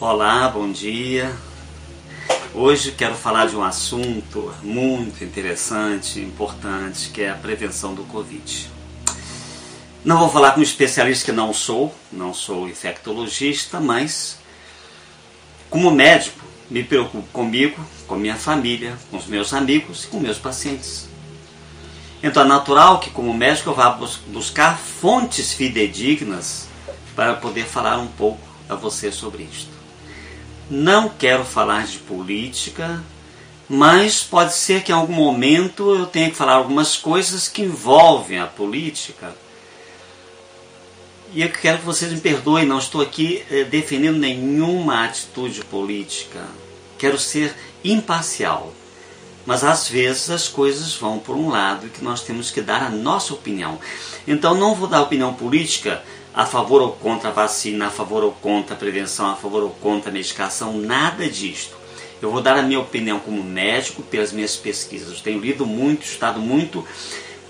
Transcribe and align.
Olá, 0.00 0.48
bom 0.48 0.70
dia. 0.70 1.36
Hoje 2.54 2.92
quero 2.92 3.16
falar 3.16 3.46
de 3.46 3.56
um 3.56 3.64
assunto 3.64 4.54
muito 4.62 5.24
interessante, 5.24 6.20
importante, 6.20 7.10
que 7.10 7.22
é 7.22 7.30
a 7.30 7.34
prevenção 7.34 7.94
do 7.96 8.04
Covid. 8.04 8.70
Não 10.04 10.20
vou 10.20 10.28
falar 10.28 10.52
com 10.52 10.60
um 10.60 10.62
especialista 10.62 11.24
que 11.24 11.32
não 11.32 11.52
sou, 11.52 11.92
não 12.12 12.32
sou 12.32 12.68
infectologista, 12.68 13.80
mas 13.80 14.38
como 15.68 15.90
médico 15.90 16.46
me 16.70 16.84
preocupo 16.84 17.26
comigo, 17.32 17.84
com 18.06 18.14
minha 18.14 18.36
família, 18.36 18.96
com 19.10 19.16
os 19.16 19.26
meus 19.26 19.52
amigos 19.52 20.04
e 20.04 20.06
com 20.06 20.20
meus 20.20 20.38
pacientes. 20.38 21.08
Então 22.22 22.44
é 22.44 22.46
natural 22.46 23.00
que 23.00 23.10
como 23.10 23.34
médico 23.34 23.70
eu 23.70 23.74
vá 23.74 23.90
buscar 24.28 24.78
fontes 24.78 25.52
fidedignas 25.52 26.68
para 27.16 27.34
poder 27.34 27.64
falar 27.64 27.98
um 27.98 28.06
pouco 28.06 28.46
a 28.68 28.76
você 28.76 29.10
sobre 29.10 29.42
isto. 29.42 29.77
Não 30.70 31.08
quero 31.08 31.44
falar 31.44 31.86
de 31.86 31.98
política, 31.98 33.02
mas 33.68 34.22
pode 34.22 34.54
ser 34.54 34.82
que 34.82 34.92
em 34.92 34.94
algum 34.94 35.14
momento 35.14 35.94
eu 35.94 36.06
tenha 36.06 36.30
que 36.30 36.36
falar 36.36 36.54
algumas 36.54 36.96
coisas 36.96 37.48
que 37.48 37.62
envolvem 37.62 38.38
a 38.38 38.46
política. 38.46 39.34
E 41.32 41.42
eu 41.42 41.50
quero 41.50 41.78
que 41.78 41.84
vocês 41.84 42.12
me 42.12 42.20
perdoem, 42.20 42.66
não 42.66 42.78
estou 42.78 43.00
aqui 43.00 43.42
eh, 43.50 43.64
defendendo 43.64 44.18
nenhuma 44.18 45.04
atitude 45.04 45.62
política. 45.64 46.40
Quero 46.98 47.18
ser 47.18 47.54
imparcial. 47.84 48.72
Mas 49.46 49.64
às 49.64 49.88
vezes 49.88 50.28
as 50.28 50.48
coisas 50.48 50.94
vão 50.94 51.18
por 51.18 51.34
um 51.34 51.48
lado 51.48 51.88
que 51.88 52.04
nós 52.04 52.22
temos 52.22 52.50
que 52.50 52.60
dar 52.60 52.82
a 52.82 52.90
nossa 52.90 53.32
opinião. 53.32 53.78
Então 54.26 54.54
não 54.54 54.74
vou 54.74 54.86
dar 54.86 55.00
opinião 55.00 55.32
política 55.32 56.02
a 56.38 56.46
favor 56.46 56.80
ou 56.80 56.92
contra 56.92 57.30
a 57.30 57.32
vacina, 57.32 57.88
a 57.88 57.90
favor 57.90 58.22
ou 58.22 58.30
contra 58.30 58.76
a 58.76 58.78
prevenção, 58.78 59.28
a 59.28 59.34
favor 59.34 59.64
ou 59.64 59.70
contra 59.70 60.08
a 60.08 60.12
medicação, 60.12 60.72
nada 60.72 61.28
disto. 61.28 61.76
Eu 62.22 62.30
vou 62.30 62.40
dar 62.40 62.56
a 62.56 62.62
minha 62.62 62.78
opinião 62.78 63.18
como 63.18 63.42
médico 63.42 64.04
pelas 64.04 64.32
minhas 64.32 64.54
pesquisas. 64.54 65.16
Eu 65.16 65.20
tenho 65.20 65.40
lido 65.40 65.66
muito, 65.66 66.04
estudado 66.04 66.38
muito 66.38 66.86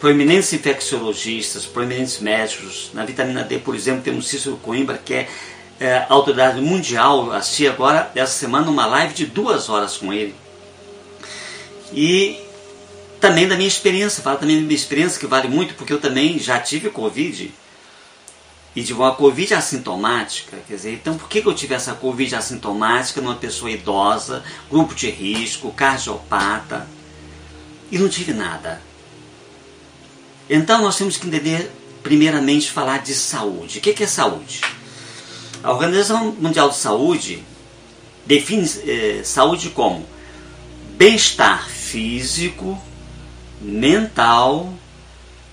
proeminentes 0.01 0.55
infecciologistas, 0.55 1.67
proeminentes 1.67 2.19
médicos. 2.19 2.91
Na 2.95 3.05
vitamina 3.05 3.45
D, 3.45 3.59
por 3.59 3.75
exemplo, 3.75 4.01
temos 4.01 4.27
Cícero 4.27 4.57
Coimbra, 4.57 4.97
que 4.97 5.13
é, 5.13 5.29
é 5.79 6.07
autoridade 6.09 6.59
mundial. 6.59 7.31
Assisti 7.33 7.69
agora, 7.69 8.11
essa 8.15 8.33
semana, 8.33 8.71
uma 8.71 8.87
live 8.87 9.13
de 9.13 9.27
duas 9.27 9.69
horas 9.69 9.99
com 9.99 10.15
ele. 10.15 10.35
E 11.93 12.41
também 13.21 13.47
da 13.47 13.55
minha 13.55 13.69
experiência, 13.69 14.23
fala 14.23 14.39
também 14.39 14.57
da 14.57 14.63
minha 14.63 14.75
experiência, 14.75 15.21
que 15.21 15.27
vale 15.27 15.47
muito, 15.47 15.75
porque 15.75 15.93
eu 15.93 16.01
também 16.01 16.39
já 16.39 16.59
tive 16.59 16.89
Covid 16.89 17.53
e 18.77 18.83
de 18.83 18.93
uma 18.93 19.15
Covid 19.15 19.55
assintomática, 19.55 20.57
quer 20.69 20.75
dizer, 20.75 20.93
então 20.95 21.17
por 21.17 21.29
que 21.29 21.43
eu 21.45 21.55
tive 21.55 21.75
essa 21.75 21.95
Covid 21.95 22.35
assintomática 22.35 23.21
numa 23.21 23.35
pessoa 23.35 23.71
idosa, 23.71 24.45
grupo 24.71 24.95
de 24.95 25.11
risco, 25.11 25.73
cardiopata, 25.73 26.87
e 27.91 27.99
não 27.99 28.09
tive 28.09 28.33
nada? 28.33 28.81
Então 30.49 30.83
nós 30.83 30.97
temos 30.97 31.17
que 31.17 31.27
entender, 31.27 31.71
primeiramente, 32.03 32.71
falar 32.71 32.99
de 32.99 33.15
saúde. 33.15 33.79
O 33.79 33.81
que 33.81 34.03
é 34.03 34.07
saúde? 34.07 34.61
A 35.63 35.73
Organização 35.73 36.33
Mundial 36.39 36.69
de 36.69 36.77
Saúde 36.77 37.43
define 38.25 38.71
eh, 38.87 39.23
saúde 39.25 39.71
como 39.71 40.07
bem-estar 40.97 41.69
físico, 41.69 42.81
mental, 43.61 44.73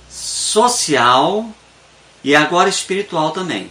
social 0.09 1.49
e 2.25 2.35
agora 2.35 2.67
espiritual 2.67 3.29
também. 3.29 3.69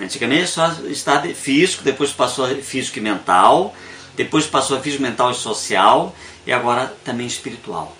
Antigamente 0.00 0.46
só 0.46 0.70
estado 0.86 1.28
físico, 1.34 1.82
depois 1.82 2.12
passou 2.12 2.44
a 2.44 2.54
físico 2.54 2.98
e 2.98 3.02
mental, 3.02 3.74
depois 4.14 4.46
passou 4.46 4.78
a 4.78 4.80
físico, 4.80 5.02
mental 5.02 5.32
e 5.32 5.34
social, 5.34 6.14
e 6.46 6.52
agora 6.52 6.94
também 7.04 7.26
espiritual. 7.26 7.96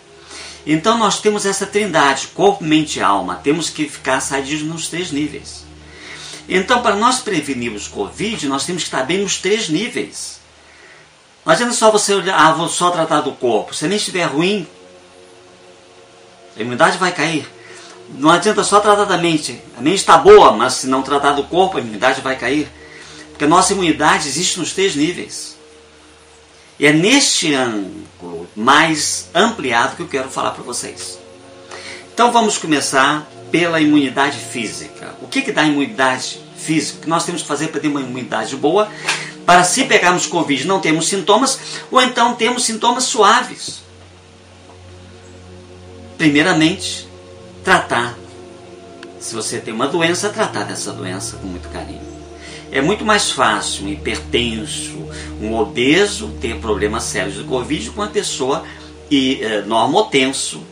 Então 0.65 0.97
nós 0.97 1.21
temos 1.21 1.45
essa 1.45 1.67
trindade, 1.67 2.29
corpo, 2.29 2.63
mente 2.63 3.01
e 3.01 3.03
alma. 3.03 3.41
Temos 3.43 3.69
que 3.69 3.89
ficar 3.89 4.21
sadios 4.21 4.63
nos 4.63 4.87
três 4.87 5.11
níveis. 5.11 5.65
Então, 6.49 6.81
para 6.81 6.95
nós 6.95 7.19
prevenirmos 7.19 7.89
Covid, 7.89 8.47
nós 8.47 8.65
temos 8.65 8.85
que 8.85 8.89
estar 8.89 9.03
bem 9.03 9.19
nos 9.19 9.39
três 9.39 9.69
níveis. 9.69 10.39
Não 11.45 11.53
adianta 11.53 11.75
só 11.75 11.91
você 11.91 12.15
olhar, 12.15 12.39
ah, 12.39 12.53
vou 12.53 12.69
só 12.69 12.91
tratar 12.91 13.21
do 13.23 13.33
corpo. 13.33 13.75
Se 13.75 13.89
mente 13.89 13.99
estiver 13.99 14.27
ruim, 14.27 14.67
a 16.57 16.61
imunidade 16.61 16.99
vai 16.99 17.13
cair. 17.13 17.58
Não 18.11 18.31
adianta 18.31 18.65
só 18.65 18.81
tratar 18.81 19.05
da 19.05 19.19
mente. 19.19 19.61
A 19.77 19.81
mente 19.81 19.97
está 19.97 20.17
boa, 20.17 20.53
mas 20.53 20.75
se 20.75 20.87
não 20.87 21.03
tratar 21.03 21.33
do 21.33 21.45
corpo, 21.45 21.77
a 21.77 21.81
imunidade 21.81 22.21
vai 22.21 22.37
cair. 22.37 22.69
Porque 23.31 23.45
a 23.45 23.49
nossa 23.49 23.73
imunidade 23.73 24.27
existe 24.27 24.59
nos 24.59 24.73
três 24.73 24.97
níveis. 24.97 25.57
E 26.79 26.87
é 26.87 26.93
neste 26.93 27.55
ângulo 27.55 28.49
mais 28.55 29.29
ampliado 29.35 29.97
que 29.97 30.03
eu 30.03 30.09
quero 30.09 30.29
falar 30.29 30.53
para 30.53 30.63
vocês. 30.63 31.19
Então 32.13 32.33
vamos 32.33 32.59
começar 32.59 33.29
pela 33.51 33.81
imunidade 33.81 34.39
física. 34.39 35.15
O 35.21 35.29
que, 35.29 35.43
que 35.43 35.53
dá 35.53 35.65
imunidade 35.65 36.41
física? 36.57 36.99
O 36.99 37.03
que 37.03 37.09
nós 37.09 37.25
temos 37.25 37.43
que 37.43 37.49
fazer 37.49 37.69
para 37.69 37.81
ter 37.81 37.89
uma 37.89 38.01
imunidade 38.01 38.55
boa? 38.57 38.89
Para 39.47 39.65
se 39.65 39.85
pegarmos 39.85 40.27
Covid 40.27 40.67
não 40.67 40.81
temos 40.81 41.09
sintomas, 41.09 41.59
ou 41.91 42.03
então 42.03 42.35
temos 42.35 42.65
sintomas 42.65 43.05
suaves. 43.05 43.81
Primeiramente, 46.19 47.08
tratar. 47.69 48.19
Se 49.21 49.35
você 49.35 49.59
tem 49.59 49.75
uma 49.75 49.87
doença, 49.87 50.31
tratar 50.31 50.65
dessa 50.65 50.91
doença 50.91 51.37
com 51.37 51.47
muito 51.47 51.69
carinho. 51.69 52.01
É 52.73 52.81
muito 52.81 53.05
mais 53.05 53.31
fácil 53.31 53.85
um 53.85 53.89
hipertenso, 53.91 54.97
um 55.39 55.55
obeso 55.55 56.29
ter 56.41 56.59
problemas 56.61 57.03
sérios 57.03 57.35
de 57.35 57.45
Covid 57.45 57.91
com 57.91 58.01
uma 58.01 58.09
pessoa 58.09 58.65
e, 59.11 59.43
é, 59.43 59.61
normotenso, 59.61 60.63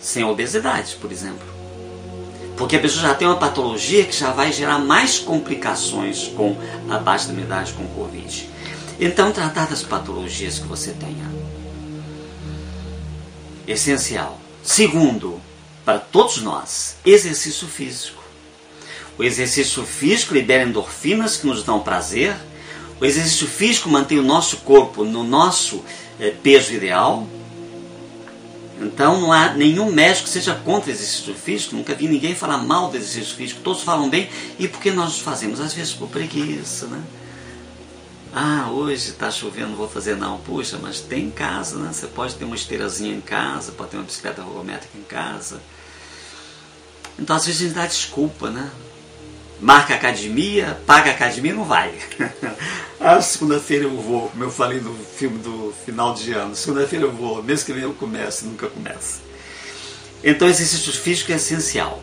sem 0.00 0.24
obesidade, 0.24 0.96
por 1.00 1.12
exemplo. 1.12 1.46
Porque 2.56 2.74
a 2.74 2.80
pessoa 2.80 3.02
já 3.02 3.14
tem 3.14 3.28
uma 3.28 3.36
patologia 3.36 4.04
que 4.04 4.16
já 4.16 4.32
vai 4.32 4.52
gerar 4.52 4.80
mais 4.80 5.20
complicações 5.20 6.26
com 6.26 6.56
a 6.90 6.98
baixa 6.98 7.28
imunidade 7.28 7.74
com 7.74 7.84
o 7.84 7.88
Covid. 7.90 8.50
Então, 8.98 9.30
tratar 9.30 9.68
das 9.68 9.84
patologias 9.84 10.58
que 10.58 10.66
você 10.66 10.90
tenha. 10.90 11.30
Essencial. 13.68 14.40
Segundo, 14.64 15.40
para 15.88 16.00
todos 16.00 16.42
nós, 16.42 16.96
exercício 17.02 17.66
físico. 17.66 18.22
O 19.16 19.24
exercício 19.24 19.86
físico 19.86 20.34
libera 20.34 20.64
endorfinas 20.64 21.38
que 21.38 21.46
nos 21.46 21.62
dão 21.62 21.80
prazer. 21.80 22.36
O 23.00 23.06
exercício 23.06 23.46
físico 23.46 23.88
mantém 23.88 24.18
o 24.18 24.22
nosso 24.22 24.58
corpo 24.58 25.02
no 25.02 25.24
nosso 25.24 25.82
eh, 26.20 26.34
peso 26.42 26.74
ideal. 26.74 27.26
Então 28.78 29.18
não 29.18 29.32
há 29.32 29.54
nenhum 29.54 29.90
médico 29.90 30.24
que 30.24 30.30
seja 30.30 30.54
contra 30.54 30.90
o 30.90 30.92
exercício 30.92 31.34
físico. 31.34 31.74
Nunca 31.74 31.94
vi 31.94 32.06
ninguém 32.06 32.34
falar 32.34 32.58
mal 32.58 32.90
do 32.90 32.96
exercício 32.98 33.34
físico. 33.34 33.62
Todos 33.62 33.82
falam 33.82 34.10
bem. 34.10 34.28
E 34.58 34.68
por 34.68 34.82
que 34.82 34.90
nós 34.90 35.18
fazemos? 35.18 35.58
Às 35.58 35.72
vezes 35.72 35.94
por 35.94 36.10
preguiça, 36.10 36.86
né? 36.86 37.02
Ah, 38.34 38.68
hoje 38.70 39.08
está 39.08 39.30
chovendo, 39.30 39.74
vou 39.74 39.88
fazer 39.88 40.18
não. 40.18 40.36
Puxa, 40.36 40.78
mas 40.82 41.00
tem 41.00 41.24
em 41.24 41.30
casa, 41.30 41.78
né? 41.78 41.90
Você 41.94 42.08
pode 42.08 42.34
ter 42.34 42.44
uma 42.44 42.56
esteirazinha 42.56 43.14
em 43.14 43.22
casa, 43.22 43.72
pode 43.72 43.92
ter 43.92 43.96
uma 43.96 44.04
bicicleta 44.04 44.42
ergométrica 44.42 44.98
em 44.98 45.02
casa. 45.02 45.62
Então 47.18 47.36
às 47.36 47.46
vezes 47.46 47.60
a 47.60 47.64
gente 47.64 47.74
dá 47.74 47.86
desculpa, 47.86 48.50
né? 48.50 48.70
Marca 49.60 49.94
academia, 49.94 50.78
paga 50.86 51.10
academia 51.10 51.52
não 51.52 51.64
vai. 51.64 51.92
ah, 53.00 53.20
segunda-feira 53.20 53.84
eu 53.84 54.00
vou, 54.00 54.28
como 54.28 54.44
eu 54.44 54.50
falei 54.50 54.80
no 54.80 54.94
filme 54.94 55.38
do 55.38 55.74
final 55.84 56.14
de 56.14 56.32
ano. 56.32 56.54
Segunda-feira 56.54 57.06
eu 57.06 57.12
vou, 57.12 57.42
mês 57.42 57.64
que 57.64 57.72
eu 57.72 57.92
começo, 57.94 58.46
nunca 58.46 58.68
começa. 58.68 59.20
Então 60.22 60.48
exercício 60.48 60.92
físico 60.92 61.32
é 61.32 61.36
essencial. 61.36 62.02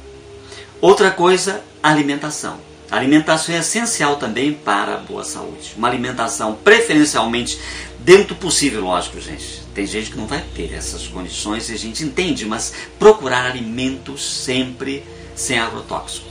Outra 0.81 1.11
coisa, 1.11 1.63
alimentação. 1.81 2.59
Alimentação 2.91 3.55
é 3.55 3.59
essencial 3.59 4.17
também 4.17 4.53
para 4.53 4.95
a 4.95 4.97
boa 4.97 5.23
saúde. 5.23 5.73
Uma 5.77 5.87
alimentação 5.87 6.55
preferencialmente 6.55 7.59
dentro 7.99 8.35
do 8.35 8.35
possível, 8.35 8.81
lógico, 8.81 9.19
gente. 9.19 9.64
Tem 9.75 9.85
gente 9.85 10.09
que 10.09 10.17
não 10.17 10.25
vai 10.25 10.41
ter 10.55 10.73
essas 10.73 11.05
condições 11.05 11.69
e 11.69 11.73
a 11.73 11.77
gente 11.77 12.01
entende, 12.01 12.45
mas 12.45 12.73
procurar 12.97 13.45
alimentos 13.45 14.23
sempre 14.23 15.03
sem 15.35 15.59
agrotóxico. 15.59 16.25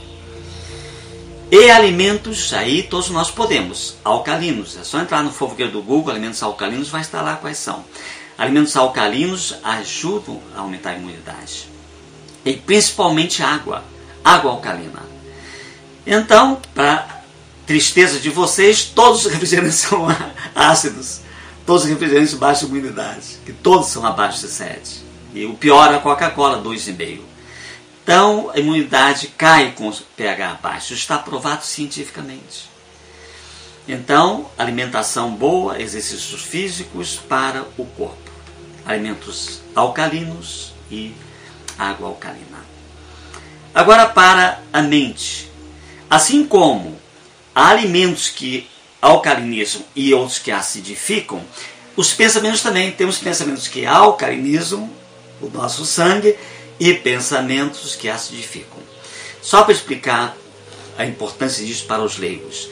E 1.51 1.69
alimentos, 1.69 2.51
aí 2.53 2.81
todos 2.81 3.11
nós 3.11 3.29
podemos, 3.29 3.97
alcalinos. 4.03 4.75
É 4.77 4.83
só 4.83 4.99
entrar 4.99 5.21
no 5.21 5.31
fofoqueiro 5.31 5.71
do 5.71 5.83
Google, 5.83 6.09
alimentos 6.09 6.41
alcalinos, 6.41 6.89
vai 6.89 7.01
estar 7.01 7.21
lá 7.21 7.35
quais 7.35 7.59
são. 7.59 7.85
Alimentos 8.35 8.75
alcalinos 8.75 9.53
ajudam 9.63 10.41
a 10.55 10.61
aumentar 10.61 10.89
a 10.89 10.95
imunidade. 10.95 11.69
E 12.43 12.53
principalmente 12.53 13.43
água, 13.43 13.83
água 14.23 14.51
alcalina. 14.53 15.03
Então, 16.05 16.59
para 16.73 17.23
tristeza 17.67 18.19
de 18.19 18.31
vocês, 18.31 18.83
todos 18.85 19.23
os 19.23 19.31
refrigerantes 19.31 19.77
são 19.77 20.07
ácidos. 20.55 21.24
Todos 21.65 21.83
os 21.83 21.89
refrigerantes 21.89 22.33
baixam 22.35 22.69
imunidade, 22.69 23.39
que 23.43 23.51
todos 23.51 23.87
são 23.87 24.05
abaixo 24.05 24.41
de 24.41 24.47
7. 24.47 25.03
E 25.33 25.45
o 25.45 25.55
pior 25.55 25.91
é 25.91 25.95
a 25.95 25.99
Coca-Cola, 25.99 26.61
2,5. 26.61 27.21
Então, 28.03 28.51
a 28.53 28.59
imunidade 28.59 29.29
cai 29.29 29.71
com 29.71 29.89
o 29.89 29.93
pH 30.15 30.59
baixo. 30.61 30.93
Está 30.93 31.17
provado 31.17 31.65
cientificamente. 31.65 32.69
Então, 33.87 34.49
alimentação 34.57 35.31
boa, 35.31 35.81
exercícios 35.81 36.43
físicos 36.43 37.15
para 37.15 37.65
o 37.77 37.85
corpo. 37.85 38.31
Alimentos 38.85 39.61
alcalinos 39.75 40.71
e 40.91 41.15
água 41.79 42.09
alcalina. 42.09 42.63
Agora, 43.73 44.07
para 44.07 44.61
a 44.71 44.83
mente. 44.83 45.51
Assim 46.07 46.45
como 46.45 46.99
há 47.55 47.69
alimentos 47.69 48.29
que 48.29 48.69
alcalinizam 49.01 49.83
e 49.95 50.13
outros 50.13 50.39
que 50.39 50.51
acidificam, 50.51 51.43
os 51.95 52.13
pensamentos 52.13 52.61
também. 52.61 52.91
Temos 52.91 53.17
pensamentos 53.17 53.67
que 53.67 53.85
alcalinizam 53.85 54.89
o 55.41 55.49
nosso 55.49 55.85
sangue 55.85 56.35
e 56.79 56.93
pensamentos 56.93 57.95
que 57.95 58.09
acidificam. 58.09 58.79
Só 59.41 59.63
para 59.63 59.73
explicar 59.73 60.35
a 60.97 61.05
importância 61.05 61.65
disso 61.65 61.85
para 61.85 62.01
os 62.01 62.17
leigos. 62.17 62.69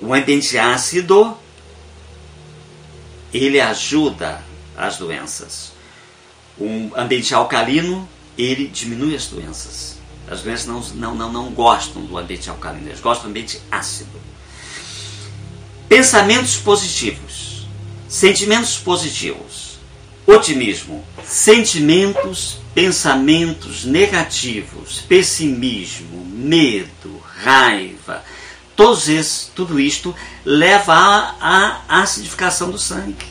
O 0.00 0.12
ambiente 0.12 0.56
ácido 0.58 1.36
ele 3.32 3.60
ajuda 3.60 4.42
as 4.76 4.96
doenças. 4.96 5.72
Um 6.58 6.90
ambiente 6.96 7.34
alcalino 7.34 8.08
ele 8.36 8.68
diminui 8.68 9.14
as 9.14 9.26
doenças. 9.26 9.96
As 10.28 10.42
doenças 10.42 10.66
não, 10.66 10.80
não, 10.80 11.14
não, 11.14 11.32
não 11.32 11.50
gostam 11.50 12.04
do 12.04 12.18
ambiente 12.18 12.50
alcalino, 12.50 12.88
elas 12.88 13.00
gostam 13.00 13.26
do 13.26 13.30
ambiente 13.30 13.60
ácido. 13.70 14.18
Pensamentos 15.88 16.56
positivos, 16.56 17.66
sentimentos 18.08 18.76
positivos, 18.76 19.78
otimismo, 20.26 21.04
sentimentos, 21.24 22.58
pensamentos 22.74 23.84
negativos, 23.84 25.00
pessimismo, 25.08 26.24
medo, 26.24 27.22
raiva, 27.42 28.24
todos 28.74 29.08
esses, 29.08 29.50
tudo 29.54 29.78
isto 29.78 30.14
leva 30.44 30.92
à, 30.94 31.82
à 31.88 32.02
acidificação 32.02 32.70
do 32.70 32.78
sangue. 32.78 33.26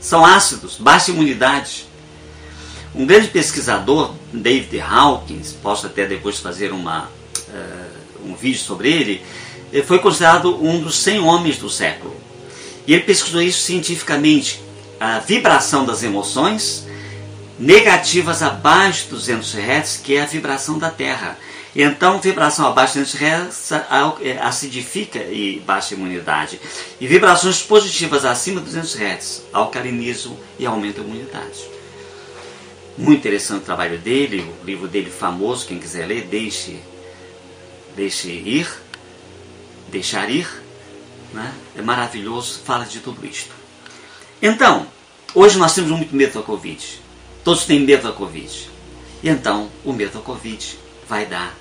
São 0.00 0.24
ácidos, 0.24 0.76
baixa 0.76 1.10
imunidade. 1.10 1.86
Um 2.94 3.04
grande 3.04 3.28
pesquisador, 3.28 4.14
David 4.32 4.80
Hawkins, 4.80 5.52
posso 5.52 5.86
até 5.86 6.06
depois 6.06 6.38
fazer 6.38 6.72
uma, 6.72 7.10
uh, 7.48 8.24
um 8.24 8.34
vídeo 8.34 8.60
sobre 8.60 8.90
ele, 8.90 9.22
foi 9.86 9.98
considerado 9.98 10.62
um 10.64 10.80
dos 10.80 10.98
100 10.98 11.20
homens 11.20 11.58
do 11.58 11.68
século. 11.68 12.16
E 12.86 12.94
ele 12.94 13.02
pesquisou 13.02 13.42
isso 13.42 13.60
cientificamente, 13.60 14.60
a 14.98 15.18
vibração 15.18 15.84
das 15.84 16.02
emoções 16.02 16.86
negativas 17.58 18.42
abaixo 18.42 19.08
dos 19.08 19.26
200 19.26 19.54
Hz, 19.54 20.00
que 20.02 20.16
é 20.16 20.22
a 20.22 20.26
vibração 20.26 20.78
da 20.78 20.90
Terra. 20.90 21.38
Então, 21.74 22.20
vibração 22.20 22.66
abaixo 22.66 22.94
de 22.94 23.00
200 23.00 23.20
Hz 23.20 23.72
é, 24.22 24.38
acidifica 24.38 25.18
e 25.18 25.60
baixa 25.66 25.94
a 25.94 25.98
imunidade. 25.98 26.60
E 27.00 27.06
vibrações 27.06 27.60
positivas 27.62 28.24
acima 28.24 28.60
de 28.60 28.66
200 28.66 28.94
Hz 28.94 29.42
alcalinizam 29.52 30.36
e 30.58 30.64
aumentam 30.64 31.04
a 31.04 31.06
imunidade. 31.06 31.76
Muito 32.96 33.18
interessante 33.18 33.62
o 33.62 33.66
trabalho 33.66 33.98
dele, 33.98 34.50
o 34.62 34.64
livro 34.64 34.88
dele 34.88 35.10
famoso, 35.10 35.66
quem 35.66 35.78
quiser 35.78 36.06
ler, 36.06 36.22
deixe, 36.22 36.78
deixe 37.94 38.28
ir, 38.28 38.66
deixar 39.88 40.30
ir, 40.30 40.48
né? 41.32 41.52
é 41.76 41.82
maravilhoso, 41.82 42.60
fala 42.64 42.84
de 42.84 43.00
tudo 43.00 43.24
isto. 43.26 43.52
Então, 44.40 44.86
hoje 45.34 45.58
nós 45.58 45.74
temos 45.74 45.90
muito 45.90 46.14
medo 46.14 46.34
da 46.34 46.42
Covid, 46.42 47.02
todos 47.44 47.64
têm 47.64 47.80
medo 47.80 48.04
da 48.04 48.12
Covid, 48.12 48.70
e 49.22 49.28
então 49.28 49.70
o 49.84 49.92
medo 49.92 50.18
da 50.18 50.20
Covid 50.20 50.78
vai 51.08 51.26
dar 51.26 51.54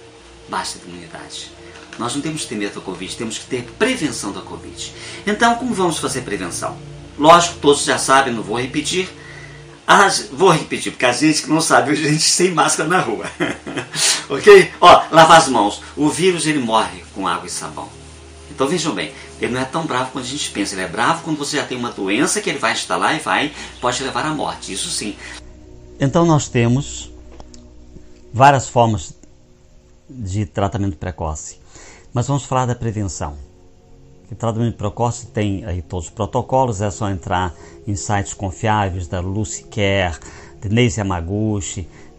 baixa 0.49 0.77
imunidade. 0.85 1.51
Nós 1.97 2.13
não 2.13 2.21
temos 2.21 2.41
que 2.41 2.49
ter 2.49 2.55
medo 2.55 2.75
da 2.75 2.81
Covid, 2.81 3.15
temos 3.15 3.37
que 3.37 3.45
ter 3.45 3.63
prevenção 3.79 4.31
da 4.33 4.41
Covid. 4.41 4.93
Então, 5.25 5.55
como 5.55 5.73
vamos 5.73 5.97
fazer 5.97 6.21
prevenção? 6.21 6.77
Lógico, 7.17 7.59
todos 7.59 7.85
já 7.85 7.97
sabem, 7.97 8.33
não 8.33 8.43
vou 8.43 8.59
repetir, 8.59 9.07
ah, 9.87 10.09
vou 10.31 10.49
repetir, 10.49 10.91
porque 10.91 11.05
a 11.05 11.11
gente 11.11 11.43
que 11.43 11.49
não 11.49 11.61
sabe, 11.61 11.91
a 11.91 11.95
gente 11.95 12.19
sem 12.19 12.51
máscara 12.51 12.89
na 12.89 12.99
rua. 12.99 13.25
ok? 14.27 14.71
Ó, 14.81 15.03
lavar 15.11 15.37
as 15.37 15.47
mãos. 15.47 15.81
O 15.95 16.09
vírus 16.09 16.47
ele 16.47 16.59
morre 16.59 17.03
com 17.13 17.27
água 17.27 17.45
e 17.45 17.51
sabão. 17.51 17.87
Então 18.55 18.69
vejam 18.69 18.95
bem, 18.95 19.11
ele 19.41 19.53
não 19.53 19.59
é 19.59 19.65
tão 19.65 19.85
bravo 19.85 20.11
quanto 20.11 20.23
a 20.23 20.29
gente 20.29 20.49
pensa. 20.49 20.75
Ele 20.75 20.83
é 20.83 20.87
bravo 20.87 21.23
quando 21.23 21.37
você 21.37 21.57
já 21.57 21.65
tem 21.65 21.77
uma 21.77 21.91
doença 21.91 22.39
que 22.39 22.49
ele 22.49 22.57
vai 22.57 22.71
instalar 22.71 23.13
e 23.13 23.19
vai, 23.19 23.51
pode 23.81 24.01
levar 24.01 24.25
à 24.25 24.33
morte. 24.33 24.71
Isso 24.71 24.89
sim. 24.89 25.13
Então 25.99 26.25
nós 26.25 26.47
temos 26.47 27.11
várias 28.33 28.69
formas 28.69 29.13
de 30.09 30.45
tratamento 30.45 30.95
precoce. 30.95 31.59
Mas 32.13 32.27
vamos 32.27 32.45
falar 32.45 32.65
da 32.65 32.75
prevenção. 32.75 33.37
O 34.31 34.35
tratamento 34.35 34.77
precoce 34.77 35.27
tem 35.27 35.65
aí 35.65 35.81
todos 35.81 36.05
os 36.05 36.11
protocolos, 36.11 36.81
é 36.81 36.89
só 36.89 37.09
entrar 37.09 37.53
em 37.85 37.95
sites 37.95 38.33
confiáveis 38.33 39.05
da 39.05 39.19
Lucy 39.19 39.65
Care, 39.65 40.17
de 40.61 40.69
Neise 40.69 41.01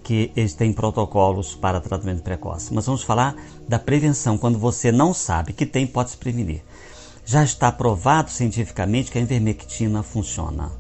que 0.06 0.30
eles 0.36 0.54
têm 0.54 0.72
protocolos 0.72 1.56
para 1.56 1.80
tratamento 1.80 2.22
precoce. 2.22 2.72
Mas 2.72 2.86
vamos 2.86 3.02
falar 3.02 3.34
da 3.66 3.76
prevenção. 3.76 4.38
Quando 4.38 4.56
você 4.56 4.92
não 4.92 5.12
sabe 5.12 5.52
que 5.52 5.66
tem, 5.66 5.84
pode 5.84 6.10
se 6.10 6.16
prevenir. 6.16 6.62
Já 7.24 7.42
está 7.42 7.72
provado 7.72 8.30
cientificamente 8.30 9.10
que 9.10 9.18
a 9.18 9.20
invermectina 9.20 10.04
funciona. 10.04 10.70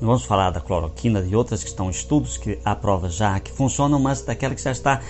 Vamos 0.00 0.24
falar 0.24 0.50
da 0.50 0.60
cloroquina 0.60 1.20
e 1.20 1.36
outras 1.36 1.62
que 1.62 1.68
estão 1.68 1.86
em 1.86 1.90
estudos 1.90 2.36
que 2.36 2.58
há 2.64 2.74
prova 2.74 3.08
já 3.08 3.38
que 3.38 3.52
funcionam, 3.52 4.00
mas 4.00 4.22
daquela 4.22 4.52
que 4.52 4.62
já 4.62 4.72
está 4.72 5.00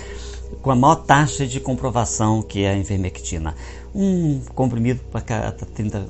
com 0.60 0.70
a 0.70 0.76
maior 0.76 0.96
taxa 0.96 1.46
de 1.46 1.60
comprovação 1.60 2.42
que 2.42 2.64
é 2.64 2.72
a 2.72 2.76
invermectina 2.76 3.54
um 3.94 4.42
comprimido 4.54 5.00
para 5.10 5.22
cada 5.22 5.52
30 5.52 6.06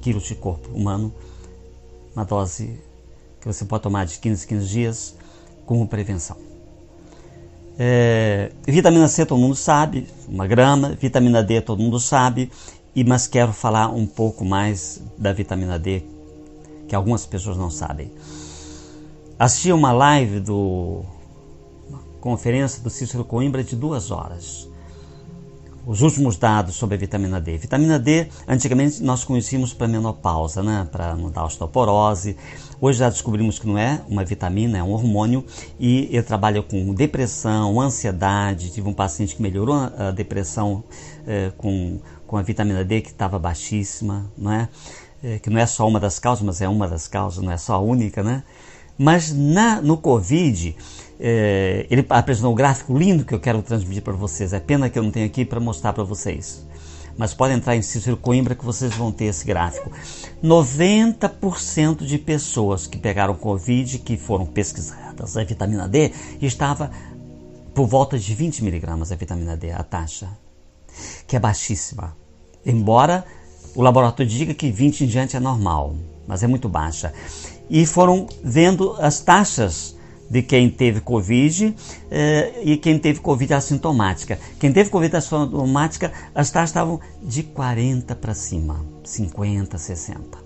quilos 0.00 0.22
de 0.22 0.34
corpo 0.34 0.70
humano, 0.70 1.12
uma 2.16 2.24
dose 2.24 2.80
que 3.38 3.46
você 3.46 3.66
pode 3.66 3.82
tomar 3.82 4.06
de 4.06 4.18
15 4.18 4.46
15 4.46 4.66
dias 4.66 5.14
como 5.66 5.86
prevenção. 5.86 6.53
É, 7.78 8.52
vitamina 8.66 9.08
C 9.08 9.26
todo 9.26 9.40
mundo 9.40 9.56
sabe, 9.56 10.06
uma 10.28 10.46
grama, 10.46 10.90
vitamina 10.90 11.42
D 11.42 11.60
todo 11.60 11.82
mundo 11.82 11.98
sabe, 11.98 12.50
e 12.94 13.02
mas 13.02 13.26
quero 13.26 13.52
falar 13.52 13.88
um 13.88 14.06
pouco 14.06 14.44
mais 14.44 15.02
da 15.18 15.32
vitamina 15.32 15.78
D 15.78 16.02
que 16.86 16.94
algumas 16.94 17.26
pessoas 17.26 17.56
não 17.56 17.70
sabem. 17.70 18.12
Assisti 19.38 19.72
uma 19.72 19.92
live 19.92 20.38
do 20.38 21.02
uma 21.88 22.00
conferência 22.20 22.80
do 22.82 22.90
Cícero 22.90 23.24
Coimbra 23.24 23.64
de 23.64 23.74
duas 23.74 24.10
horas 24.10 24.68
os 25.86 26.00
últimos 26.00 26.36
dados 26.36 26.76
sobre 26.76 26.94
a 26.96 26.98
vitamina 26.98 27.40
D. 27.40 27.58
Vitamina 27.58 27.98
D, 27.98 28.28
antigamente 28.48 29.02
nós 29.02 29.24
conhecíamos 29.24 29.74
para 29.74 29.86
menopausa, 29.86 30.62
né? 30.62 30.88
para 30.90 31.14
não 31.14 31.30
dar 31.30 31.44
osteoporose. 31.44 32.36
Hoje 32.84 32.98
já 32.98 33.08
descobrimos 33.08 33.58
que 33.58 33.66
não 33.66 33.78
é 33.78 34.02
uma 34.06 34.22
vitamina, 34.22 34.76
é 34.76 34.82
um 34.82 34.90
hormônio 34.90 35.42
e 35.80 36.06
ele 36.12 36.22
trabalha 36.22 36.60
com 36.60 36.92
depressão, 36.92 37.80
ansiedade. 37.80 38.70
Tive 38.70 38.86
um 38.86 38.92
paciente 38.92 39.34
que 39.34 39.40
melhorou 39.40 39.90
a 39.96 40.10
depressão 40.10 40.84
eh, 41.26 41.50
com, 41.56 41.98
com 42.26 42.36
a 42.36 42.42
vitamina 42.42 42.84
D 42.84 43.00
que 43.00 43.08
estava 43.08 43.38
baixíssima, 43.38 44.30
não 44.36 44.52
é? 44.52 44.68
Eh, 45.22 45.38
que 45.38 45.48
não 45.48 45.58
é 45.58 45.64
só 45.64 45.88
uma 45.88 45.98
das 45.98 46.18
causas, 46.18 46.44
mas 46.44 46.60
é 46.60 46.68
uma 46.68 46.86
das 46.86 47.08
causas, 47.08 47.42
não 47.42 47.50
é 47.50 47.56
só 47.56 47.72
a 47.76 47.78
única, 47.78 48.22
né? 48.22 48.42
Mas 48.98 49.32
na, 49.32 49.80
no 49.80 49.96
Covid, 49.96 50.76
é, 51.18 51.86
ele 51.88 52.04
apresentou 52.10 52.52
um 52.52 52.54
gráfico 52.54 52.98
lindo 52.98 53.24
que 53.24 53.34
eu 53.34 53.40
quero 53.40 53.62
transmitir 53.62 54.02
para 54.02 54.12
vocês. 54.12 54.52
É 54.52 54.60
pena 54.60 54.90
que 54.90 54.98
eu 54.98 55.02
não 55.02 55.10
tenho 55.10 55.24
aqui 55.24 55.42
para 55.46 55.58
mostrar 55.58 55.94
para 55.94 56.04
vocês. 56.04 56.66
Mas 57.16 57.32
podem 57.32 57.56
entrar 57.56 57.76
em 57.76 57.82
Cícero 57.82 58.16
Coimbra 58.16 58.54
que 58.54 58.64
vocês 58.64 58.94
vão 58.94 59.12
ter 59.12 59.26
esse 59.26 59.44
gráfico. 59.44 59.90
90% 60.42 62.04
de 62.04 62.18
pessoas 62.18 62.86
que 62.86 62.98
pegaram 62.98 63.34
Covid, 63.34 63.98
que 64.00 64.16
foram 64.16 64.46
pesquisadas 64.46 65.36
a 65.36 65.44
vitamina 65.44 65.88
D, 65.88 66.12
estava 66.40 66.90
por 67.74 67.86
volta 67.86 68.18
de 68.18 68.34
20 68.34 68.64
miligramas 68.64 69.10
a 69.10 69.16
vitamina 69.16 69.56
D, 69.56 69.70
a 69.70 69.82
taxa, 69.82 70.28
que 71.26 71.36
é 71.36 71.40
baixíssima. 71.40 72.16
Embora 72.64 73.24
o 73.74 73.82
laboratório 73.82 74.30
diga 74.30 74.54
que 74.54 74.70
20 74.70 75.04
em 75.04 75.06
diante 75.06 75.36
é 75.36 75.40
normal, 75.40 75.94
mas 76.26 76.42
é 76.42 76.46
muito 76.46 76.68
baixa. 76.68 77.12
E 77.68 77.84
foram 77.84 78.26
vendo 78.42 78.96
as 79.00 79.20
taxas 79.20 79.96
de 80.28 80.42
quem 80.42 80.70
teve 80.70 81.00
Covid 81.00 81.74
eh, 82.10 82.60
e 82.62 82.76
quem 82.76 82.98
teve 82.98 83.20
Covid 83.20 83.54
assintomática. 83.54 84.38
Quem 84.58 84.72
teve 84.72 84.90
Covid 84.90 85.16
assintomática, 85.16 86.12
as 86.34 86.50
taxas 86.50 86.70
estavam 86.70 87.00
de 87.22 87.42
40 87.42 88.14
para 88.16 88.34
cima, 88.34 88.84
50, 89.04 89.78
60. 89.78 90.44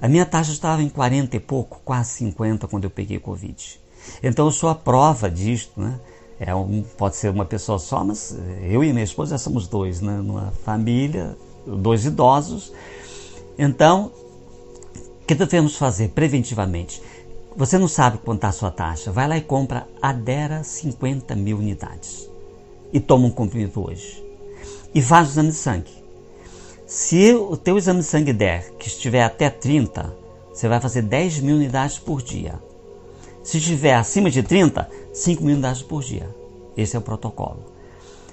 A 0.00 0.08
minha 0.08 0.26
taxa 0.26 0.52
estava 0.52 0.82
em 0.82 0.88
40 0.88 1.36
e 1.36 1.40
pouco, 1.40 1.80
quase 1.84 2.10
50 2.10 2.68
quando 2.68 2.84
eu 2.84 2.90
peguei 2.90 3.18
Covid. 3.18 3.80
Então 4.22 4.46
eu 4.46 4.52
sou 4.52 4.68
a 4.68 4.74
prova 4.74 5.30
disto, 5.30 5.80
né? 5.80 5.98
É 6.38 6.54
um, 6.54 6.84
pode 6.98 7.16
ser 7.16 7.30
uma 7.30 7.46
pessoa 7.46 7.78
só, 7.78 8.04
mas 8.04 8.36
eu 8.62 8.84
e 8.84 8.92
minha 8.92 9.04
esposa 9.04 9.30
já 9.32 9.38
somos 9.38 9.66
dois, 9.66 10.02
né? 10.02 10.18
Numa 10.18 10.52
família, 10.64 11.34
dois 11.66 12.04
idosos. 12.04 12.72
Então, 13.58 14.12
o 14.94 15.26
que 15.26 15.34
devemos 15.34 15.76
fazer 15.76 16.10
preventivamente? 16.10 17.02
Você 17.56 17.78
não 17.78 17.88
sabe 17.88 18.18
quanto 18.18 18.36
está 18.36 18.48
a 18.48 18.52
sua 18.52 18.70
taxa. 18.70 19.10
Vai 19.10 19.26
lá 19.26 19.38
e 19.38 19.40
compra 19.40 19.88
Adera 20.02 20.62
50 20.62 21.34
mil 21.34 21.56
unidades. 21.56 22.28
E 22.92 23.00
toma 23.00 23.26
um 23.26 23.30
comprimido 23.30 23.82
hoje. 23.82 24.22
E 24.94 25.00
faz 25.00 25.28
o 25.28 25.30
exame 25.30 25.48
de 25.48 25.54
sangue. 25.54 26.04
Se 26.86 27.34
o 27.34 27.56
teu 27.56 27.78
exame 27.78 28.00
de 28.00 28.06
sangue 28.06 28.34
der 28.34 28.72
que 28.72 28.88
estiver 28.88 29.22
até 29.22 29.48
30, 29.48 30.14
você 30.52 30.68
vai 30.68 30.80
fazer 30.80 31.00
10 31.00 31.40
mil 31.40 31.56
unidades 31.56 31.98
por 31.98 32.20
dia. 32.20 32.54
Se 33.42 33.56
estiver 33.56 33.94
acima 33.94 34.30
de 34.30 34.42
30, 34.42 34.86
5 35.14 35.42
mil 35.42 35.54
unidades 35.54 35.80
por 35.80 36.02
dia. 36.02 36.28
Esse 36.76 36.94
é 36.94 36.98
o 36.98 37.02
protocolo. 37.02 37.72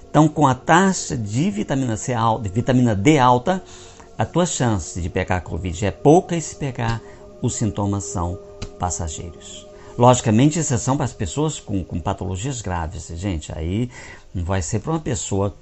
Então, 0.09 0.27
com 0.27 0.45
a 0.45 0.53
taxa 0.53 1.15
de 1.15 1.49
vitamina 1.49 1.95
C 1.95 2.13
alta, 2.13 2.43
de 2.43 2.49
vitamina 2.49 2.93
D 2.93 3.17
alta, 3.17 3.63
a 4.17 4.25
tua 4.25 4.45
chance 4.45 5.01
de 5.01 5.09
pegar 5.09 5.41
Covid 5.41 5.85
é 5.85 5.91
pouca 5.91 6.35
e 6.35 6.41
se 6.41 6.57
pegar, 6.57 7.01
os 7.41 7.55
sintomas 7.55 8.03
são 8.03 8.37
passageiros. 8.83 9.65
Logicamente, 9.97 10.59
exceção 10.59 10.97
para 10.97 11.05
as 11.05 11.13
pessoas 11.13 11.57
com, 11.57 11.81
com 11.85 12.01
patologias 12.01 12.61
graves, 12.61 13.07
gente. 13.15 13.49
Aí 13.57 13.89
não 14.35 14.43
vai 14.43 14.61
ser 14.61 14.79
para 14.79 14.91
uma 14.91 14.99
pessoa 14.99 15.55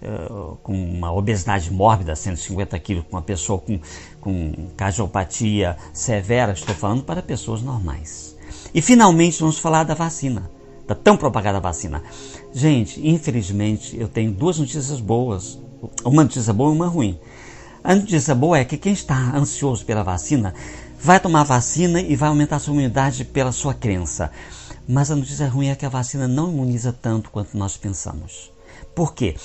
uh, 0.00 0.56
com 0.62 0.72
uma 0.72 1.12
obesidade 1.12 1.72
mórbida, 1.72 2.14
150 2.14 2.78
quilos, 2.78 3.04
com 3.10 3.16
uma 3.16 3.22
pessoa 3.22 3.58
com, 3.58 3.80
com 4.20 4.68
cardiopatia 4.76 5.76
severa. 5.92 6.52
Estou 6.52 6.72
falando 6.72 7.02
para 7.02 7.20
pessoas 7.20 7.62
normais. 7.62 8.36
E 8.72 8.80
finalmente 8.80 9.40
vamos 9.40 9.58
falar 9.58 9.82
da 9.82 9.94
vacina, 9.94 10.48
da 10.86 10.94
tão 10.94 11.16
propagada 11.16 11.58
vacina. 11.58 12.00
Gente, 12.54 13.04
infelizmente 13.04 13.98
eu 13.98 14.06
tenho 14.06 14.30
duas 14.30 14.56
notícias 14.56 15.00
boas, 15.00 15.58
uma 16.04 16.22
notícia 16.22 16.52
boa 16.52 16.72
e 16.72 16.76
uma 16.76 16.86
ruim. 16.86 17.18
A 17.82 17.94
notícia 17.96 18.36
boa 18.36 18.56
é 18.56 18.64
que 18.64 18.76
quem 18.76 18.92
está 18.92 19.36
ansioso 19.36 19.84
pela 19.84 20.04
vacina 20.04 20.54
vai 21.00 21.20
tomar 21.20 21.44
vacina 21.44 22.00
e 22.00 22.16
vai 22.16 22.28
aumentar 22.28 22.56
a 22.56 22.58
sua 22.58 22.72
imunidade 22.72 23.24
pela 23.24 23.52
sua 23.52 23.74
crença. 23.74 24.30
Mas 24.86 25.10
a 25.10 25.16
notícia 25.16 25.48
ruim 25.48 25.68
é 25.68 25.74
que 25.74 25.86
a 25.86 25.90
vacina 25.90 26.26
não 26.26 26.50
imuniza 26.50 26.92
tanto 26.92 27.30
quanto 27.30 27.56
nós 27.56 27.76
pensamos. 27.76 28.50
Por 28.94 29.14
quê? 29.14 29.36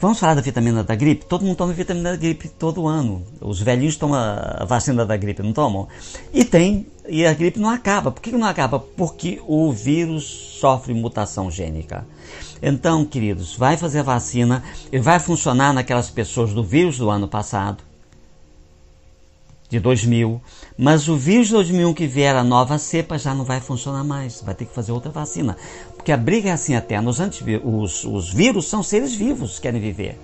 Vamos 0.00 0.18
falar 0.18 0.34
da 0.34 0.40
vitamina 0.40 0.82
da 0.82 0.94
gripe? 0.94 1.26
Todo 1.26 1.44
mundo 1.44 1.56
toma 1.56 1.74
vitamina 1.74 2.12
da 2.12 2.16
gripe 2.16 2.48
todo 2.48 2.88
ano. 2.88 3.22
Os 3.38 3.60
velhinhos 3.60 3.96
tomam 3.96 4.18
a 4.18 4.64
vacina 4.64 5.04
da 5.04 5.14
gripe, 5.14 5.42
não 5.42 5.52
tomam? 5.52 5.88
E 6.32 6.42
tem, 6.42 6.86
e 7.06 7.26
a 7.26 7.34
gripe 7.34 7.60
não 7.60 7.68
acaba. 7.68 8.10
Por 8.10 8.22
que 8.22 8.32
não 8.32 8.46
acaba? 8.46 8.78
Porque 8.78 9.42
o 9.46 9.70
vírus 9.70 10.24
sofre 10.58 10.94
mutação 10.94 11.50
gênica. 11.50 12.06
Então, 12.62 13.04
queridos, 13.04 13.54
vai 13.54 13.76
fazer 13.76 13.98
a 14.00 14.04
vacina 14.04 14.62
e 14.90 14.98
vai 14.98 15.18
funcionar 15.20 15.74
naquelas 15.74 16.08
pessoas 16.08 16.54
do 16.54 16.64
vírus 16.64 16.96
do 16.96 17.10
ano 17.10 17.28
passado, 17.28 17.84
de 19.70 19.78
2000, 19.78 20.42
mas 20.76 21.08
o 21.08 21.16
vírus 21.16 21.46
de 21.46 21.52
2001 21.54 21.94
que 21.94 22.06
vier 22.06 22.34
a 22.34 22.42
nova 22.42 22.76
cepa 22.76 23.16
já 23.16 23.32
não 23.32 23.44
vai 23.44 23.60
funcionar 23.60 24.02
mais, 24.02 24.42
vai 24.42 24.52
ter 24.52 24.64
que 24.64 24.74
fazer 24.74 24.90
outra 24.90 25.12
vacina. 25.12 25.56
Porque 25.96 26.10
a 26.10 26.16
briga 26.16 26.50
é 26.50 26.52
assim 26.52 26.74
até, 26.74 27.00
os, 27.00 27.20
os, 27.64 28.04
os 28.04 28.32
vírus 28.32 28.68
são 28.68 28.82
seres 28.82 29.14
vivos 29.14 29.56
que 29.56 29.62
querem 29.62 29.80
viver. 29.80 30.18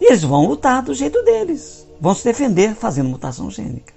E 0.00 0.06
eles 0.06 0.24
vão 0.24 0.46
lutar 0.46 0.82
do 0.82 0.92
jeito 0.92 1.22
deles, 1.22 1.86
vão 2.00 2.12
se 2.12 2.24
defender 2.24 2.74
fazendo 2.74 3.08
mutação 3.08 3.48
gênica. 3.48 3.94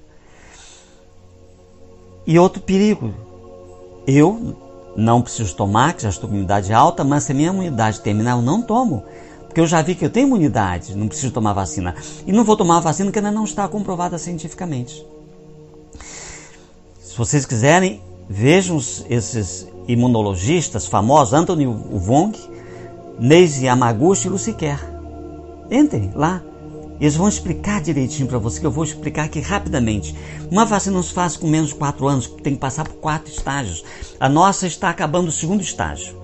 E 2.27 2.38
outro 2.38 2.62
perigo, 2.62 3.13
eu 4.06 4.56
não 4.96 5.22
preciso 5.22 5.56
tomar, 5.56 5.94
que 5.94 6.03
já 6.03 6.10
estou 6.10 6.29
com 6.29 6.36
imunidade 6.36 6.72
alta, 6.72 7.03
mas 7.03 7.24
se 7.24 7.32
a 7.32 7.36
minha 7.36 7.50
imunidade 7.50 8.01
terminar, 8.01 8.32
eu 8.32 8.41
não 8.44 8.62
tomo. 8.62 9.03
Porque 9.48 9.62
eu 9.62 9.68
já 9.68 9.82
vi 9.82 9.96
que 9.96 10.06
eu 10.06 10.10
tenho 10.10 10.27
imunidade, 10.27 10.96
não 10.96 11.08
preciso 11.08 11.34
tomar 11.34 11.54
vacina. 11.54 11.96
E 12.25 12.32
não 12.32 12.44
vou 12.44 12.56
tomar 12.56 12.80
vacina 12.80 13.12
que 13.12 13.20
ainda 13.20 13.32
não 13.32 13.44
está 13.44 13.68
comprovada 13.68 14.18
cientificamente. 14.18 15.06
Se 17.01 17.18
vocês 17.18 17.46
quiserem, 17.46 18.01
vejam 18.30 18.77
esses 19.10 19.68
imunologistas 19.88 20.86
famosos, 20.86 21.34
Anthony 21.34 21.66
Wong, 21.66 22.38
Neise 23.20 23.66
Yamaguchi 23.66 24.27
e 24.27 24.30
Luciquer. 24.30 24.80
Entrem 25.72 26.12
lá. 26.13 26.44
Eles 27.00 27.16
vão 27.16 27.27
explicar 27.27 27.80
direitinho 27.82 28.27
para 28.27 28.39
você, 28.39 28.60
que 28.60 28.66
eu 28.66 28.72
vou 28.72 28.84
explicar 28.84 29.25
aqui 29.25 29.39
rapidamente. 29.39 30.16
Uma 30.50 30.66
vacina 30.66 30.96
não 30.96 31.04
se 31.04 31.13
faz 31.13 31.38
com 31.38 31.48
menos 31.48 31.70
de 31.70 31.75
4 31.75 32.08
anos, 32.08 32.27
tem 32.44 32.54
que 32.54 32.60
passar 32.60 32.88
por 32.88 32.96
quatro 32.96 33.32
estágios. 33.32 33.84
A 34.20 34.27
nossa 34.27 34.66
está 34.66 34.89
acabando 34.89 35.27
o 35.27 35.32
segundo 35.32 35.62
estágio. 35.62 36.16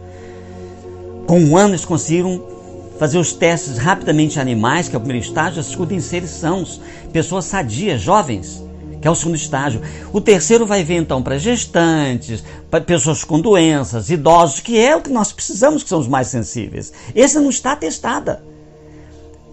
Com 1.27 1.39
um 1.39 1.56
ano 1.56 1.70
eles 1.70 1.86
conseguiram 1.86 2.52
fazer 3.00 3.18
os 3.18 3.34
testes 3.34 3.78
rapidamente 3.78 4.38
em 4.38 4.42
animais, 4.42 4.88
que 4.88 4.96
é 4.96 4.98
o 4.98 5.02
primeiro 5.02 5.26
estágio, 5.26 5.60
a 5.60 5.64
segunda 5.64 5.94
em 5.94 6.00
seres 6.00 6.30
sãos, 6.30 6.80
pessoas 7.12 7.46
sadias, 7.46 8.02
jovens, 8.02 8.64
que 9.02 9.08
é 9.08 9.12
o 9.12 9.16
segundo 9.16 9.36
estágio. 9.36 9.82
O 10.14 10.22
terceiro 10.22 10.66
vai 10.66 10.84
ver 10.84 10.96
então 10.96 11.22
para 11.22 11.38
gestantes, 11.38 12.44
para 12.70 12.80
pessoas 12.82 13.24
com 13.24 13.40
doenças, 13.40 14.10
idosos, 14.10 14.60
que 14.60 14.80
é 14.80 14.96
o 14.96 15.02
que 15.02 15.10
nós 15.10 15.34
precisamos, 15.34 15.84
que 15.84 15.90
são 15.90 16.00
os 16.00 16.08
mais 16.08 16.28
sensíveis. 16.28 16.94
Esse 17.14 17.38
não 17.40 17.50
está 17.50 17.76
testada. 17.76 18.44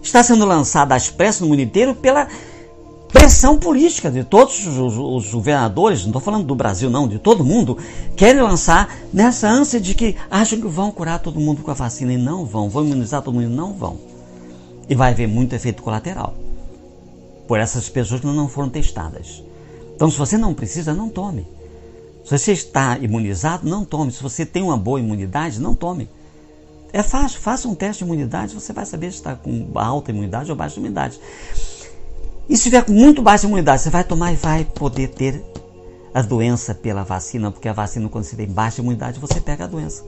Está 0.01 0.23
sendo 0.23 0.45
lançada 0.45 0.95
às 0.95 1.09
pressas 1.09 1.41
no 1.41 1.47
mundo 1.47 1.61
inteiro 1.61 1.93
pela 1.93 2.27
pressão 3.11 3.57
política 3.57 4.09
de 4.09 4.23
todos 4.23 4.65
os, 4.65 4.97
os 4.97 5.33
governadores, 5.33 6.01
não 6.01 6.09
estou 6.09 6.21
falando 6.21 6.45
do 6.45 6.55
Brasil 6.55 6.89
não, 6.89 7.07
de 7.07 7.19
todo 7.19 7.43
mundo, 7.43 7.77
querem 8.15 8.41
lançar 8.41 8.95
nessa 9.13 9.47
ânsia 9.47 9.79
de 9.79 9.93
que 9.93 10.15
acham 10.29 10.59
que 10.59 10.67
vão 10.67 10.91
curar 10.91 11.19
todo 11.19 11.39
mundo 11.39 11.61
com 11.61 11.71
a 11.71 11.73
vacina 11.73 12.13
e 12.13 12.17
não 12.17 12.45
vão, 12.45 12.69
vão 12.69 12.85
imunizar 12.85 13.21
todo 13.21 13.33
mundo 13.33 13.51
e 13.51 13.55
não 13.55 13.73
vão. 13.73 13.97
E 14.89 14.95
vai 14.95 15.11
haver 15.11 15.27
muito 15.27 15.53
efeito 15.53 15.83
colateral 15.83 16.35
por 17.47 17.59
essas 17.59 17.89
pessoas 17.89 18.21
que 18.21 18.27
não 18.27 18.47
foram 18.47 18.69
testadas. 18.69 19.43
Então, 19.95 20.09
se 20.09 20.17
você 20.17 20.37
não 20.37 20.53
precisa, 20.53 20.93
não 20.93 21.09
tome. 21.09 21.45
Se 22.23 22.37
você 22.37 22.53
está 22.53 22.97
imunizado, 22.97 23.67
não 23.67 23.83
tome. 23.83 24.11
Se 24.11 24.23
você 24.23 24.45
tem 24.45 24.63
uma 24.63 24.77
boa 24.77 24.99
imunidade, 24.99 25.59
não 25.59 25.75
tome. 25.75 26.09
É 26.93 27.03
fácil, 27.03 27.39
faça 27.39 27.67
um 27.67 27.75
teste 27.75 28.03
de 28.03 28.09
imunidade, 28.09 28.53
você 28.53 28.73
vai 28.73 28.85
saber 28.85 29.11
se 29.11 29.17
está 29.17 29.35
com 29.35 29.69
alta 29.75 30.11
imunidade 30.11 30.49
ou 30.49 30.57
baixa 30.57 30.79
imunidade. 30.79 31.19
E 32.49 32.57
se 32.57 32.63
tiver 32.63 32.83
com 32.83 32.91
muito 32.91 33.21
baixa 33.21 33.47
imunidade, 33.47 33.81
você 33.81 33.89
vai 33.89 34.03
tomar 34.03 34.33
e 34.33 34.35
vai 34.35 34.65
poder 34.65 35.09
ter 35.09 35.43
a 36.13 36.21
doença 36.21 36.75
pela 36.75 37.03
vacina, 37.03 37.51
porque 37.51 37.69
a 37.69 37.73
vacina, 37.73 38.09
quando 38.09 38.25
você 38.25 38.35
tem 38.35 38.47
baixa 38.47 38.81
imunidade, 38.81 39.19
você 39.19 39.39
pega 39.39 39.63
a 39.63 39.67
doença. 39.67 40.03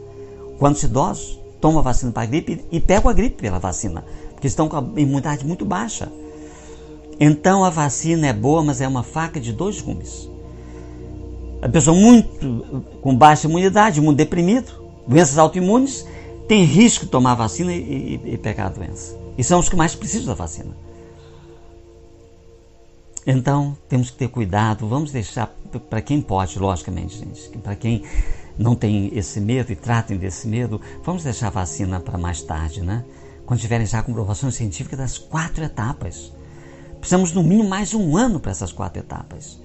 Quantos 0.58 0.84
idosos 0.84 1.40
tomam 1.62 1.80
a 1.80 1.84
vacina 1.84 2.12
para 2.12 2.24
a 2.24 2.26
gripe 2.26 2.64
e 2.72 2.80
pegam 2.80 3.10
a 3.10 3.14
gripe 3.14 3.42
pela 3.42 3.60
vacina, 3.60 4.04
porque 4.32 4.48
estão 4.48 4.68
com 4.68 4.78
a 4.78 4.84
imunidade 4.98 5.46
muito 5.46 5.64
baixa. 5.64 6.12
Então 7.20 7.64
a 7.64 7.70
vacina 7.70 8.28
é 8.28 8.34
boa, 8.34 8.64
mas 8.64 8.82
é 8.82 8.88
uma 8.88 9.04
faca 9.04 9.40
de 9.40 9.54
dois 9.54 9.80
gumes. 9.80 10.30
A 11.62 11.70
pessoa 11.70 11.96
muito 11.96 12.84
com 13.02 13.16
baixa 13.16 13.48
imunidade, 13.48 14.02
muito 14.02 14.18
deprimido, 14.18 14.74
doenças 15.08 15.38
autoimunes, 15.38 16.06
tem 16.48 16.66
risco 16.66 17.06
de 17.06 17.12
tomar 17.12 17.32
a 17.32 17.36
vacina 17.36 17.72
e, 17.72 18.20
e, 18.26 18.34
e 18.34 18.38
pegar 18.38 18.66
a 18.66 18.70
doença. 18.70 19.18
E 19.38 19.44
são 19.44 19.60
os 19.60 19.70
que 19.70 19.76
mais 19.76 19.96
precisam 19.96 20.28
da 20.28 20.34
vacina. 20.34 20.76
Então, 23.26 23.78
temos 23.88 24.10
que 24.10 24.18
ter 24.18 24.28
cuidado, 24.28 24.88
vamos 24.88 25.12
deixar 25.12 25.48
para 25.90 26.02
quem 26.02 26.22
pode, 26.22 26.60
logicamente, 26.60 27.18
gente, 27.18 27.58
para 27.60 27.76
quem 27.76 28.04
não 28.58 28.76
tem 28.76 29.12
esse 29.18 29.40
medo 29.40 29.72
e 29.72 29.76
tratem 29.76 30.18
desse 30.18 30.48
medo, 30.48 30.80
vamos 31.04 31.24
deixar 31.24 31.48
a 31.48 31.52
vacina 31.52 32.00
para 32.00 32.18
mais 32.18 32.42
tarde, 32.42 32.82
né? 32.82 33.04
Quando 33.46 33.60
tiverem 33.60 33.86
já 33.86 34.04
comprovações 34.04 34.56
científicas 34.56 35.00
das 35.00 35.18
quatro 35.18 35.64
etapas. 35.64 36.32
Precisamos, 37.00 37.32
no 37.32 37.44
mínimo, 37.44 37.68
mais 37.68 37.94
um 37.94 38.16
ano 38.16 38.40
para 38.40 38.52
essas 38.52 38.72
quatro 38.72 39.00
etapas. 39.00 39.60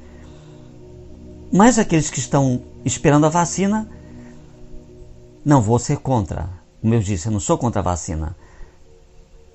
Mas 1.53 1.79
aqueles 1.79 2.11
que 2.11 2.19
estão 2.19 2.63
esperando 2.85 3.27
a 3.27 3.29
vacina, 3.29 3.89
não 5.45 5.63
vou 5.63 5.79
ser 5.79 5.99
contra. 5.99 6.49
Como 6.81 6.95
eu 6.95 7.01
disse, 7.01 7.27
eu 7.27 7.33
não 7.33 7.41
sou 7.41 7.57
contra 7.57 7.81
a 7.81 7.85
vacina. 7.85 8.37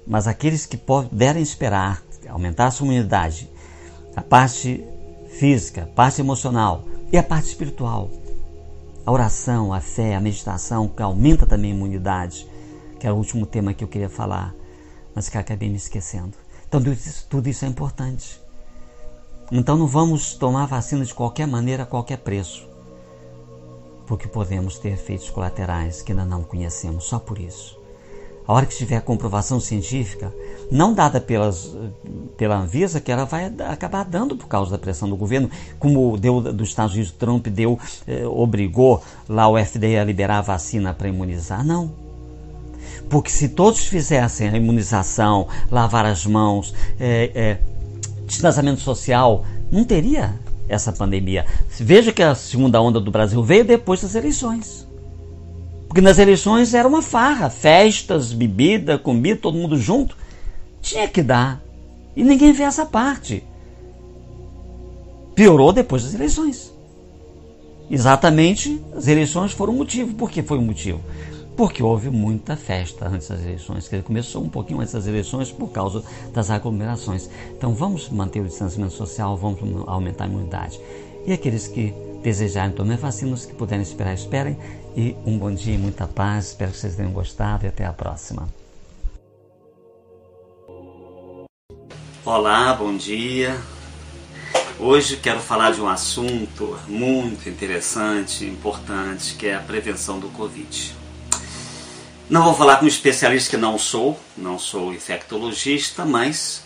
Mas 0.05 0.27
aqueles 0.27 0.65
que 0.65 0.77
puderem 0.77 1.41
esperar 1.41 2.01
aumentar 2.29 2.67
a 2.67 2.71
sua 2.71 2.87
imunidade 2.87 3.49
a 4.15 4.21
parte 4.21 4.85
física, 5.39 5.83
a 5.83 5.87
parte 5.87 6.21
emocional 6.21 6.83
e 7.11 7.17
a 7.17 7.23
parte 7.23 7.47
espiritual. 7.47 8.09
A 9.05 9.11
oração, 9.11 9.73
a 9.73 9.81
fé, 9.81 10.15
a 10.15 10.21
meditação, 10.21 10.87
que 10.87 11.01
aumenta 11.01 11.45
também 11.45 11.71
a 11.71 11.75
imunidade, 11.75 12.47
que 12.99 13.05
era 13.05 13.13
o 13.13 13.17
último 13.17 13.45
tema 13.45 13.73
que 13.73 13.83
eu 13.83 13.87
queria 13.87 14.09
falar, 14.09 14.55
mas 15.13 15.27
que 15.27 15.37
acabei 15.37 15.69
me 15.69 15.75
esquecendo. 15.75 16.33
Então, 16.67 16.81
tudo 17.29 17.49
isso 17.49 17.65
é 17.65 17.67
importante. 17.67 18.39
Então, 19.51 19.77
não 19.77 19.87
vamos 19.87 20.35
tomar 20.35 20.65
vacina 20.67 21.03
de 21.03 21.13
qualquer 21.13 21.45
maneira, 21.45 21.83
a 21.83 21.85
qualquer 21.85 22.17
preço, 22.17 22.67
porque 24.07 24.27
podemos 24.27 24.79
ter 24.79 24.89
efeitos 24.89 25.29
colaterais 25.29 26.01
que 26.01 26.13
ainda 26.13 26.25
não 26.25 26.43
conhecemos, 26.43 27.03
só 27.03 27.19
por 27.19 27.37
isso 27.37 27.82
a 28.47 28.53
hora 28.53 28.65
que 28.65 28.75
tiver 28.75 29.01
comprovação 29.01 29.59
científica, 29.59 30.33
não 30.71 30.93
dada 30.93 31.21
pelas, 31.21 31.75
pela 32.37 32.57
Anvisa, 32.57 32.99
que 32.99 33.11
ela 33.11 33.25
vai 33.25 33.53
acabar 33.67 34.03
dando 34.03 34.35
por 34.35 34.47
causa 34.47 34.71
da 34.71 34.77
pressão 34.77 35.09
do 35.09 35.15
governo, 35.15 35.49
como 35.79 36.17
deu 36.17 36.41
dos 36.41 36.69
Estados 36.69 36.93
Unidos, 36.93 37.11
Trump 37.11 37.47
deu, 37.47 37.79
eh, 38.07 38.25
obrigou 38.25 39.03
lá 39.29 39.47
o 39.47 39.57
FDA 39.57 40.01
a 40.01 40.03
liberar 40.03 40.39
a 40.39 40.41
vacina 40.41 40.93
para 40.93 41.07
imunizar. 41.07 41.65
Não. 41.65 41.91
Porque 43.09 43.29
se 43.29 43.49
todos 43.49 43.85
fizessem 43.85 44.49
a 44.49 44.57
imunização, 44.57 45.47
lavar 45.71 46.05
as 46.05 46.25
mãos, 46.25 46.73
eh, 46.99 47.31
eh, 47.33 47.57
distanciamento 48.25 48.81
social, 48.81 49.45
não 49.71 49.83
teria 49.83 50.33
essa 50.67 50.91
pandemia. 50.91 51.45
Veja 51.79 52.11
que 52.11 52.23
a 52.23 52.35
segunda 52.35 52.81
onda 52.81 52.99
do 52.99 53.11
Brasil 53.11 53.43
veio 53.43 53.63
depois 53.63 54.01
das 54.01 54.15
eleições. 54.15 54.82
Porque 55.93 56.01
nas 56.01 56.17
eleições 56.17 56.73
era 56.73 56.87
uma 56.87 57.03
farra, 57.03 57.51
festas, 57.51 58.33
bebida, 58.33 58.97
comida, 58.97 59.39
todo 59.39 59.59
mundo 59.59 59.77
junto. 59.77 60.17
Tinha 60.81 61.07
que 61.07 61.21
dar. 61.21 61.61
E 62.15 62.23
ninguém 62.23 62.51
vê 62.51 62.63
essa 62.63 62.83
parte. 62.83 63.43
Piorou 65.35 65.71
depois 65.71 66.03
das 66.03 66.15
eleições. 66.15 66.73
Exatamente, 67.91 68.81
as 68.95 69.07
eleições 69.07 69.51
foram 69.51 69.71
o 69.71 69.75
motivo. 69.75 70.15
Por 70.15 70.31
que 70.31 70.41
foi 70.41 70.57
o 70.57 70.63
motivo? 70.63 70.99
Porque 71.55 71.83
houve 71.83 72.09
muita 72.09 72.55
festa 72.55 73.07
antes 73.07 73.27
das 73.27 73.41
eleições, 73.41 73.87
que 73.87 74.01
começou 74.01 74.43
um 74.43 74.49
pouquinho 74.49 74.79
antes 74.79 74.95
das 74.95 75.05
eleições 75.05 75.51
por 75.51 75.67
causa 75.67 76.03
das 76.33 76.49
aglomerações. 76.49 77.29
Então 77.55 77.71
vamos 77.75 78.09
manter 78.09 78.39
o 78.39 78.47
distanciamento 78.47 78.95
social, 78.95 79.37
vamos 79.37 79.59
aumentar 79.85 80.23
a 80.23 80.27
imunidade. 80.27 80.81
E 81.27 81.33
aqueles 81.33 81.67
que 81.67 81.93
desejarem 82.23 82.71
tomar 82.71 82.97
vacinas, 82.97 83.45
que 83.45 83.53
puderem 83.53 83.83
esperar, 83.83 84.15
esperem. 84.15 84.57
E 84.95 85.15
um 85.25 85.39
bom 85.39 85.51
dia 85.51 85.73
e 85.73 85.77
muita 85.77 86.07
paz. 86.07 86.49
Espero 86.49 86.71
que 86.71 86.77
vocês 86.77 86.95
tenham 86.95 87.11
gostado 87.11 87.65
e 87.65 87.67
até 87.67 87.83
a 87.83 87.91
próxima. 87.91 88.47
Olá, 92.23 92.73
bom 92.75 92.95
dia. 92.95 93.59
Hoje 94.79 95.17
quero 95.17 95.39
falar 95.39 95.71
de 95.71 95.81
um 95.81 95.87
assunto 95.87 96.77
muito 96.87 97.49
interessante, 97.49 98.45
importante, 98.45 99.33
que 99.33 99.47
é 99.47 99.55
a 99.55 99.59
prevenção 99.59 100.19
do 100.19 100.29
Covid. 100.29 100.95
Não 102.29 102.43
vou 102.43 102.53
falar 102.53 102.77
com 102.77 102.85
um 102.85 102.87
especialista 102.87 103.49
que 103.49 103.57
não 103.57 103.79
sou, 103.79 104.19
não 104.37 104.59
sou 104.59 104.93
infectologista, 104.93 106.05
mas 106.05 106.63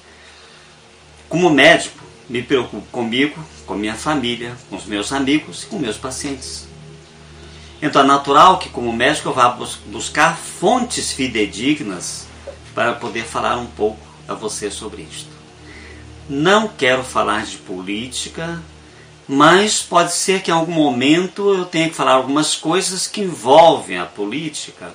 como 1.30 1.50
médico 1.50 2.04
me 2.30 2.44
preocupo 2.44 2.86
comigo, 2.92 3.42
com 3.66 3.76
minha 3.76 3.96
família, 3.96 4.58
com 4.70 4.76
os 4.76 4.86
meus 4.86 5.14
amigos 5.14 5.64
e 5.64 5.68
com 5.68 5.80
meus 5.80 5.98
pacientes. 5.98 6.67
Então 7.82 8.02
é 8.02 8.06
natural 8.06 8.58
que 8.58 8.70
como 8.70 8.92
médico 8.92 9.30
eu 9.30 9.34
vá 9.34 9.50
buscar 9.86 10.38
fontes 10.38 11.12
fidedignas 11.12 12.26
para 12.74 12.94
poder 12.94 13.24
falar 13.24 13.58
um 13.58 13.68
pouco 13.68 14.00
a 14.28 14.34
você 14.34 14.72
sobre 14.72 15.04
isto. 15.04 15.30
Não 16.30 16.68
quero 16.68 17.04
falar 17.04 17.46
de 17.46 17.58
política, 17.58 18.62
mas 19.28 19.82
pode 19.82 20.14
ser 20.14 20.42
que 20.42 20.50
em 20.50 20.54
algum 20.54 20.74
momento 20.74 21.54
eu 21.54 21.66
tenha 21.66 21.90
que 21.90 21.96
falar 21.96 22.14
algumas 22.14 22.56
coisas 22.56 23.08
que 23.08 23.22
envolvem 23.22 23.98
a 23.98 24.06
política. 24.06 24.94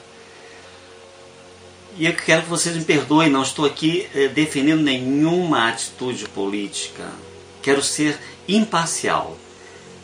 E 1.96 2.06
eu 2.06 2.14
quero 2.14 2.42
que 2.42 2.48
vocês 2.48 2.74
me 2.74 2.84
perdoem, 2.84 3.30
não 3.30 3.42
estou 3.42 3.64
aqui 3.64 4.08
eh, 4.14 4.28
defendendo 4.28 4.82
nenhuma 4.82 5.68
atitude 5.68 6.26
política. 6.28 7.04
Quero 7.62 7.82
ser 7.82 8.18
imparcial. 8.48 9.36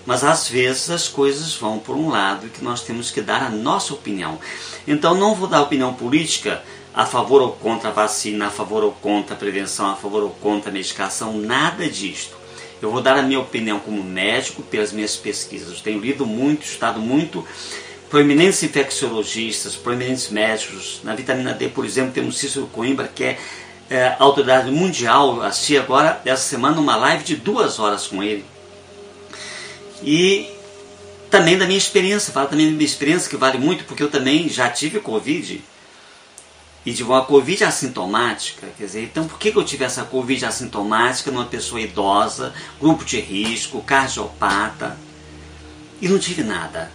Mas 0.09 0.25
às 0.25 0.49
vezes 0.49 0.89
as 0.89 1.07
coisas 1.07 1.55
vão 1.55 1.79
por 1.79 1.95
um 1.95 2.09
lado 2.09 2.49
que 2.49 2.65
nós 2.65 2.81
temos 2.81 3.11
que 3.11 3.21
dar 3.21 3.43
a 3.43 3.51
nossa 3.51 3.93
opinião. 3.93 4.39
Então 4.87 5.15
não 5.15 5.35
vou 5.35 5.47
dar 5.47 5.61
opinião 5.61 5.93
política 5.93 6.63
a 6.95 7.05
favor 7.05 7.43
ou 7.43 7.53
contra 7.53 7.91
a 7.91 7.93
vacina, 7.93 8.47
a 8.47 8.51
favor 8.51 8.83
ou 8.83 8.93
contra 8.93 9.35
a 9.35 9.39
prevenção, 9.39 9.91
a 9.91 9.97
favor 9.97 10.23
ou 10.23 10.31
contra 10.31 10.71
a 10.71 10.73
medicação, 10.73 11.35
nada 11.35 11.87
disto. 11.91 12.35
Eu 12.81 12.91
vou 12.91 13.03
dar 13.03 13.19
a 13.19 13.23
minha 13.23 13.39
opinião 13.39 13.79
como 13.81 14.03
médico 14.03 14.63
pelas 14.63 14.93
minhas 14.93 15.15
pesquisas. 15.15 15.77
Eu 15.77 15.83
tenho 15.83 16.01
lido 16.01 16.25
muito, 16.25 16.65
estudado 16.65 17.01
muito 17.01 17.47
proeminentes 18.09 18.63
infecciologistas, 18.63 19.77
proeminentes 19.77 20.31
médicos. 20.31 21.03
Na 21.05 21.15
vitamina 21.15 21.53
D, 21.53 21.69
por 21.69 21.85
exemplo, 21.85 22.13
temos 22.15 22.39
Cícero 22.39 22.67
Coimbra, 22.69 23.09
que 23.15 23.25
é, 23.25 23.39
é 23.91 24.17
autoridade 24.19 24.71
mundial. 24.71 25.43
Assisti 25.43 25.77
agora, 25.77 26.19
essa 26.25 26.45
semana, 26.45 26.81
uma 26.81 26.97
live 26.97 27.25
de 27.25 27.37
duas 27.37 27.79
horas 27.79 28.07
com 28.07 28.23
ele. 28.23 28.43
E 30.03 30.51
também 31.31 31.59
da 31.59 31.67
minha 31.67 31.79
experiência, 31.79 32.33
fala 32.33 32.47
também 32.47 32.67
da 32.67 32.73
minha 32.73 32.85
experiência, 32.85 33.29
que 33.29 33.37
vale 33.37 33.59
muito, 33.59 33.85
porque 33.85 34.03
eu 34.03 34.11
também 34.11 34.49
já 34.49 34.69
tive 34.71 35.01
Covid 35.01 35.63
e 36.87 36.93
de 36.93 37.03
uma 37.03 37.23
Covid 37.23 37.65
assintomática, 37.65 38.67
quer 38.79 38.87
dizer, 38.87 39.03
então 39.03 39.27
por 39.29 39.39
que 39.39 39.55
eu 39.55 39.63
tive 39.63 39.85
essa 39.85 40.05
Covid 40.05 40.47
assintomática 40.47 41.31
numa 41.31 41.45
pessoa 41.45 41.81
idosa, 41.81 42.55
grupo 42.81 43.05
de 43.05 43.21
risco, 43.21 43.83
cardiopata, 43.83 44.97
e 46.01 46.09
não 46.09 46.19
tive 46.19 46.43
nada? 46.43 46.91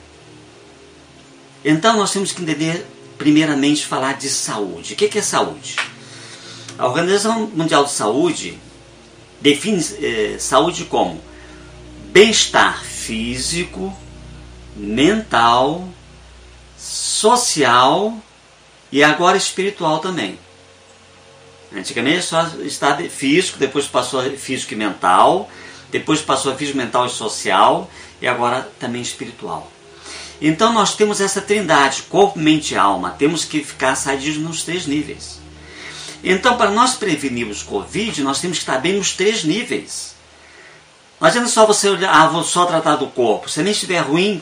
Então 1.63 1.95
nós 1.95 2.11
temos 2.11 2.31
que 2.31 2.41
entender, 2.41 2.87
primeiramente, 3.19 3.85
falar 3.85 4.13
de 4.13 4.29
saúde. 4.29 4.93
O 4.93 4.95
que 4.95 5.15
é 5.15 5.21
saúde? 5.21 5.75
A 6.77 6.87
Organização 6.87 7.51
Mundial 7.53 7.83
de 7.83 7.91
Saúde 7.91 8.57
define 9.39 9.85
eh, 10.01 10.37
saúde 10.39 10.85
como 10.85 11.21
bem-estar 12.11 12.83
físico, 13.05 13.95
mental, 14.75 15.87
social 16.77 18.17
e 18.91 19.03
agora 19.03 19.37
espiritual 19.37 19.99
também. 19.99 20.39
Antigamente 21.75 22.23
só 22.23 22.47
estado 22.63 23.03
físico, 23.09 23.57
depois 23.57 23.87
passou 23.87 24.19
a 24.19 24.29
físico 24.31 24.73
e 24.73 24.77
mental, 24.77 25.49
depois 25.91 26.21
passou 26.21 26.51
a 26.51 26.55
físico, 26.55 26.77
mental 26.77 27.07
e 27.07 27.09
social, 27.09 27.89
e 28.21 28.27
agora 28.27 28.69
também 28.79 29.01
espiritual. 29.01 29.71
Então 30.41 30.71
nós 30.71 30.95
temos 30.95 31.19
essa 31.19 31.41
trindade, 31.41 32.03
corpo, 32.03 32.37
mente 32.39 32.73
e 32.73 32.77
alma. 32.77 33.11
Temos 33.11 33.43
que 33.45 33.63
ficar 33.63 33.95
sadios 33.95 34.37
nos 34.37 34.63
três 34.63 34.85
níveis. 34.85 35.39
Então, 36.23 36.55
para 36.55 36.71
nós 36.71 36.95
prevenirmos 36.95 37.63
Covid, 37.63 38.23
nós 38.23 38.39
temos 38.39 38.57
que 38.57 38.63
estar 38.63 38.77
bem 38.77 38.93
nos 38.93 39.11
três 39.11 39.43
níveis. 39.43 40.15
Adianta 41.23 41.47
só 41.47 41.65
você 41.65 41.87
olhar, 41.87 42.11
ah, 42.13 42.27
vou 42.27 42.43
só 42.43 42.65
tratar 42.65 42.97
do 42.97 43.07
corpo. 43.07 43.49
Se 43.49 43.63
mente 43.63 43.75
estiver 43.75 43.99
ruim, 43.99 44.41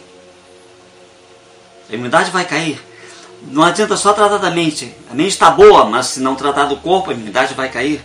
a 1.87 1.93
imunidade 1.93 2.31
vai 2.31 2.43
cair. 2.43 2.81
Não 3.43 3.61
adianta 3.61 3.95
só 3.95 4.13
tratar 4.13 4.37
da 4.37 4.49
mente. 4.49 4.91
A 5.07 5.13
mente 5.13 5.29
está 5.29 5.51
boa, 5.51 5.85
mas 5.85 6.07
se 6.07 6.19
não 6.19 6.33
tratar 6.33 6.65
do 6.65 6.77
corpo, 6.77 7.11
a 7.11 7.13
imunidade 7.13 7.53
vai 7.53 7.69
cair. 7.69 8.03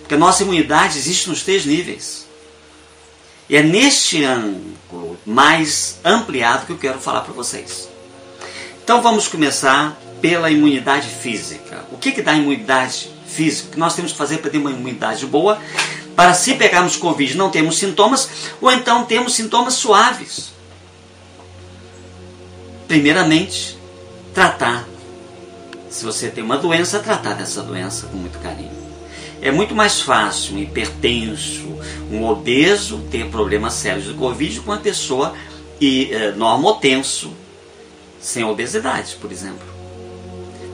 Porque 0.00 0.16
a 0.16 0.18
nossa 0.18 0.42
imunidade 0.42 0.98
existe 0.98 1.28
nos 1.28 1.44
três 1.44 1.64
níveis. 1.64 2.26
E 3.48 3.56
é 3.56 3.62
neste 3.62 4.24
ângulo 4.24 5.16
mais 5.24 6.00
ampliado 6.04 6.66
que 6.66 6.72
eu 6.72 6.78
quero 6.78 6.98
falar 6.98 7.20
para 7.20 7.32
vocês. 7.32 7.88
Então 8.82 9.00
vamos 9.00 9.28
começar 9.28 9.96
pela 10.20 10.50
imunidade 10.50 11.06
física. 11.08 11.84
O 11.92 11.96
que, 11.96 12.10
que 12.10 12.20
dá 12.22 12.34
imunidade 12.34 13.12
física? 13.28 13.68
O 13.68 13.70
que 13.74 13.78
nós 13.78 13.94
temos 13.94 14.10
que 14.10 14.18
fazer 14.18 14.38
para 14.38 14.50
ter 14.50 14.58
uma 14.58 14.72
imunidade 14.72 15.24
boa? 15.24 15.56
Para 16.18 16.34
se 16.34 16.54
pegarmos 16.54 16.96
Covid 16.96 17.36
não 17.36 17.48
temos 17.48 17.78
sintomas, 17.78 18.28
ou 18.60 18.72
então 18.72 19.04
temos 19.04 19.36
sintomas 19.36 19.74
suaves. 19.74 20.50
Primeiramente, 22.88 23.78
tratar. 24.34 24.84
Se 25.88 26.04
você 26.04 26.28
tem 26.28 26.42
uma 26.42 26.56
doença, 26.58 26.98
tratar 26.98 27.34
dessa 27.34 27.62
doença 27.62 28.08
com 28.08 28.16
muito 28.16 28.36
carinho. 28.40 28.72
É 29.40 29.52
muito 29.52 29.76
mais 29.76 30.00
fácil 30.00 30.56
um 30.56 30.58
hipertenso, 30.58 31.78
um 32.10 32.24
obeso 32.24 32.98
ter 33.12 33.30
problemas 33.30 33.74
sérios 33.74 34.06
de 34.06 34.14
Covid 34.14 34.58
com 34.62 34.72
uma 34.72 34.78
pessoa 34.78 35.36
e, 35.80 36.12
é, 36.12 36.32
normotenso 36.32 37.32
sem 38.20 38.42
obesidade, 38.42 39.16
por 39.20 39.30
exemplo. 39.30 39.77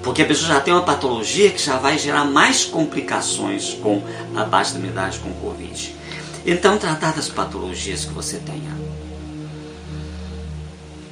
Porque 0.05 0.23
a 0.23 0.27
pessoa 0.27 0.49
já 0.49 0.61
tem 0.61 0.75
uma 0.75 0.83
patologia 0.83 1.51
que 1.51 1.61
já 1.61 1.79
vai 1.79 1.99
gerar 1.99 2.27
mais 2.27 2.65
complicações 2.65 3.73
com 3.73 4.03
a 4.37 4.45
baixa 4.45 4.77
imunidade 4.77 5.19
com 5.19 5.31
o 5.31 5.35
Covid. 5.35 5.97
Então, 6.45 6.77
tratar 6.77 7.13
das 7.13 7.29
patologias 7.29 8.05
que 8.05 8.13
você 8.13 8.37
tenha. 8.37 8.77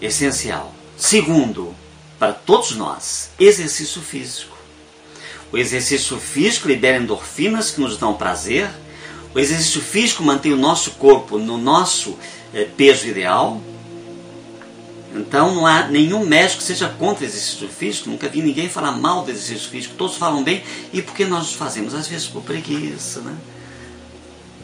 Essencial. 0.01 0.75
Segundo, 0.95 1.75
para 2.19 2.35
todos 2.35 2.73
nós, 2.73 3.31
exercício 3.41 4.03
físico. 4.03 4.57
O 5.51 5.57
exercício 5.57 6.19
físico 6.19 6.69
libera 6.69 6.99
endorfinas 6.99 7.71
que 7.71 7.81
nos 7.81 7.97
dão 7.97 8.15
prazer. 8.15 8.71
O 9.35 9.39
exercício 9.39 9.81
físico 9.81 10.23
mantém 10.23 10.53
o 10.53 10.57
nosso 10.57 10.93
corpo 10.93 11.39
no 11.39 11.57
nosso 11.57 12.19
eh, 12.53 12.69
peso 12.77 13.07
ideal. 13.07 13.61
Então 15.15 15.55
não 15.55 15.67
há 15.67 15.89
nenhum 15.89 16.25
médico 16.25 16.59
que 16.59 16.65
seja 16.65 16.89
contra 16.89 17.25
o 17.25 17.27
exercício 17.27 17.69
físico. 17.69 18.09
Nunca 18.09 18.29
vi 18.29 18.41
ninguém 18.41 18.69
falar 18.69 18.93
mal 18.93 19.25
do 19.25 19.31
exercício 19.31 19.69
físico. 19.69 19.95
Todos 19.97 20.17
falam 20.17 20.43
bem. 20.43 20.63
E 20.93 21.03
por 21.03 21.15
que 21.15 21.25
nós 21.25 21.53
fazemos? 21.53 21.95
Às 21.95 22.09
vezes 22.09 22.27
por 22.27 22.43
preguiça, 22.43 23.21
né? 23.21 23.37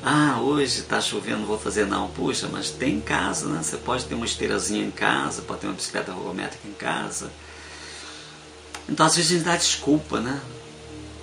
Ah, 0.02 0.38
hoje 0.40 0.80
está 0.80 1.00
chovendo, 1.00 1.44
vou 1.44 1.58
fazer 1.58 1.86
não. 1.86 2.08
Puxa, 2.08 2.48
mas 2.50 2.70
tem 2.70 2.94
em 2.94 3.00
casa, 3.00 3.48
né? 3.48 3.62
Você 3.62 3.76
pode 3.76 4.04
ter 4.04 4.14
uma 4.14 4.24
esteirazinha 4.24 4.84
em 4.84 4.90
casa, 4.90 5.42
pode 5.42 5.60
ter 5.60 5.66
uma 5.66 5.74
bicicleta 5.74 6.12
ergométrica 6.12 6.66
em 6.66 6.72
casa. 6.72 7.30
Então 8.88 9.04
às 9.04 9.16
vezes 9.16 9.32
a 9.32 9.34
gente 9.34 9.44
dá 9.44 9.56
desculpa, 9.56 10.20
né? 10.20 10.40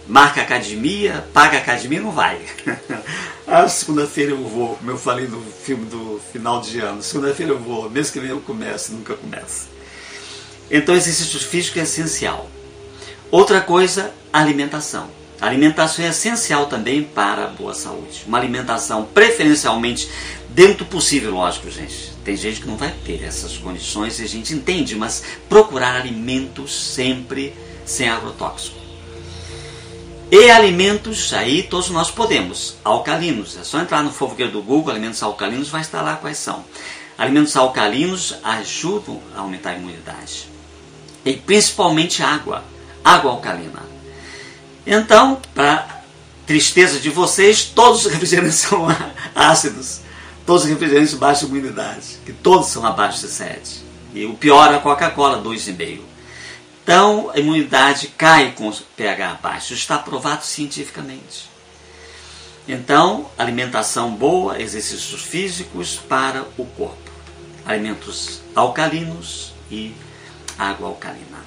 Marca 0.08 0.41
academia, 0.41 1.28
paga 1.34 1.58
academia 1.58 2.00
não 2.00 2.12
vai. 2.12 2.39
ah, 3.48 3.68
segunda-feira 3.68 4.32
eu 4.32 4.38
vou, 4.38 4.76
como 4.76 4.91
eu 4.91 4.98
falei 4.98 5.28
no 5.28 5.41
filme 5.41 5.86
do 5.86 6.22
final 6.32 6.62
de 6.62 6.80
ano. 6.80 7.02
Segunda-feira 7.02 7.54
eu 7.54 7.60
vou, 7.60 7.89
mês 7.89 8.12
que 8.12 8.20
vem 8.20 8.30
eu 8.30 8.39
começo, 8.39 8.94
nunca 8.94 9.15
começa. 9.15 9.68
Então 10.70 10.96
exercício 10.96 11.39
físico 11.39 11.80
é 11.80 11.84
essencial. 11.84 12.50
Outra 13.32 13.62
coisa, 13.62 14.13
alimentação. 14.32 15.10
A 15.41 15.48
alimentação 15.48 16.06
é 16.06 16.10
essencial 16.10 16.68
também 16.68 17.04
para 17.04 17.46
a 17.46 17.48
boa 17.48 17.74
saúde. 17.74 18.24
Uma 18.28 18.38
alimentação 18.38 19.06
preferencialmente 19.06 20.08
dentro 20.50 20.86
do 20.86 20.86
possível, 20.86 21.34
lógico, 21.34 21.70
gente. 21.70 22.13
Tem 22.24 22.38
gente 22.38 22.62
que 22.62 22.68
não 22.68 22.78
vai 22.78 22.94
ter 23.06 23.24
essas 23.24 23.58
condições 23.58 24.20
e 24.20 24.24
a 24.24 24.28
gente 24.28 24.54
entende, 24.54 24.96
mas 24.96 25.24
procurar 25.50 25.96
alimentos 25.96 26.94
sempre 26.94 27.54
sem 27.86 28.08
agrotóxico. 28.08 28.85
E 30.32 30.50
alimentos, 30.50 31.34
aí 31.34 31.64
todos 31.64 31.90
nós 31.90 32.10
podemos, 32.10 32.78
alcalinos. 32.84 33.58
É 33.58 33.64
só 33.64 33.80
entrar 33.80 34.04
no 34.04 34.12
fofoqueiro 34.12 34.52
do 34.52 34.62
Google, 34.62 34.92
alimentos 34.92 35.22
alcalinos, 35.22 35.70
vai 35.70 35.82
estar 35.82 36.02
lá 36.02 36.16
quais 36.16 36.38
são. 36.38 36.66
Alimentos 37.18 37.56
alcalinos 37.56 38.36
ajudam 38.44 39.22
a 39.36 39.42
aumentar 39.42 39.72
a 39.72 39.76
imunidade. 39.76 40.50
E 41.24 41.34
principalmente 41.34 42.24
água, 42.24 42.64
água 43.04 43.32
alcalina. 43.32 43.84
Então, 44.86 45.40
para 45.54 46.04
tristeza 46.46 47.00
de 47.00 47.10
vocês, 47.10 47.64
todos 47.64 48.06
os 48.06 48.12
refrigerantes 48.12 48.56
são 48.68 48.88
ácidos. 49.34 50.02
Todos 50.46 50.64
os 50.64 50.70
refrigerantes 50.70 51.14
baixam 51.14 51.50
imunidade, 51.50 52.20
que 52.26 52.34
todos 52.34 52.68
são 52.68 52.86
abaixo 52.86 53.22
de 53.22 53.28
7. 53.28 53.84
E 54.14 54.26
o 54.26 54.34
pior 54.36 54.72
é 54.72 54.76
a 54.76 54.80
Coca-Cola, 54.80 55.42
2,5. 55.42 56.14
Então, 56.86 57.32
a 57.34 57.39
imunidade 57.39 58.10
cai 58.10 58.52
com 58.52 58.71
pH 58.95 59.39
baixo. 59.41 59.74
Está 59.74 59.98
provado 59.98 60.45
cientificamente. 60.45 61.50
Então, 62.67 63.28
alimentação 63.36 64.12
boa, 64.12 64.62
exercícios 64.62 65.24
físicos 65.24 65.95
para 65.95 66.45
o 66.56 66.63
corpo. 66.63 67.10
Alimentos 67.65 68.39
alcalinos 68.54 69.52
e 69.71 69.95
água 70.60 70.89
alcalina. 70.89 71.43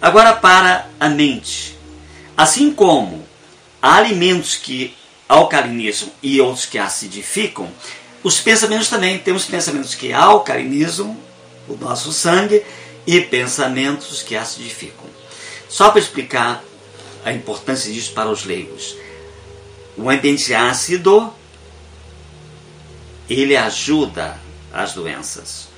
Agora, 0.00 0.32
para 0.32 0.88
a 0.98 1.10
mente. 1.10 1.76
Assim 2.34 2.72
como 2.72 3.26
há 3.82 3.96
alimentos 3.96 4.56
que 4.56 4.96
alcalinizam 5.28 6.08
e 6.22 6.40
outros 6.40 6.64
que 6.64 6.78
acidificam, 6.78 7.68
os 8.24 8.40
pensamentos 8.40 8.88
também. 8.88 9.18
Temos 9.18 9.44
pensamentos 9.44 9.94
que 9.94 10.10
alcalinizam 10.10 11.14
o 11.68 11.76
nosso 11.76 12.14
sangue 12.14 12.64
e 13.06 13.20
pensamentos 13.20 14.22
que 14.22 14.36
acidificam. 14.36 15.06
Só 15.68 15.90
para 15.90 16.00
explicar 16.00 16.62
a 17.24 17.32
importância 17.32 17.92
disso 17.92 18.12
para 18.12 18.28
os 18.30 18.44
leigos. 18.44 18.96
O 19.96 20.08
ambiente 20.08 20.52
ácido 20.54 21.32
ele 23.28 23.56
ajuda 23.56 24.38
as 24.72 24.92
doenças. 24.92 25.68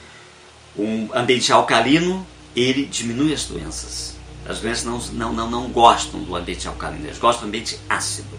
Um 0.76 1.08
ambiente 1.14 1.52
alcalino 1.52 2.26
ele 2.54 2.87
diminui 2.87 3.32
as 3.32 3.44
doenças. 3.44 4.14
As 4.46 4.60
doenças 4.60 4.84
não, 4.84 4.98
não, 4.98 5.32
não, 5.32 5.50
não 5.50 5.68
gostam 5.68 6.22
do 6.22 6.37
ambiente 6.37 6.68
alcalino, 6.68 7.06
elas 7.06 7.18
gostam 7.18 7.44
do 7.44 7.48
ambiente 7.48 7.78
ácido. 7.88 8.38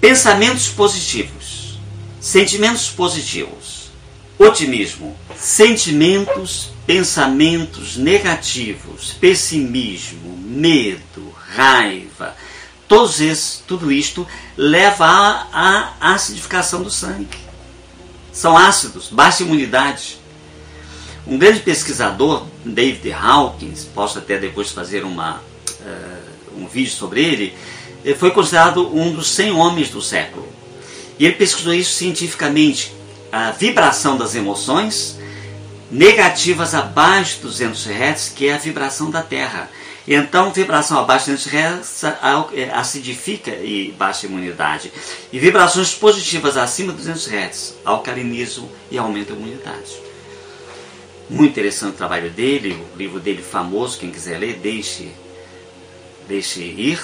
Pensamentos 0.00 0.68
positivos, 0.68 1.78
sentimentos 2.20 2.88
positivos, 2.88 3.90
otimismo, 4.38 5.16
sentimentos, 5.36 6.70
pensamentos 6.88 7.98
negativos, 7.98 9.12
pessimismo, 9.20 10.38
medo, 10.38 11.30
raiva, 11.54 12.34
todos 12.88 13.20
esses, 13.20 13.62
tudo 13.66 13.92
isto 13.92 14.26
leva 14.56 15.06
à, 15.52 15.92
acidificação 16.00 16.82
do 16.82 16.90
sangue. 16.90 17.36
São 18.32 18.56
ácidos, 18.56 19.08
baixa 19.10 19.42
imunidade. 19.42 20.18
Um 21.26 21.36
grande 21.36 21.60
pesquisador, 21.60 22.46
David 22.64 23.12
Hawkins, 23.12 23.84
posso 23.94 24.16
até 24.16 24.38
depois 24.38 24.70
fazer 24.70 25.04
uma, 25.04 25.42
uh, 25.80 26.56
um 26.56 26.66
vídeo 26.66 26.92
sobre 26.92 27.22
ele, 27.22 27.54
foi 28.16 28.30
considerado 28.30 28.96
um 28.96 29.12
dos 29.12 29.28
100 29.32 29.52
homens 29.52 29.90
do 29.90 30.00
século. 30.00 30.48
E 31.18 31.26
ele 31.26 31.34
pesquisou 31.34 31.74
isso 31.74 31.92
cientificamente, 31.92 32.94
a 33.30 33.50
vibração 33.50 34.16
das 34.16 34.34
emoções 34.34 35.17
negativas 35.90 36.74
abaixo 36.74 37.36
de 37.36 37.42
200 37.42 37.86
Hz, 37.86 38.32
que 38.34 38.48
é 38.48 38.54
a 38.54 38.58
vibração 38.58 39.10
da 39.10 39.22
Terra. 39.22 39.70
Então, 40.06 40.52
vibração 40.52 40.98
abaixo 40.98 41.26
de 41.26 41.32
200 41.32 41.52
Hz 41.52 42.04
é, 42.54 42.70
acidifica 42.70 43.50
e 43.50 43.92
baixa 43.92 44.26
a 44.26 44.30
imunidade. 44.30 44.92
E 45.32 45.38
vibrações 45.38 45.94
positivas 45.94 46.56
acima 46.56 46.92
de 46.92 46.98
200 46.98 47.26
Hz 47.28 47.74
alcalinizam 47.84 48.68
e 48.90 48.98
aumentam 48.98 49.36
a 49.36 49.38
imunidade. 49.38 50.08
Muito 51.28 51.50
interessante 51.50 51.94
o 51.94 51.98
trabalho 51.98 52.30
dele, 52.30 52.82
o 52.94 52.96
livro 52.96 53.20
dele 53.20 53.42
famoso, 53.42 53.98
quem 53.98 54.10
quiser 54.10 54.38
ler, 54.38 54.54
deixe, 54.54 55.12
deixe 56.26 56.60
ir, 56.60 56.98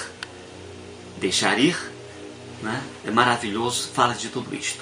deixar 1.17 1.59
ir, 1.59 1.77
né? 2.61 2.81
é 3.05 3.11
maravilhoso, 3.11 3.89
fala 3.93 4.15
de 4.15 4.29
tudo 4.29 4.55
isto. 4.55 4.81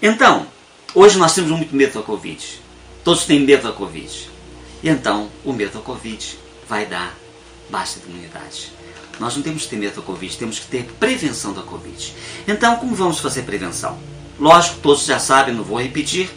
Então, 0.00 0.46
hoje 0.94 1.18
nós 1.18 1.34
temos 1.34 1.50
muito 1.50 1.76
medo 1.76 1.98
da 1.98 2.02
Covid, 2.02 2.62
todos 3.06 3.24
têm 3.24 3.38
medo 3.38 3.62
da 3.62 3.72
Covid, 3.72 4.28
e 4.82 4.88
então 4.88 5.30
o 5.44 5.52
medo 5.52 5.74
da 5.74 5.80
Covid 5.80 6.36
vai 6.68 6.86
dar 6.86 7.16
baixa 7.70 8.00
imunidade. 8.04 8.72
Nós 9.20 9.36
não 9.36 9.44
temos 9.44 9.62
que 9.62 9.68
ter 9.68 9.76
medo 9.76 9.94
da 9.94 10.02
Covid, 10.02 10.36
temos 10.36 10.58
que 10.58 10.66
ter 10.66 10.82
prevenção 10.98 11.52
da 11.52 11.62
Covid. 11.62 12.12
Então, 12.48 12.74
como 12.78 12.96
vamos 12.96 13.20
fazer 13.20 13.42
prevenção? 13.42 13.96
Lógico, 14.40 14.80
todos 14.80 15.06
já 15.06 15.20
sabem, 15.20 15.54
não 15.54 15.62
vou 15.62 15.80
repetir, 15.80 16.28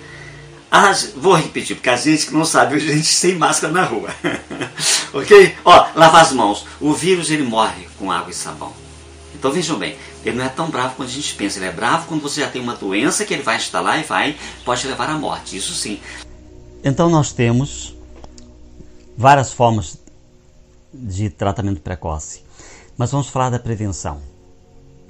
ah, 0.69 0.91
vou 1.15 1.33
repetir, 1.33 1.75
porque 1.75 1.89
a 1.89 1.95
gente 1.95 2.27
que 2.27 2.33
não 2.35 2.45
sabe, 2.45 2.75
a 2.75 2.79
gente 2.79 3.03
sem 3.07 3.33
máscara 3.33 3.73
na 3.73 3.83
rua. 3.83 4.13
ok? 5.11 5.55
Ó, 5.65 5.87
lavar 5.95 6.21
as 6.21 6.31
mãos. 6.33 6.67
O 6.79 6.93
vírus 6.93 7.31
ele 7.31 7.41
morre 7.41 7.87
com 7.97 8.11
água 8.11 8.29
e 8.29 8.35
sabão. 8.35 8.73
Então 9.33 9.51
vejam 9.51 9.79
bem, 9.79 9.97
ele 10.23 10.37
não 10.37 10.45
é 10.45 10.49
tão 10.49 10.69
bravo 10.69 10.93
quanto 10.93 11.09
a 11.09 11.13
gente 11.13 11.33
pensa. 11.33 11.57
Ele 11.57 11.65
é 11.65 11.71
bravo 11.71 12.05
quando 12.05 12.21
você 12.21 12.41
já 12.41 12.47
tem 12.47 12.61
uma 12.61 12.75
doença 12.75 13.25
que 13.25 13.33
ele 13.33 13.41
vai 13.41 13.55
instalar 13.55 13.99
e 13.99 14.03
vai, 14.03 14.37
pode 14.63 14.85
levar 14.85 15.09
à 15.09 15.15
morte. 15.15 15.57
Isso 15.57 15.73
sim. 15.73 15.99
Então 16.83 17.09
nós 17.09 17.33
temos 17.33 17.95
várias 19.17 19.51
formas 19.51 19.97
de 20.93 21.29
tratamento 21.29 21.81
precoce. 21.81 22.41
Mas 22.97 23.11
vamos 23.11 23.27
falar 23.27 23.49
da 23.49 23.59
prevenção. 23.59 24.21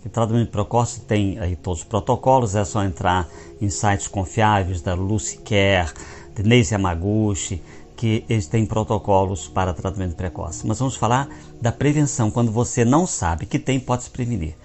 O 0.03 0.09
tratamento 0.09 0.49
precoce 0.49 1.01
tem 1.01 1.37
aí 1.39 1.55
todos 1.55 1.79
os 1.79 1.85
protocolos, 1.85 2.55
é 2.55 2.65
só 2.65 2.83
entrar 2.83 3.27
em 3.61 3.69
sites 3.69 4.07
confiáveis 4.07 4.81
da 4.81 4.93
Lucy 4.93 5.37
Care, 5.39 5.91
de 6.35 6.41
Neise 6.41 6.73
Yamaguchi, 6.73 7.61
que 7.95 8.23
eles 8.29 8.47
têm 8.47 8.65
protocolos 8.65 9.47
para 9.47 9.73
tratamento 9.73 10.15
precoce. 10.15 10.65
Mas 10.65 10.79
vamos 10.79 10.95
falar 10.95 11.29
da 11.61 11.71
prevenção, 11.71 12.31
quando 12.31 12.51
você 12.51 12.85
não 12.85 13.05
sabe 13.05 13.45
que 13.45 13.59
tem, 13.59 13.79
pode 13.79 14.03
se 14.03 14.09
prevenir. 14.09 14.55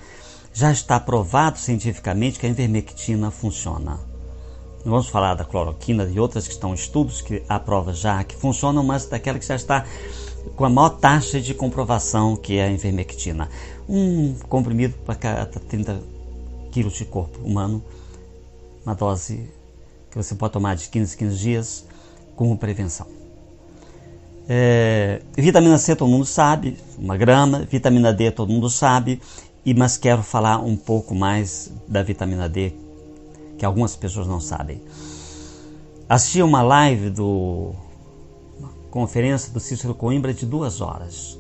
Já 0.53 0.71
está 0.71 1.01
provado 1.01 1.59
cientificamente 1.59 2.39
que 2.39 2.47
a 2.47 2.49
invermectina 2.49 3.31
funciona. 3.31 4.14
Não 4.85 4.91
vamos 4.93 5.09
falar 5.09 5.35
da 5.35 5.45
cloroquina 5.45 6.05
e 6.05 6.21
outras 6.21 6.47
que 6.47 6.53
estão 6.53 6.73
em 6.73 6.75
estudos 6.75 7.23
que 7.23 7.43
há 7.49 7.59
prova 7.59 7.95
já 7.95 8.23
que 8.23 8.37
funcionam, 8.37 8.85
mas 8.85 9.07
daquela 9.07 9.39
que 9.39 9.47
já 9.47 9.57
está 9.57 9.87
com 10.55 10.65
a 10.65 10.69
maior 10.69 10.91
taxa 10.91 11.41
de 11.41 11.55
comprovação 11.55 12.37
que 12.37 12.59
é 12.59 12.65
a 12.65 12.71
invermectina 12.71 13.49
um 13.89 14.35
comprimido 14.49 14.95
para 15.05 15.15
cada 15.15 15.47
30 15.47 16.01
quilos 16.71 16.95
de 16.95 17.05
corpo 17.05 17.39
humano, 17.43 17.83
uma 18.85 18.95
dose 18.95 19.49
que 20.11 20.17
você 20.17 20.35
pode 20.35 20.53
tomar 20.53 20.77
de 20.77 20.89
15 20.89 21.17
15 21.17 21.37
dias 21.37 21.85
como 22.37 22.59
prevenção. 22.59 23.07
É, 24.47 25.23
vitamina 25.37 25.79
C 25.79 25.97
todo 25.97 26.11
mundo 26.11 26.27
sabe, 26.27 26.77
uma 26.99 27.17
grama, 27.17 27.61
vitamina 27.61 28.13
D 28.13 28.31
todo 28.31 28.53
mundo 28.53 28.69
sabe, 28.69 29.21
e 29.65 29.73
mas 29.73 29.97
quero 29.97 30.23
falar 30.23 30.59
um 30.59 30.77
pouco 30.77 31.15
mais 31.15 31.73
da 31.89 32.03
vitamina 32.03 32.49
D 32.49 32.84
que 33.59 33.65
algumas 33.65 33.97
pessoas 33.97 34.27
não 34.27 34.41
sabem. 34.41 34.83
Assisti 36.09 36.43
uma 36.43 36.63
live 36.63 37.11
do 37.11 37.73
uma 38.59 38.71
conferência 38.91 39.53
do 39.53 39.61
Cícero 39.61 39.95
Coimbra 39.95 40.33
de 40.33 40.47
duas 40.47 40.81
horas 40.81 41.39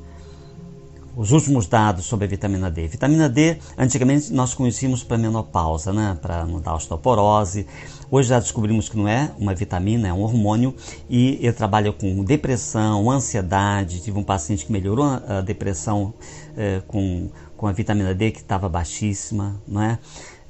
os 1.16 1.31
últimos 1.31 1.66
dados 1.66 2.07
sobre 2.07 2.27
a 2.27 2.29
vitamina 2.29 2.70
D. 2.70 2.88
Vitamina 2.88 3.29
D, 3.29 3.59
antigamente 3.79 4.33
nós 4.33 4.55
conhecíamos 4.55 5.05
para 5.05 5.16
menopausa, 5.16 5.92
né? 5.92 6.18
para 6.20 6.44
não 6.44 6.61
dar 6.61 6.74
osteoporose. 6.74 7.66
Hoje 8.11 8.29
já 8.29 8.38
descobrimos 8.38 8.88
que 8.88 8.96
não 8.96 9.09
é 9.09 9.31
uma 9.38 9.55
vitamina, 9.55 10.09
é 10.09 10.12
um 10.12 10.22
hormônio 10.22 10.74
e 11.09 11.38
ele 11.40 11.53
trabalha 11.53 11.92
com 11.92 12.24
depressão, 12.24 13.11
ansiedade. 13.11 14.00
Tive 14.00 14.18
um 14.18 14.24
paciente 14.24 14.66
que 14.66 14.72
melhorou 14.72 15.05
a 15.05 15.40
depressão 15.40 16.14
eh, 16.57 16.83
com, 16.87 17.31
com 17.57 17.66
a 17.66 17.72
vitamina 17.72 18.14
D 18.14 18.31
que 18.31 18.40
estava 18.40 18.68
baixíssima, 18.68 19.61
não 19.66 19.83
é? 19.83 19.98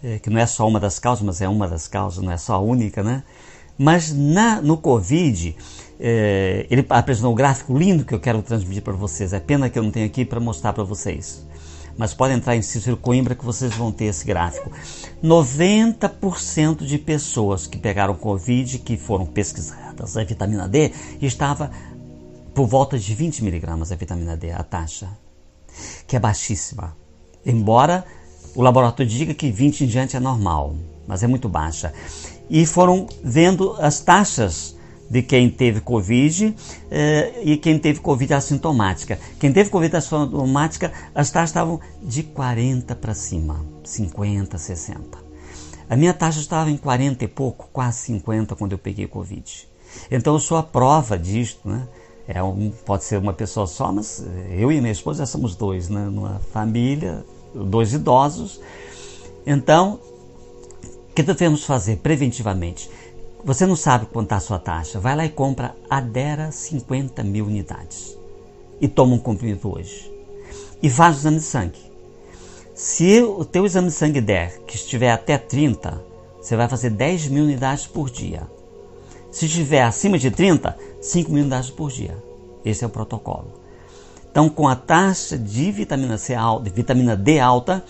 Eh, 0.04 0.18
que 0.18 0.28
não 0.28 0.38
é 0.38 0.44
só 0.44 0.68
uma 0.68 0.78
das 0.78 0.98
causas, 0.98 1.24
mas 1.24 1.40
é 1.40 1.48
uma 1.48 1.66
das 1.66 1.88
causas, 1.88 2.22
não 2.22 2.30
é 2.30 2.36
só 2.36 2.56
a 2.56 2.58
única, 2.58 3.02
né? 3.02 3.22
Mas 3.78 4.12
na, 4.12 4.60
no 4.60 4.76
Covid, 4.76 5.56
é, 5.98 6.66
ele 6.70 6.84
apresentou 6.90 7.32
um 7.32 7.34
gráfico 7.34 7.76
lindo 7.76 8.04
que 8.04 8.14
eu 8.14 8.20
quero 8.20 8.42
transmitir 8.42 8.82
para 8.82 8.92
vocês. 8.92 9.32
É 9.32 9.40
pena 9.40 9.70
que 9.70 9.78
eu 9.78 9.82
não 9.82 9.90
tenho 9.90 10.04
aqui 10.04 10.22
para 10.26 10.38
mostrar 10.38 10.74
para 10.74 10.84
vocês. 10.84 11.46
Mas 11.96 12.12
podem 12.12 12.36
entrar 12.36 12.54
em 12.54 12.60
Cícero 12.60 12.98
Coimbra 12.98 13.34
que 13.34 13.44
vocês 13.44 13.74
vão 13.74 13.90
ter 13.90 14.04
esse 14.04 14.26
gráfico. 14.26 14.70
90% 15.22 16.84
de 16.84 16.98
pessoas 16.98 17.66
que 17.66 17.78
pegaram 17.78 18.14
Covid, 18.14 18.80
que 18.80 18.98
foram 18.98 19.24
pesquisadas 19.24 20.18
a 20.18 20.22
vitamina 20.22 20.68
D, 20.68 20.92
estava 21.22 21.70
por 22.54 22.66
volta 22.66 22.98
de 22.98 23.14
20 23.14 23.42
miligramas 23.42 23.90
a 23.90 23.96
vitamina 23.96 24.36
D, 24.36 24.52
a 24.52 24.62
taxa, 24.62 25.08
que 26.06 26.14
é 26.14 26.20
baixíssima. 26.20 26.94
Embora 27.46 28.04
o 28.54 28.62
laboratório 28.62 29.10
diga 29.10 29.34
que 29.34 29.50
20 29.50 29.84
em 29.84 29.86
diante 29.86 30.16
é 30.16 30.20
normal, 30.20 30.74
mas 31.06 31.22
é 31.22 31.26
muito 31.26 31.48
baixa. 31.48 31.92
E 32.48 32.64
foram 32.66 33.06
vendo 33.22 33.74
as 33.78 34.00
taxas 34.00 34.76
de 35.08 35.22
quem 35.22 35.50
teve 35.50 35.80
Covid 35.80 36.54
eh, 36.90 37.40
e 37.42 37.56
quem 37.56 37.78
teve 37.78 38.00
Covid 38.00 38.34
assintomática. 38.34 39.18
Quem 39.38 39.52
teve 39.52 39.70
Covid 39.70 39.96
assintomática, 39.96 40.92
as 41.14 41.30
taxas 41.30 41.50
estavam 41.50 41.80
de 42.02 42.22
40 42.22 42.94
para 42.96 43.14
cima, 43.14 43.64
50, 43.84 44.56
60. 44.56 45.18
A 45.88 45.96
minha 45.96 46.14
taxa 46.14 46.40
estava 46.40 46.70
em 46.70 46.76
40 46.76 47.24
e 47.24 47.28
pouco, 47.28 47.68
quase 47.72 47.98
50 47.98 48.56
quando 48.56 48.72
eu 48.72 48.78
peguei 48.78 49.06
Covid. 49.06 49.68
Então 50.10 50.34
eu 50.34 50.40
sou 50.40 50.56
a 50.56 50.62
prova 50.62 51.18
disto, 51.18 51.68
né? 51.68 51.86
É 52.26 52.42
um, 52.42 52.72
pode 52.86 53.04
ser 53.04 53.18
uma 53.18 53.34
pessoa 53.34 53.66
só, 53.66 53.92
mas 53.92 54.24
eu 54.50 54.72
e 54.72 54.80
minha 54.80 54.92
esposa 54.92 55.18
já 55.20 55.26
somos 55.26 55.54
dois, 55.54 55.90
né? 55.90 56.06
Numa 56.06 56.40
família, 56.52 57.22
dois 57.54 57.92
idosos. 57.92 58.60
Então, 59.46 60.00
o 61.10 61.14
que 61.14 61.22
devemos 61.22 61.64
fazer 61.64 61.96
preventivamente? 61.98 62.90
Você 63.44 63.66
não 63.66 63.76
sabe 63.76 64.06
quanto 64.06 64.26
está 64.26 64.36
a 64.36 64.40
sua 64.40 64.58
taxa. 64.58 64.98
Vai 64.98 65.14
lá 65.14 65.24
e 65.24 65.28
compra 65.28 65.76
Adera 65.88 66.50
50 66.50 67.22
mil 67.22 67.46
unidades. 67.46 68.16
E 68.80 68.88
toma 68.88 69.14
um 69.14 69.18
comprimido 69.18 69.72
hoje. 69.74 70.10
E 70.82 70.88
faz 70.88 71.16
o 71.16 71.18
exame 71.20 71.36
de 71.36 71.42
sangue. 71.42 71.80
Se 72.74 73.22
o 73.22 73.44
teu 73.44 73.64
exame 73.64 73.88
de 73.88 73.94
sangue 73.94 74.20
der 74.20 74.58
que 74.66 74.74
estiver 74.74 75.12
até 75.12 75.38
30, 75.38 76.02
você 76.40 76.56
vai 76.56 76.68
fazer 76.68 76.90
10 76.90 77.28
mil 77.28 77.44
unidades 77.44 77.86
por 77.86 78.10
dia. 78.10 78.42
Se 79.30 79.46
estiver 79.46 79.82
acima 79.82 80.18
de 80.18 80.30
30, 80.30 80.76
5 81.00 81.30
mil 81.30 81.42
unidades 81.42 81.70
por 81.70 81.90
dia. 81.90 82.16
Esse 82.64 82.82
é 82.82 82.86
o 82.86 82.90
protocolo. 82.90 83.63
Então, 84.34 84.48
com 84.48 84.66
a 84.66 84.74
taxa 84.74 85.38
de 85.38 85.70
vitamina 85.70 86.18
C 86.18 86.34
alta, 86.34 86.64
de 86.64 86.70
vitamina 86.70 87.16
D 87.16 87.38
alta, 87.38 87.84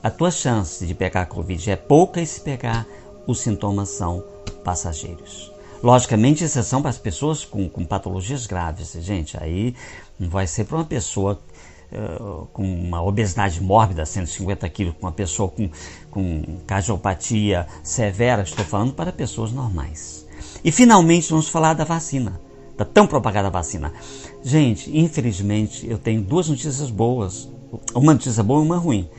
a 0.00 0.08
tua 0.08 0.30
chance 0.30 0.86
de 0.86 0.94
pegar 0.94 1.26
Covid 1.26 1.72
é 1.72 1.74
pouca 1.74 2.20
e 2.20 2.26
se 2.26 2.40
pegar, 2.40 2.86
os 3.26 3.40
sintomas 3.40 3.88
são 3.88 4.22
passageiros. 4.62 5.50
Logicamente, 5.82 6.44
exceção 6.44 6.80
para 6.80 6.90
as 6.90 6.98
pessoas 6.98 7.44
com, 7.44 7.68
com 7.68 7.84
patologias 7.84 8.46
graves, 8.46 8.92
gente. 9.00 9.36
Aí 9.42 9.74
não 10.20 10.28
vai 10.30 10.46
ser 10.46 10.66
para 10.66 10.76
uma 10.76 10.84
pessoa 10.84 11.36
uh, 11.90 12.46
com 12.52 12.62
uma 12.62 13.02
obesidade 13.02 13.60
mórbida, 13.60 14.06
150 14.06 14.68
quilos, 14.68 14.94
com 14.94 15.04
uma 15.04 15.10
pessoa 15.10 15.48
com, 15.48 15.68
com 16.12 16.60
cardiopatia 16.64 17.66
severa. 17.82 18.42
Estou 18.42 18.64
falando 18.64 18.92
para 18.92 19.10
pessoas 19.10 19.50
normais. 19.50 20.24
E 20.62 20.70
finalmente, 20.70 21.30
vamos 21.30 21.48
falar 21.48 21.74
da 21.74 21.82
vacina, 21.82 22.40
da 22.78 22.84
tão 22.84 23.08
propagada 23.08 23.50
vacina. 23.50 23.92
Gente, 24.42 24.96
infelizmente, 24.96 25.84
eu 25.86 25.98
tenho 25.98 26.22
duas 26.22 26.48
notícias 26.48 26.88
boas. 26.88 27.48
Uma 27.92 28.14
notícia 28.14 28.42
boa 28.42 28.62
e 28.62 28.64
uma 28.64 28.78
ruim. 28.78 29.10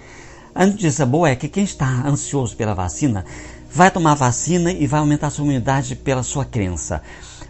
A 0.56 0.66
notícia 0.66 1.06
boa 1.06 1.30
é 1.30 1.36
que 1.36 1.50
quem 1.50 1.66
está 1.66 2.08
ansioso 2.08 2.56
pela 2.56 2.74
vacina 2.74 3.26
vai 3.70 3.92
tomar 3.92 4.16
vacina 4.16 4.72
e 4.72 4.88
vai 4.88 5.02
aumentar 5.02 5.28
a 5.28 5.30
sua 5.30 5.44
imunidade 5.44 5.96
pela 5.96 6.24
sua 6.24 6.46
crença. 6.46 7.04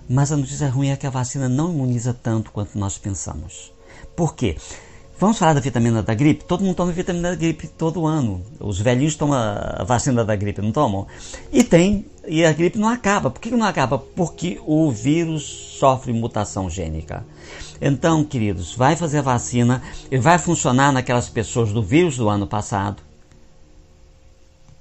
Mas 0.09 0.31
a 0.31 0.37
notícia 0.37 0.67
ruim 0.67 0.89
é 0.89 0.97
que 0.97 1.05
a 1.05 1.11
vacina 1.11 1.47
não 1.47 1.71
imuniza 1.71 2.11
tanto 2.11 2.51
quanto 2.51 2.77
nós 2.77 2.97
pensamos. 2.97 3.71
Por 4.15 4.35
quê? 4.35 4.57
Vamos 5.19 5.37
falar 5.37 5.51
da 5.51 5.59
vitamina 5.59 6.01
da 6.01 6.13
gripe? 6.13 6.45
Todo 6.45 6.63
mundo 6.63 6.75
toma 6.75 6.93
vitamina 6.93 7.31
da 7.31 7.35
gripe 7.35 7.67
todo 7.67 8.07
ano. 8.07 8.41
Os 8.57 8.79
velhinhos 8.79 9.15
tomam 9.15 9.37
a 9.37 9.83
vacina 9.83 10.23
da 10.23 10.33
gripe, 10.33 10.61
não 10.61 10.71
tomam? 10.71 11.07
E 11.51 11.61
tem, 11.61 12.05
e 12.25 12.45
a 12.45 12.53
gripe 12.53 12.79
não 12.79 12.87
acaba. 12.87 13.29
Por 13.29 13.41
que 13.41 13.51
não 13.51 13.67
acaba? 13.67 13.97
Porque 13.97 14.61
o 14.65 14.89
vírus 14.89 15.43
sofre 15.77 16.13
mutação 16.13 16.69
gênica. 16.69 17.25
Então, 17.81 18.23
queridos, 18.23 18.73
vai 18.73 18.95
fazer 18.95 19.17
a 19.17 19.23
vacina 19.23 19.83
e 20.09 20.17
vai 20.17 20.39
funcionar 20.39 20.93
naquelas 20.93 21.27
pessoas 21.27 21.73
do 21.73 21.83
vírus 21.83 22.15
do 22.15 22.29
ano 22.29 22.47
passado 22.47 23.08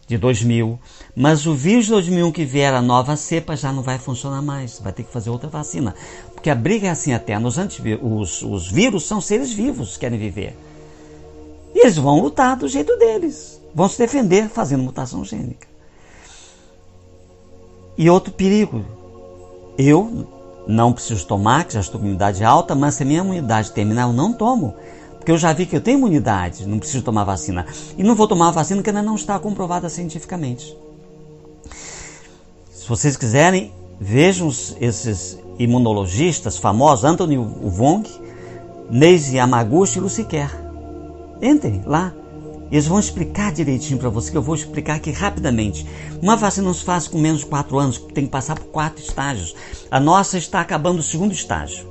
de 0.08 0.16
2000, 0.16 0.80
mas 1.14 1.46
o 1.46 1.54
vírus 1.54 1.84
de 1.84 1.90
2001 1.92 2.32
que 2.32 2.44
vier 2.44 2.72
a 2.72 2.80
nova 2.80 3.14
cepa 3.14 3.54
já 3.54 3.70
não 3.70 3.82
vai 3.82 3.98
funcionar 3.98 4.40
mais, 4.40 4.80
vai 4.80 4.92
ter 4.92 5.02
que 5.02 5.12
fazer 5.12 5.28
outra 5.28 5.50
vacina, 5.50 5.94
porque 6.34 6.48
a 6.48 6.54
briga 6.54 6.88
é 6.88 6.90
assim 6.90 7.12
até, 7.12 7.38
os, 7.38 7.58
os, 8.02 8.42
os 8.42 8.70
vírus 8.70 9.06
são 9.06 9.20
seres 9.20 9.52
vivos 9.52 9.94
que 9.94 10.00
querem 10.00 10.18
viver, 10.18 10.56
e 11.74 11.80
eles 11.80 11.98
vão 11.98 12.20
lutar 12.20 12.56
do 12.56 12.66
jeito 12.66 12.96
deles, 12.96 13.60
vão 13.74 13.86
se 13.86 13.98
defender 13.98 14.48
fazendo 14.48 14.82
mutação 14.82 15.22
gênica. 15.24 15.68
E 17.98 18.08
outro 18.08 18.32
perigo, 18.32 18.84
eu 19.76 20.26
não 20.66 20.92
preciso 20.92 21.26
tomar, 21.26 21.64
que 21.64 21.74
já 21.74 21.80
estou 21.80 21.98
com 21.98 22.06
imunidade 22.06 22.44
alta, 22.44 22.74
mas 22.74 22.94
se 22.94 23.02
a 23.02 23.06
minha 23.06 23.20
imunidade 23.20 23.72
terminar, 23.72 24.02
eu 24.02 24.12
não 24.12 24.32
tomo. 24.32 24.74
Porque 25.28 25.34
eu 25.34 25.38
já 25.38 25.52
vi 25.52 25.66
que 25.66 25.76
eu 25.76 25.80
tenho 25.82 25.98
imunidade, 25.98 26.66
não 26.66 26.78
preciso 26.78 27.04
tomar 27.04 27.22
vacina. 27.22 27.66
E 27.98 28.02
não 28.02 28.14
vou 28.14 28.26
tomar 28.26 28.50
vacina 28.50 28.82
que 28.82 28.88
ainda 28.88 29.02
não 29.02 29.14
está 29.14 29.38
comprovada 29.38 29.86
cientificamente. 29.90 30.74
Se 32.72 32.88
vocês 32.88 33.14
quiserem, 33.14 33.70
vejam 34.00 34.48
esses 34.80 35.38
imunologistas 35.58 36.56
famosos, 36.56 37.04
Anthony 37.04 37.36
Wong, 37.36 38.08
Neise 38.88 39.36
Yamaguchi 39.36 39.98
e 39.98 40.00
Luciquer. 40.00 40.50
Entrem 41.42 41.82
lá. 41.84 42.14
Eles 42.72 42.86
vão 42.86 42.98
explicar 42.98 43.52
direitinho 43.52 43.98
para 43.98 44.08
você, 44.08 44.30
que 44.30 44.36
eu 44.38 44.42
vou 44.42 44.54
explicar 44.54 44.94
aqui 44.94 45.10
rapidamente. 45.10 45.86
Uma 46.22 46.36
vacina 46.36 46.68
não 46.68 46.74
se 46.74 46.84
faz 46.84 47.06
com 47.06 47.18
menos 47.18 47.40
de 47.40 47.46
4 47.48 47.78
anos, 47.78 47.98
tem 48.14 48.24
que 48.24 48.30
passar 48.30 48.58
por 48.58 48.68
quatro 48.68 49.04
estágios. 49.04 49.54
A 49.90 50.00
nossa 50.00 50.38
está 50.38 50.62
acabando 50.62 51.00
o 51.00 51.02
segundo 51.02 51.32
estágio. 51.32 51.86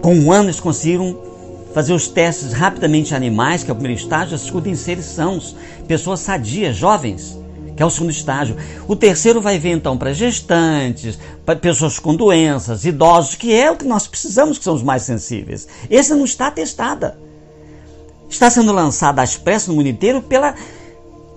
Com 0.00 0.14
um 0.14 0.32
ano 0.32 0.44
eles 0.44 0.58
conseguiram 0.58 1.27
fazer 1.74 1.92
os 1.92 2.08
testes 2.08 2.52
rapidamente 2.52 3.12
em 3.12 3.16
animais, 3.16 3.62
que 3.62 3.70
é 3.70 3.72
o 3.72 3.76
primeiro 3.76 4.00
estágio, 4.00 4.34
a 4.34 4.38
segunda 4.38 4.68
em 4.68 4.74
seres 4.74 5.04
sãos, 5.04 5.54
pessoas 5.86 6.20
sadias, 6.20 6.76
jovens, 6.76 7.38
que 7.76 7.82
é 7.82 7.86
o 7.86 7.90
segundo 7.90 8.10
estágio. 8.10 8.56
O 8.88 8.96
terceiro 8.96 9.40
vai 9.40 9.58
ver 9.58 9.70
então 9.70 9.96
para 9.96 10.12
gestantes, 10.12 11.18
para 11.44 11.54
pessoas 11.56 11.98
com 11.98 12.14
doenças, 12.14 12.84
idosos, 12.84 13.34
que 13.34 13.54
é 13.54 13.70
o 13.70 13.76
que 13.76 13.84
nós 13.84 14.08
precisamos, 14.08 14.58
que 14.58 14.64
são 14.64 14.74
os 14.74 14.82
mais 14.82 15.02
sensíveis. 15.02 15.68
Esse 15.88 16.12
não 16.14 16.24
está 16.24 16.50
testada. 16.50 17.18
Está 18.28 18.50
sendo 18.50 18.72
lançada 18.72 19.22
às 19.22 19.36
pressas 19.36 19.68
no 19.68 19.74
mundo 19.74 19.88
inteiro 19.88 20.20
pela 20.20 20.54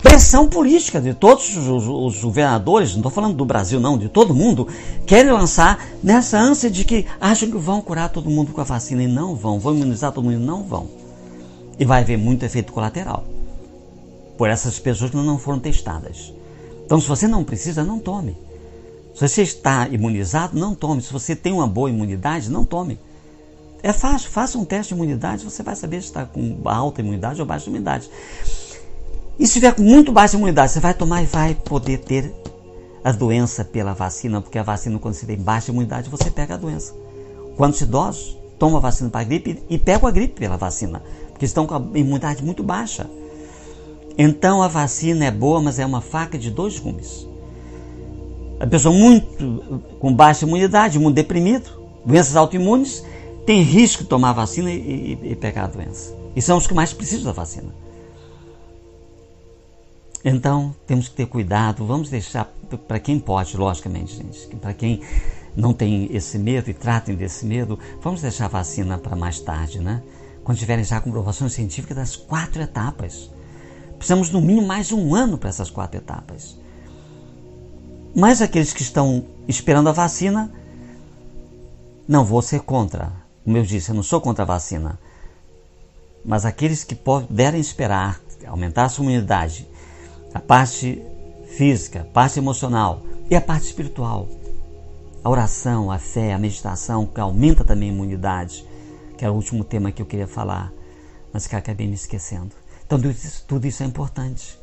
pressão 0.02 0.48
política 0.48 1.00
de 1.00 1.14
todos 1.14 1.56
os, 1.56 1.88
os 1.88 2.24
governadores, 2.24 2.92
não 2.92 3.00
estou 3.00 3.12
falando 3.12 3.36
do 3.36 3.46
Brasil 3.46 3.80
não, 3.80 3.98
de 3.98 4.10
todo 4.10 4.34
mundo, 4.34 4.68
querem 5.06 5.32
lançar 5.32 5.86
nessa 6.04 6.38
ânsia 6.40 6.70
de 6.70 6.84
que 6.84 7.06
acham 7.20 7.50
que 7.50 7.58
vão 7.58 7.82
curar 7.82 8.10
todo 8.10 8.30
mundo 8.30 8.52
com 8.52 8.62
a 8.62 8.64
vacina 8.64 9.04
e 9.04 9.08
não 9.08 9.36
vão, 9.36 9.60
vão 9.60 9.76
imunizar 9.76 10.12
todo 10.12 10.24
mundo 10.24 10.42
e 10.42 10.46
não 10.46 10.64
vão. 10.64 10.88
E 11.80 11.86
vai 11.86 12.02
haver 12.02 12.18
muito 12.18 12.44
efeito 12.44 12.74
colateral 12.74 13.26
por 14.38 14.50
essas 14.50 14.80
pessoas 14.80 15.12
que 15.12 15.18
não 15.18 15.38
foram 15.38 15.60
testadas. 15.60 16.34
Então, 16.86 17.00
se 17.00 17.08
você 17.08 17.28
não 17.28 17.44
precisa, 17.44 17.84
não 17.84 18.00
tome. 18.00 18.36
Se 19.14 19.28
você 19.28 19.44
está 19.44 19.88
imunizado, 19.88 20.58
não 20.58 20.74
tome. 20.74 21.02
Se 21.02 21.14
você 21.14 21.36
tem 21.36 21.54
uma 21.54 21.68
boa 21.68 21.90
imunidade, 21.90 22.50
não 22.50 22.66
tome. 22.66 23.00
É 23.84 23.94
fácil, 23.94 24.30
faça 24.30 24.58
um 24.58 24.66
teste 24.66 24.94
de 24.94 25.00
imunidade, 25.00 25.44
você 25.44 25.64
vai 25.64 25.76
saber 25.76 26.02
se 26.02 26.08
está 26.08 26.26
com 26.26 26.60
alta 26.66 27.02
imunidade 27.02 27.40
ou 27.40 27.48
baixa 27.48 27.68
imunidade. 27.70 28.10
E 29.42 29.48
se 29.48 29.54
tiver 29.54 29.74
com 29.74 29.82
muito 29.82 30.12
baixa 30.12 30.38
imunidade, 30.38 30.72
você 30.72 30.80
vai 30.80 30.94
tomar 30.94 31.24
e 31.24 31.26
vai 31.26 31.56
poder 31.56 31.98
ter 31.98 32.32
a 33.04 33.12
doença 33.12 33.66
pela 33.66 33.92
vacina, 33.92 34.40
porque 34.40 34.60
a 34.60 34.62
vacina, 34.62 35.00
quando 35.00 35.16
você 35.16 35.26
tem 35.26 35.36
baixa 35.36 35.72
imunidade, 35.72 36.12
você 36.12 36.30
pega 36.30 36.54
a 36.54 36.58
doença. 36.58 36.94
Quantos 37.58 37.82
idosos 37.82 38.38
tomam 38.60 38.78
a 38.78 38.80
vacina 38.80 39.10
para 39.10 39.22
a 39.22 39.24
gripe 39.24 39.64
e 39.68 39.80
pegam 39.80 40.08
a 40.08 40.12
gripe 40.12 40.40
pela 40.40 40.58
vacina, 40.58 41.02
porque 41.30 41.44
estão 41.44 41.66
com 41.66 41.74
a 41.74 41.82
imunidade 41.96 42.46
muito 42.46 42.62
baixa. 42.62 43.10
Então 44.16 44.62
a 44.62 44.68
vacina 44.68 45.26
é 45.26 45.32
boa, 45.32 45.60
mas 45.60 45.80
é 45.80 45.86
uma 45.88 46.02
faca 46.02 46.38
de 46.38 46.52
dois 46.52 46.78
gumes. 46.78 47.28
A 48.60 48.68
pessoa 48.68 48.94
muito 48.94 49.82
com 50.00 50.14
baixa 50.14 50.46
imunidade, 50.46 51.00
muito 51.00 51.16
deprimido, 51.16 51.82
doenças 52.06 52.36
autoimunes, 52.36 53.04
tem 53.44 53.64
risco 53.64 54.04
de 54.04 54.10
tomar 54.10 54.30
a 54.30 54.34
vacina 54.34 54.70
e, 54.70 55.18
e, 55.20 55.32
e 55.32 55.36
pegar 55.36 55.64
a 55.64 55.68
doença. 55.68 56.16
E 56.36 56.42
são 56.44 56.60
os 56.60 56.68
que 56.68 56.76
mais 56.76 56.94
precisam 56.94 57.26
da 57.26 57.32
vacina. 57.32 57.74
Então, 60.24 60.76
temos 60.86 61.08
que 61.08 61.16
ter 61.16 61.26
cuidado, 61.26 61.86
vamos 61.86 62.10
deixar 62.10 62.46
para 62.88 63.00
quem 63.00 63.20
pode, 63.20 63.58
logicamente, 63.58 64.16
gente, 64.16 64.56
para 64.58 64.74
quem 64.74 65.02
não 65.56 65.74
tem 65.74 66.10
esse 66.16 66.38
medo 66.38 66.70
e 66.70 66.74
tratem 66.74 67.16
desse 67.16 67.46
medo, 67.46 67.78
vamos 68.02 68.22
deixar 68.22 68.46
a 68.46 68.50
vacina 68.50 68.98
para 68.98 69.16
mais 69.16 69.40
tarde, 69.40 69.80
né? 69.80 70.02
Quando 70.44 70.58
tiverem 70.58 70.84
já 70.84 71.02
comprovações 71.02 71.54
científicas 71.54 71.98
das 71.98 72.16
quatro 72.16 72.62
etapas. 72.62 73.30
Precisamos, 73.98 74.30
no 74.30 74.42
mínimo, 74.42 74.66
mais 74.66 74.92
um 74.92 75.14
ano 75.14 75.38
para 75.38 75.50
essas 75.50 75.70
quatro 75.70 75.98
etapas. 75.98 76.58
Mas 78.16 78.42
aqueles 78.42 78.74
que 78.74 78.82
estão 78.82 79.26
esperando 79.48 79.90
a 79.90 79.92
vacina, 79.92 80.52
não 82.08 82.26
vou 82.26 82.42
ser 82.42 82.62
contra. 82.62 83.12
Como 83.44 83.58
eu 83.58 83.64
disse, 83.64 83.90
eu 83.90 83.96
não 83.96 84.04
sou 84.04 84.20
contra 84.20 84.44
a 84.44 84.48
vacina. 84.48 85.00
Mas 86.24 86.46
aqueles 86.46 86.84
que 86.84 86.96
puderem 86.96 87.60
esperar 87.60 88.20
aumentar 88.48 88.86
a 88.86 88.90
sua 88.90 89.06
imunidade 89.06 89.68
a 90.34 90.40
parte 90.40 91.02
física, 91.58 92.02
a 92.02 92.06
parte 92.06 92.40
emocional 92.40 93.02
e 93.30 93.36
a 93.36 93.42
parte 93.42 93.66
espiritual. 93.66 94.28
A 95.24 95.30
oração, 95.30 95.92
a 95.92 96.00
fé, 96.00 96.34
a 96.34 96.40
meditação, 96.40 97.06
que 97.06 97.20
aumenta 97.20 97.64
também 97.64 97.90
a 97.90 97.94
imunidade, 97.94 98.66
que 99.18 99.24
era 99.24 99.32
o 99.32 99.36
último 99.36 99.64
tema 99.64 99.92
que 99.92 100.02
eu 100.02 100.06
queria 100.06 100.28
falar, 100.28 100.74
mas 101.32 101.46
que 101.46 101.56
acabei 101.56 101.88
me 101.88 101.94
esquecendo. 101.94 102.56
Então, 102.86 103.00
tudo 103.48 103.68
isso 103.68 103.84
é 103.84 103.86
importante. 103.86 104.58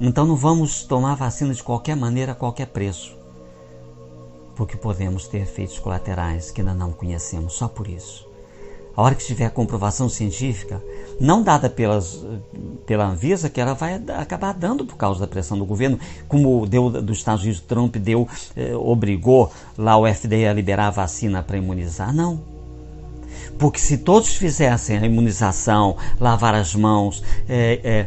Então, 0.00 0.26
não 0.26 0.36
vamos 0.36 0.84
tomar 0.84 1.14
vacina 1.14 1.52
de 1.52 1.62
qualquer 1.62 1.94
maneira, 1.94 2.32
a 2.32 2.34
qualquer 2.34 2.66
preço. 2.66 3.16
porque 4.54 4.76
podemos 4.76 5.26
ter 5.26 5.38
efeitos 5.38 5.78
colaterais 5.78 6.50
que 6.50 6.60
ainda 6.60 6.74
não 6.74 6.92
conhecemos, 6.92 7.54
só 7.54 7.68
por 7.68 7.88
isso. 7.88 8.28
A 8.94 9.02
hora 9.02 9.14
que 9.14 9.24
tiver 9.24 9.50
comprovação 9.50 10.08
científica, 10.08 10.82
não 11.18 11.42
dada 11.42 11.70
pelas, 11.70 12.24
pela 12.84 13.06
Anvisa, 13.06 13.48
que 13.48 13.60
ela 13.60 13.74
vai 13.74 13.94
acabar 14.18 14.52
dando 14.52 14.84
por 14.84 14.96
causa 14.96 15.20
da 15.20 15.26
pressão 15.26 15.58
do 15.58 15.64
governo, 15.64 15.98
como 16.28 16.66
deu 16.66 16.90
dos 16.90 17.18
Estados 17.18 17.42
Unidos, 17.42 17.60
Trump 17.60 17.96
deu, 17.96 18.28
eh, 18.54 18.74
obrigou 18.74 19.50
lá 19.78 19.96
o 19.96 20.06
FDA 20.06 20.50
a 20.50 20.52
liberar 20.52 20.88
a 20.88 20.90
vacina 20.90 21.42
para 21.42 21.56
imunizar. 21.56 22.14
Não. 22.14 22.40
Porque 23.58 23.78
se 23.78 23.98
todos 23.98 24.34
fizessem 24.34 24.98
a 24.98 25.06
imunização, 25.06 25.96
lavar 26.20 26.54
as 26.54 26.74
mãos, 26.74 27.22
eh, 27.48 27.80
eh, 27.82 28.06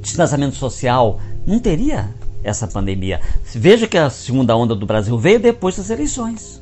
distanciamento 0.00 0.56
social, 0.56 1.20
não 1.46 1.58
teria 1.58 2.08
essa 2.42 2.66
pandemia. 2.66 3.20
Veja 3.54 3.86
que 3.86 3.98
a 3.98 4.10
segunda 4.10 4.56
onda 4.56 4.74
do 4.74 4.86
Brasil 4.86 5.16
veio 5.18 5.38
depois 5.38 5.76
das 5.76 5.90
eleições. 5.90 6.57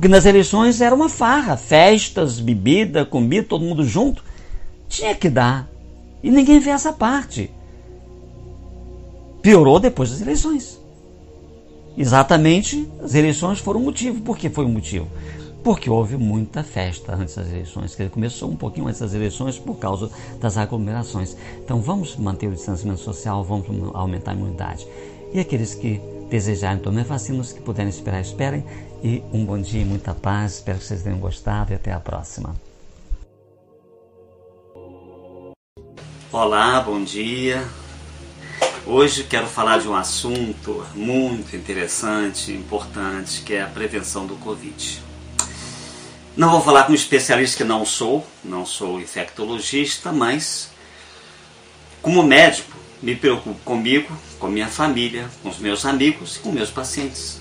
Porque 0.00 0.08
nas 0.08 0.24
eleições 0.24 0.80
era 0.80 0.94
uma 0.94 1.10
farra, 1.10 1.58
festas, 1.58 2.40
bebida, 2.40 3.04
comida, 3.04 3.46
todo 3.46 3.66
mundo 3.66 3.84
junto. 3.84 4.24
Tinha 4.88 5.14
que 5.14 5.28
dar. 5.28 5.68
E 6.22 6.30
ninguém 6.30 6.58
vê 6.58 6.70
essa 6.70 6.90
parte. 6.90 7.50
Piorou 9.42 9.78
depois 9.78 10.10
das 10.10 10.22
eleições. 10.22 10.80
Exatamente, 11.98 12.88
as 13.02 13.14
eleições 13.14 13.58
foram 13.58 13.78
o 13.78 13.82
motivo. 13.82 14.22
Por 14.22 14.38
que 14.38 14.48
foi 14.48 14.64
o 14.64 14.70
motivo? 14.70 15.06
Porque 15.62 15.90
houve 15.90 16.16
muita 16.16 16.62
festa 16.64 17.14
antes 17.14 17.34
das 17.34 17.48
eleições, 17.48 17.94
que 17.94 18.08
começou 18.08 18.50
um 18.50 18.56
pouquinho 18.56 18.86
antes 18.86 19.02
das 19.02 19.12
eleições 19.12 19.58
por 19.58 19.74
causa 19.74 20.10
das 20.40 20.56
aglomerações. 20.56 21.36
Então 21.62 21.82
vamos 21.82 22.16
manter 22.16 22.46
o 22.46 22.54
distanciamento 22.54 23.02
social, 23.02 23.44
vamos 23.44 23.66
aumentar 23.92 24.30
a 24.30 24.34
imunidade. 24.34 24.88
E 25.34 25.40
aqueles 25.40 25.74
que 25.74 26.00
desejarem 26.30 26.78
tomar 26.78 27.04
vacinas, 27.04 27.52
que 27.52 27.60
puderem 27.60 27.90
esperar, 27.90 28.20
esperem. 28.20 28.64
E 29.02 29.22
um 29.32 29.44
bom 29.44 29.60
dia 29.60 29.82
e 29.82 29.84
muita 29.84 30.14
paz. 30.14 30.54
Espero 30.54 30.78
que 30.78 30.84
vocês 30.84 31.02
tenham 31.02 31.18
gostado 31.18 31.72
e 31.72 31.74
até 31.74 31.92
a 31.92 32.00
próxima. 32.00 32.54
Olá, 36.32 36.80
bom 36.80 37.02
dia. 37.02 37.66
Hoje 38.86 39.24
quero 39.24 39.46
falar 39.46 39.78
de 39.78 39.88
um 39.88 39.94
assunto 39.94 40.86
muito 40.94 41.54
interessante, 41.54 42.52
importante, 42.52 43.42
que 43.42 43.54
é 43.54 43.62
a 43.62 43.66
prevenção 43.66 44.26
do 44.26 44.36
Covid. 44.36 45.02
Não 46.36 46.50
vou 46.50 46.60
falar 46.60 46.84
com 46.84 46.92
um 46.92 46.94
especialista 46.94 47.58
que 47.58 47.64
não 47.64 47.84
sou, 47.84 48.24
não 48.42 48.64
sou 48.64 49.00
infectologista, 49.00 50.12
mas 50.12 50.70
como 52.00 52.22
médico 52.22 52.76
me 53.02 53.14
preocupo 53.14 53.58
comigo, 53.64 54.16
com 54.40 54.48
minha 54.48 54.66
família, 54.66 55.30
com 55.42 55.50
os 55.50 55.58
meus 55.58 55.84
amigos 55.84 56.36
e 56.36 56.38
com 56.40 56.50
meus 56.50 56.70
pacientes. 56.70 57.38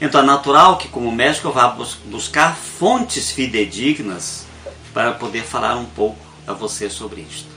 Então 0.00 0.20
é 0.20 0.24
natural 0.24 0.76
que, 0.76 0.88
como 0.88 1.10
médico, 1.10 1.48
eu 1.48 1.52
vá 1.52 1.68
buscar 2.04 2.54
fontes 2.54 3.30
fidedignas 3.30 4.44
para 4.92 5.12
poder 5.12 5.42
falar 5.42 5.76
um 5.76 5.86
pouco 5.86 6.18
a 6.46 6.52
você 6.52 6.90
sobre 6.90 7.22
isto. 7.22 7.48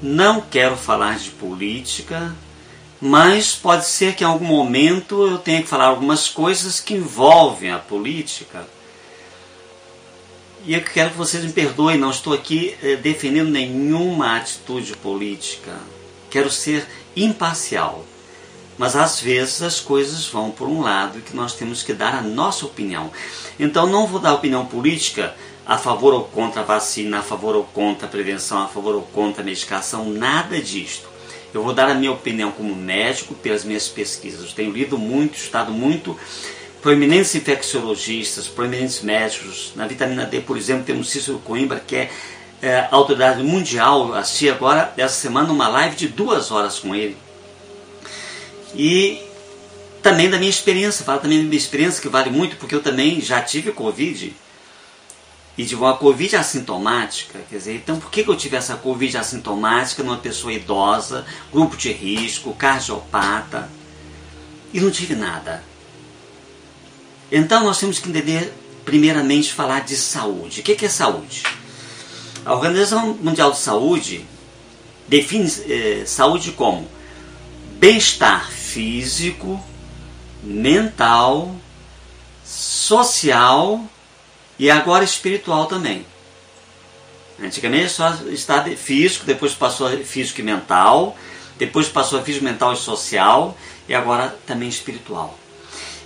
Não 0.00 0.40
quero 0.40 0.76
falar 0.76 1.18
de 1.18 1.30
política, 1.30 2.34
mas 3.00 3.54
pode 3.54 3.86
ser 3.86 4.14
que 4.14 4.22
em 4.22 4.26
algum 4.26 4.44
momento 4.44 5.26
eu 5.26 5.38
tenha 5.38 5.62
que 5.62 5.68
falar 5.68 5.86
algumas 5.86 6.28
coisas 6.28 6.78
que 6.78 6.94
envolvem 6.94 7.70
a 7.70 7.78
política. 7.78 8.66
E 10.64 10.74
eu 10.74 10.82
quero 10.82 11.10
que 11.10 11.16
vocês 11.16 11.42
me 11.42 11.52
perdoem, 11.52 11.98
não 11.98 12.10
estou 12.10 12.34
aqui 12.34 12.76
eh, 12.82 12.96
defendendo 12.96 13.50
nenhuma 13.50 14.36
atitude 14.36 14.94
política. 14.96 15.72
Quero 16.30 16.50
ser 16.50 16.86
imparcial. 17.22 18.04
Mas 18.78 18.96
às 18.96 19.20
vezes 19.20 19.62
as 19.62 19.78
coisas 19.78 20.26
vão 20.26 20.50
por 20.50 20.66
um 20.66 20.80
lado 20.80 21.20
que 21.20 21.36
nós 21.36 21.54
temos 21.54 21.82
que 21.82 21.92
dar 21.92 22.14
a 22.14 22.22
nossa 22.22 22.64
opinião. 22.64 23.10
Então 23.58 23.86
não 23.86 24.06
vou 24.06 24.18
dar 24.18 24.32
opinião 24.32 24.64
política 24.64 25.34
a 25.66 25.76
favor 25.76 26.14
ou 26.14 26.24
contra 26.24 26.62
a 26.62 26.64
vacina, 26.64 27.18
a 27.18 27.22
favor 27.22 27.54
ou 27.54 27.64
contra 27.64 28.06
a 28.06 28.10
prevenção, 28.10 28.62
a 28.62 28.66
favor 28.68 28.94
ou 28.94 29.02
contra 29.02 29.42
a 29.42 29.44
medicação, 29.44 30.06
nada 30.06 30.60
disto. 30.60 31.08
Eu 31.52 31.62
vou 31.62 31.74
dar 31.74 31.88
a 31.90 31.94
minha 31.94 32.12
opinião 32.12 32.50
como 32.52 32.74
médico 32.74 33.34
pelas 33.34 33.64
minhas 33.64 33.88
pesquisas. 33.88 34.48
Eu 34.48 34.54
tenho 34.54 34.72
lido 34.72 34.96
muito, 34.96 35.36
estudado 35.36 35.72
muito 35.72 36.16
proeminentes 36.80 37.34
infecciologistas, 37.34 38.48
proeminentes 38.48 39.02
médicos. 39.02 39.72
Na 39.76 39.86
vitamina 39.86 40.24
D, 40.24 40.40
por 40.40 40.56
exemplo, 40.56 40.84
temos 40.84 41.10
Cícero 41.10 41.38
Coimbra, 41.38 41.80
que 41.80 41.96
é, 41.96 42.10
é 42.62 42.88
autoridade 42.90 43.42
mundial. 43.42 44.14
Assisti 44.14 44.48
agora, 44.48 44.92
essa 44.96 45.14
semana, 45.14 45.52
uma 45.52 45.68
live 45.68 45.96
de 45.96 46.08
duas 46.08 46.50
horas 46.50 46.78
com 46.78 46.94
ele 46.94 47.16
e 48.74 49.22
também 50.02 50.30
da 50.30 50.38
minha 50.38 50.50
experiência, 50.50 51.04
falo 51.04 51.20
também 51.20 51.38
da 51.38 51.44
minha 51.44 51.56
experiência 51.56 52.00
que 52.00 52.08
vale 52.08 52.30
muito, 52.30 52.56
porque 52.56 52.74
eu 52.74 52.82
também 52.82 53.20
já 53.20 53.40
tive 53.42 53.72
Covid 53.72 54.34
e 55.58 55.64
tive 55.64 55.80
uma 55.80 55.96
Covid 55.96 56.36
assintomática. 56.36 57.38
Quer 57.50 57.56
dizer, 57.56 57.74
então 57.76 57.98
por 57.98 58.10
que 58.10 58.26
eu 58.26 58.36
tive 58.36 58.56
essa 58.56 58.76
Covid 58.76 59.16
assintomática 59.18 60.02
numa 60.02 60.16
pessoa 60.16 60.52
idosa, 60.52 61.26
grupo 61.52 61.76
de 61.76 61.92
risco, 61.92 62.54
cardiopata 62.54 63.68
e 64.72 64.80
não 64.80 64.90
tive 64.90 65.14
nada? 65.14 65.62
Então 67.30 67.62
nós 67.62 67.78
temos 67.78 67.98
que 67.98 68.08
entender, 68.08 68.52
primeiramente, 68.84 69.52
falar 69.52 69.80
de 69.80 69.96
saúde. 69.96 70.60
O 70.60 70.62
que 70.62 70.84
é 70.84 70.88
saúde? 70.88 71.42
A 72.44 72.54
Organização 72.54 73.14
Mundial 73.20 73.50
de 73.50 73.58
Saúde 73.58 74.24
define 75.06 75.52
eh, 75.68 76.04
saúde 76.06 76.52
como 76.52 76.88
bem-estar 77.78 78.50
físico, 78.50 79.62
mental, 80.42 81.54
social 82.42 83.84
e 84.58 84.70
agora 84.70 85.04
espiritual 85.04 85.66
também. 85.66 86.06
Antigamente 87.42 87.90
só 87.90 88.14
estado 88.30 88.74
físico, 88.74 89.26
depois 89.26 89.52
passou 89.52 89.86
a 89.86 89.96
físico 89.98 90.40
e 90.40 90.44
mental, 90.44 91.16
depois 91.58 91.88
passou 91.88 92.20
a 92.20 92.22
físico, 92.22 92.44
mental 92.44 92.72
e 92.72 92.76
social 92.76 93.56
e 93.86 93.94
agora 93.94 94.34
também 94.46 94.68
espiritual. 94.68 95.38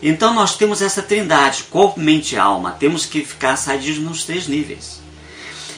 Então 0.03 0.35
nós 0.35 0.57
temos 0.57 0.83
essa 0.83 1.03
trindade, 1.03 1.65
corpo, 1.65 2.01
mente 2.01 2.35
e 2.35 2.39
alma. 2.39 2.73
Temos 2.73 3.07
que 3.07 3.25
ficar 3.25 3.57
sadios 3.57 3.99
nos 3.99 4.25
três 4.25 4.49
níveis. 4.49 5.04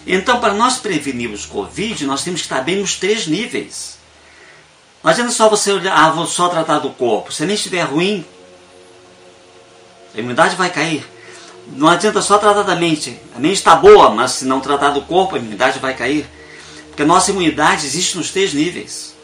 Então, 0.07 0.39
para 0.39 0.55
nós 0.55 0.79
prevenirmos 0.79 1.45
Covid, 1.45 2.07
nós 2.07 2.23
temos 2.23 2.41
que 2.41 2.47
estar 2.47 2.61
bem 2.61 2.77
nos 2.77 2.95
três 2.95 3.27
níveis. 3.27 3.99
Não 5.03 5.11
adianta 5.11 5.33
só 5.33 5.49
você 5.49 5.73
olhar, 5.73 5.97
ah, 5.97 6.11
vou 6.11 6.27
só 6.27 6.49
tratar 6.49 6.79
do 6.79 6.91
corpo. 6.91 7.33
Se 7.33 7.45
mente 7.45 7.59
estiver 7.59 7.83
ruim, 7.83 8.25
a 10.15 10.19
imunidade 10.19 10.55
vai 10.55 10.71
cair. 10.71 11.07
Não 11.69 11.89
adianta 11.89 12.23
só 12.23 12.39
tratar 12.39 12.63
da 12.63 12.77
mente. 12.77 13.19
A 13.35 13.41
mente 13.41 13.57
está 13.57 13.75
boa, 13.75 14.11
mas 14.11 14.33
se 14.33 14.45
não 14.45 14.61
tratar 14.61 14.91
do 14.91 15.03
corpo, 15.03 15.35
a 15.35 15.39
imunidade 15.39 15.81
vai 15.81 15.95
cair. 15.95 16.27
Porque 16.89 17.03
a 17.03 17.07
nossa 17.07 17.31
imunidade 17.31 17.85
existe 17.85 18.17
nos 18.17 18.31
três 18.31 18.55
níveis. 18.55 19.15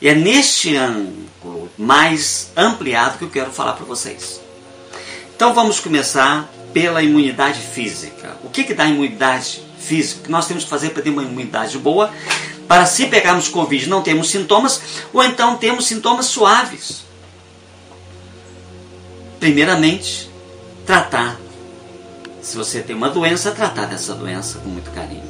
E 0.00 0.08
é 0.08 0.14
neste 0.14 0.76
ângulo 0.76 1.70
mais 1.78 2.50
ampliado 2.56 3.18
que 3.18 3.24
eu 3.24 3.30
quero 3.30 3.52
falar 3.52 3.74
para 3.74 3.86
vocês. 3.86 4.40
Então 5.34 5.54
vamos 5.54 5.78
começar 5.78 6.50
pela 6.72 7.02
imunidade 7.02 7.60
física. 7.60 8.36
O 8.44 8.50
que, 8.50 8.64
que 8.64 8.74
dá 8.74 8.86
imunidade 8.86 9.62
física? 9.78 10.20
O 10.20 10.24
que 10.24 10.30
nós 10.30 10.46
temos 10.46 10.64
que 10.64 10.70
fazer 10.70 10.90
para 10.90 11.02
ter 11.02 11.10
uma 11.10 11.22
imunidade 11.22 11.78
boa? 11.78 12.10
para 12.70 12.86
se 12.86 13.06
pegarmos 13.06 13.48
Covid 13.48 13.88
não 13.88 14.00
temos 14.00 14.30
sintomas, 14.30 14.80
ou 15.12 15.24
então 15.24 15.56
temos 15.56 15.88
sintomas 15.88 16.26
suaves. 16.26 17.02
Primeiramente, 19.40 20.30
tratar. 20.86 21.36
Se 22.40 22.56
você 22.56 22.80
tem 22.80 22.94
uma 22.94 23.10
doença, 23.10 23.50
tratar 23.50 23.86
dessa 23.86 24.14
doença 24.14 24.60
com 24.60 24.68
muito 24.68 24.88
carinho. 24.92 25.24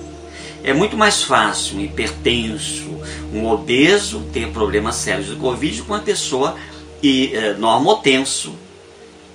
É 0.62 0.74
muito 0.74 0.98
mais 0.98 1.22
fácil 1.22 1.78
um 1.78 1.80
hipertenso, 1.80 3.00
um 3.32 3.46
obeso 3.46 4.20
ter 4.34 4.52
problemas 4.52 4.96
sérios 4.96 5.28
de 5.28 5.36
Covid 5.36 5.80
com 5.84 5.94
uma 5.94 6.00
pessoa 6.00 6.58
e, 7.02 7.34
eh, 7.34 7.54
normotenso, 7.54 8.54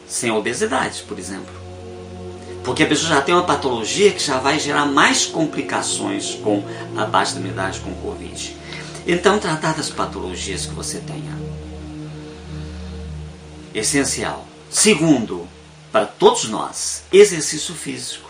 sem 0.08 0.30
obesidade, 0.30 1.04
por 1.08 1.18
exemplo. 1.18 1.64
Porque 2.66 2.84
a 2.84 2.88
pessoa 2.88 3.09
já 3.09 3.22
tem 3.22 3.34
uma 3.34 3.43
patologia 3.43 4.11
que 4.11 4.22
já 4.22 4.39
vai 4.39 4.59
gerar 4.59 4.88
mais 4.88 5.26
complicações 5.26 6.34
com 6.34 6.63
a 6.97 7.05
baixa 7.05 7.38
imunidade 7.38 7.80
com 7.80 7.91
o 7.91 7.95
Covid. 7.95 8.57
Então, 9.05 9.38
tratar 9.38 9.74
das 9.74 9.89
patologias 9.89 10.66
que 10.66 10.74
você 10.74 10.97
tenha. 10.97 11.38
Essencial. 13.74 14.47
Segundo, 14.68 15.47
para 15.91 16.07
todos 16.07 16.45
nós, 16.45 17.03
exercício 17.13 17.76
físico. 17.76 18.30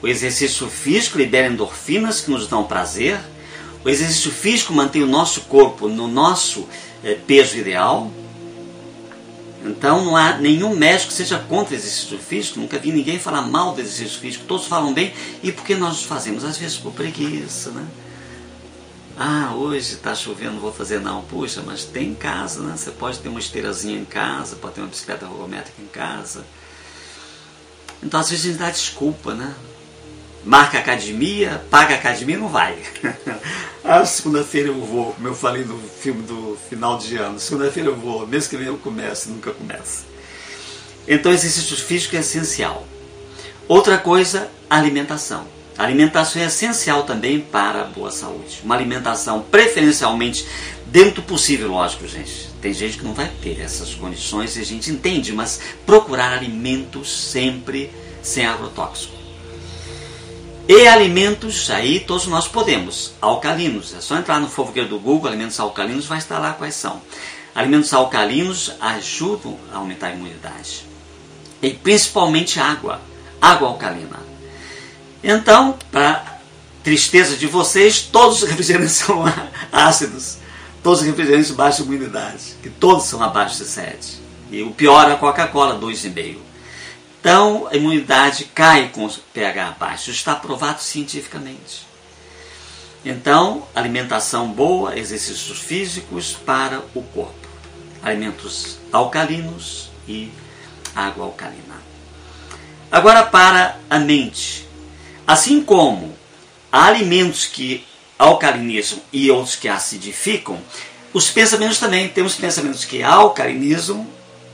O 0.00 0.06
exercício 0.06 0.68
físico 0.68 1.18
libera 1.18 1.48
endorfinas 1.48 2.20
que 2.20 2.30
nos 2.30 2.46
dão 2.46 2.62
prazer. 2.64 3.20
O 3.84 3.88
exercício 3.88 4.30
físico 4.30 4.72
mantém 4.72 5.02
o 5.02 5.06
nosso 5.06 5.42
corpo 5.42 5.88
no 5.88 6.06
nosso 6.06 6.68
eh, 7.02 7.18
peso 7.26 7.56
ideal. 7.56 8.10
Então 9.64 10.04
não 10.04 10.16
há 10.16 10.38
nenhum 10.38 10.74
médico 10.74 11.08
que 11.08 11.14
seja 11.14 11.38
contra 11.38 11.74
o 11.74 11.76
exercício 11.76 12.18
físico, 12.18 12.58
nunca 12.58 12.78
vi 12.78 12.90
ninguém 12.90 13.18
falar 13.18 13.42
mal 13.42 13.72
do 13.74 13.80
exercício 13.80 14.18
físico, 14.18 14.44
todos 14.46 14.66
falam 14.66 14.92
bem, 14.92 15.12
e 15.42 15.52
por 15.52 15.64
que 15.64 15.74
nós 15.76 16.02
fazemos? 16.02 16.44
Às 16.44 16.58
vezes 16.58 16.76
por 16.76 16.92
preguiça, 16.92 17.70
né? 17.70 17.86
Ah, 19.16 19.52
hoje 19.54 19.92
está 19.92 20.14
chovendo, 20.14 20.54
não 20.54 20.60
vou 20.60 20.72
fazer 20.72 21.00
não. 21.00 21.22
Puxa, 21.22 21.62
mas 21.64 21.84
tem 21.84 22.08
em 22.08 22.14
casa, 22.14 22.62
né? 22.62 22.74
Você 22.76 22.90
pode 22.90 23.18
ter 23.18 23.28
uma 23.28 23.38
esteirazinha 23.38 23.98
em 23.98 24.04
casa, 24.04 24.56
pode 24.56 24.74
ter 24.74 24.80
uma 24.80 24.88
bicicleta 24.88 25.26
ergométrica 25.26 25.80
em 25.80 25.86
casa. 25.86 26.44
Então 28.02 28.18
às 28.18 28.30
vezes 28.30 28.46
a 28.46 28.48
gente 28.48 28.58
dá 28.58 28.70
desculpa, 28.70 29.34
né? 29.34 29.54
Marca 30.44 30.78
academia, 30.78 31.64
paga 31.70 31.94
academia 31.94 32.36
não 32.36 32.48
vai. 32.48 32.76
ah, 33.84 34.04
segunda-feira 34.04 34.68
eu 34.68 34.80
vou, 34.80 35.12
como 35.12 35.28
eu 35.28 35.34
falei 35.34 35.64
no 35.64 35.78
filme 35.78 36.22
do 36.22 36.58
final 36.68 36.98
de 36.98 37.16
ano. 37.16 37.38
Segunda-feira 37.38 37.90
eu 37.90 37.96
vou, 37.96 38.26
mês 38.26 38.48
que 38.48 38.56
vem 38.56 38.66
eu 38.66 38.76
começo, 38.76 39.30
nunca 39.30 39.52
começa. 39.52 40.04
Então 41.06 41.32
exercício 41.32 41.76
físico 41.76 42.16
é 42.16 42.20
essencial. 42.20 42.86
Outra 43.68 43.98
coisa, 43.98 44.50
alimentação. 44.68 45.46
A 45.78 45.84
alimentação 45.84 46.42
é 46.42 46.46
essencial 46.46 47.04
também 47.04 47.40
para 47.40 47.82
a 47.82 47.84
boa 47.84 48.10
saúde. 48.10 48.60
Uma 48.64 48.74
alimentação 48.74 49.42
preferencialmente 49.42 50.46
dentro 50.86 51.22
do 51.22 51.22
possível, 51.22 51.70
lógico, 51.70 52.06
gente. 52.06 52.50
Tem 52.60 52.74
gente 52.74 52.98
que 52.98 53.04
não 53.04 53.14
vai 53.14 53.30
ter 53.42 53.60
essas 53.60 53.94
condições 53.94 54.56
e 54.56 54.60
a 54.60 54.64
gente 54.64 54.90
entende, 54.90 55.32
mas 55.32 55.60
procurar 55.86 56.32
alimentos 56.32 57.30
sempre 57.30 57.90
sem 58.22 58.44
agrotóxico. 58.44 59.21
E 60.68 60.86
alimentos, 60.86 61.70
aí 61.70 62.00
todos 62.00 62.26
nós 62.26 62.46
podemos, 62.46 63.14
alcalinos. 63.20 63.94
É 63.94 64.00
só 64.00 64.16
entrar 64.16 64.40
no 64.40 64.48
fofoqueiro 64.48 64.88
do 64.88 64.98
Google, 64.98 65.28
alimentos 65.28 65.58
alcalinos, 65.58 66.06
vai 66.06 66.18
estar 66.18 66.38
lá 66.38 66.52
quais 66.52 66.74
são. 66.74 67.02
Alimentos 67.54 67.92
alcalinos 67.92 68.72
ajudam 68.80 69.58
a 69.72 69.78
aumentar 69.78 70.08
a 70.08 70.12
imunidade. 70.12 70.86
E 71.60 71.70
principalmente 71.70 72.60
água, 72.60 73.00
água 73.40 73.68
alcalina. 73.68 74.20
Então, 75.22 75.76
para 75.90 76.40
tristeza 76.82 77.36
de 77.36 77.46
vocês, 77.46 78.00
todos 78.00 78.42
os 78.42 78.48
refrigerantes 78.48 78.92
são 79.04 79.24
ácidos. 79.70 80.38
Todos 80.82 81.00
os 81.00 81.06
refrigerantes 81.06 81.50
baixam 81.50 81.86
imunidade, 81.86 82.56
que 82.62 82.70
todos 82.70 83.04
são 83.04 83.22
abaixo 83.22 83.58
de 83.58 83.64
7. 83.64 84.20
E 84.50 84.62
o 84.62 84.72
pior 84.72 85.08
é 85.08 85.12
a 85.12 85.16
Coca-Cola, 85.16 85.78
2,5. 85.78 86.51
Então, 87.22 87.68
a 87.70 87.76
imunidade 87.76 88.46
cai 88.46 88.88
com 88.88 89.08
pH 89.32 89.76
baixo. 89.78 90.10
Está 90.10 90.34
provado 90.34 90.82
cientificamente. 90.82 91.86
Então, 93.04 93.64
alimentação 93.72 94.48
boa, 94.48 94.98
exercícios 94.98 95.60
físicos 95.60 96.32
para 96.32 96.82
o 96.92 97.00
corpo. 97.00 97.46
Alimentos 98.02 98.76
alcalinos 98.92 99.88
e 100.08 100.32
água 100.96 101.26
alcalina. 101.26 101.80
Agora, 102.90 103.22
para 103.22 103.78
a 103.88 104.00
mente. 104.00 104.66
Assim 105.24 105.62
como 105.62 106.16
há 106.72 106.86
alimentos 106.86 107.46
que 107.46 107.86
alcalinizam 108.18 108.98
e 109.12 109.30
outros 109.30 109.54
que 109.54 109.68
acidificam, 109.68 110.58
os 111.14 111.30
pensamentos 111.30 111.78
também. 111.78 112.08
Temos 112.08 112.34
pensamentos 112.34 112.84
que 112.84 113.00
alcalinizam 113.00 114.04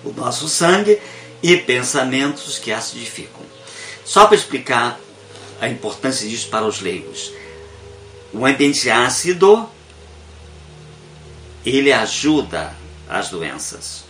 o 0.05 0.12
nosso 0.12 0.51
sangue 0.51 1.01
e 1.43 1.57
pensamentos 1.57 2.59
que 2.59 2.72
acidificam. 2.72 3.43
Só 4.05 4.26
para 4.26 4.36
explicar 4.36 4.99
a 5.61 5.68
importância 5.68 6.28
disso 6.28 6.49
para 6.49 6.66
os 6.66 6.80
leigos. 6.80 7.32
O 8.32 8.45
ambiente 8.45 8.89
ácido 8.91 9.68
ele 11.64 11.93
ajuda 11.93 12.74
as 13.09 13.28
doenças. 13.28 14.05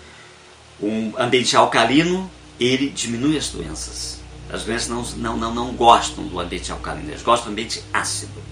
Um 0.81 1.13
ambiente 1.19 1.57
alcalino 1.57 2.31
ele 2.59 2.91
diminui 2.91 3.37
as 3.37 3.49
doenças. 3.49 4.19
As 4.51 4.65
doenças 4.65 4.89
não, 4.89 5.03
não, 5.03 5.37
não, 5.37 5.55
não 5.55 5.73
gostam 5.73 6.27
do 6.27 6.41
ambiente 6.41 6.73
alcalino, 6.73 7.11
elas 7.11 7.23
gostam 7.23 7.49
do 7.49 7.53
ambiente 7.53 7.83
ácido. 7.93 8.43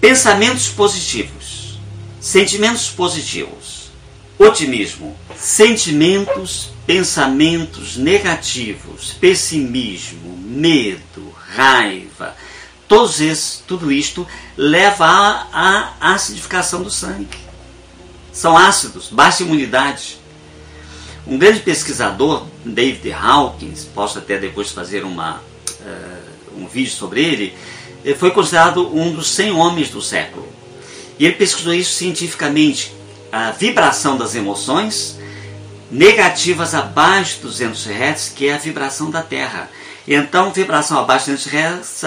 Pensamentos 0.00 0.68
positivos, 0.68 1.78
sentimentos 2.20 2.88
positivos, 2.88 3.77
otimismo, 4.38 5.16
sentimentos, 5.36 6.70
pensamentos 6.86 7.96
negativos, 7.96 9.12
pessimismo, 9.20 10.36
medo, 10.38 11.34
raiva, 11.54 12.34
todos 12.86 13.20
esses, 13.20 13.62
tudo 13.66 13.90
isto 13.90 14.26
leva 14.56 15.06
à, 15.52 15.94
acidificação 16.14 16.82
do 16.82 16.90
sangue. 16.90 17.38
São 18.32 18.56
ácidos, 18.56 19.08
baixa 19.08 19.42
imunidade. 19.42 20.18
Um 21.26 21.36
grande 21.36 21.60
pesquisador, 21.60 22.46
David 22.64 23.12
Hawkins, 23.12 23.84
posso 23.94 24.18
até 24.18 24.38
depois 24.38 24.70
fazer 24.70 25.04
uma, 25.04 25.36
uh, 25.80 26.56
um 26.56 26.66
vídeo 26.66 26.92
sobre 26.92 27.22
ele, 27.22 27.54
foi 28.16 28.30
considerado 28.30 28.96
um 28.96 29.12
dos 29.12 29.28
100 29.30 29.52
homens 29.52 29.90
do 29.90 30.00
século. 30.00 30.48
E 31.18 31.26
ele 31.26 31.34
pesquisou 31.34 31.74
isso 31.74 31.92
cientificamente, 31.92 32.94
a 33.30 33.50
vibração 33.50 34.16
das 34.16 34.34
emoções 34.34 35.18
negativas 35.90 36.74
abaixo 36.74 37.36
de 37.36 37.42
200 37.42 37.86
Hz, 37.86 38.32
que 38.34 38.48
é 38.48 38.54
a 38.54 38.58
vibração 38.58 39.10
da 39.10 39.22
Terra. 39.22 39.70
Então, 40.06 40.52
vibração 40.52 40.98
abaixo 40.98 41.26
de 41.26 41.32
200 41.32 41.52
Hz 41.52 42.04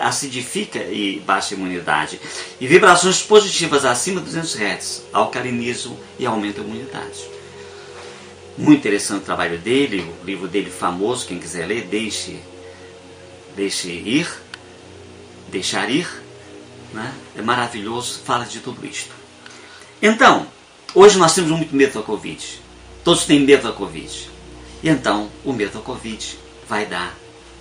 acidifica 0.00 0.78
e 0.78 1.20
baixa 1.20 1.54
a 1.54 1.58
imunidade. 1.58 2.20
E 2.60 2.66
vibrações 2.66 3.22
positivas 3.22 3.84
acima 3.84 4.20
de 4.20 4.26
200 4.26 4.54
Hz 4.56 5.02
alcalinizam 5.12 5.96
e 6.18 6.26
aumentam 6.26 6.64
a 6.64 6.66
imunidade. 6.66 7.36
Muito 8.56 8.78
interessante 8.78 9.22
o 9.22 9.26
trabalho 9.26 9.58
dele, 9.58 10.10
o 10.22 10.24
livro 10.24 10.48
dele 10.48 10.70
famoso, 10.70 11.26
quem 11.26 11.38
quiser 11.38 11.66
ler, 11.66 11.82
deixe, 11.82 12.40
deixe 13.54 13.88
ir, 13.88 14.26
deixar 15.48 15.90
ir, 15.90 16.08
né? 16.94 17.12
é 17.36 17.42
maravilhoso, 17.42 18.20
fala 18.24 18.46
de 18.46 18.60
tudo 18.60 18.86
isto. 18.86 19.25
Então, 20.00 20.46
hoje 20.94 21.18
nós 21.18 21.34
temos 21.34 21.50
muito 21.50 21.74
medo 21.74 21.94
da 21.94 22.02
Covid, 22.02 22.62
todos 23.02 23.24
têm 23.24 23.40
medo 23.40 23.62
da 23.62 23.72
Covid, 23.72 24.30
e 24.82 24.88
então 24.88 25.30
o 25.44 25.52
medo 25.52 25.78
da 25.78 25.80
Covid 25.80 26.38
vai 26.68 26.84
dar 26.84 27.16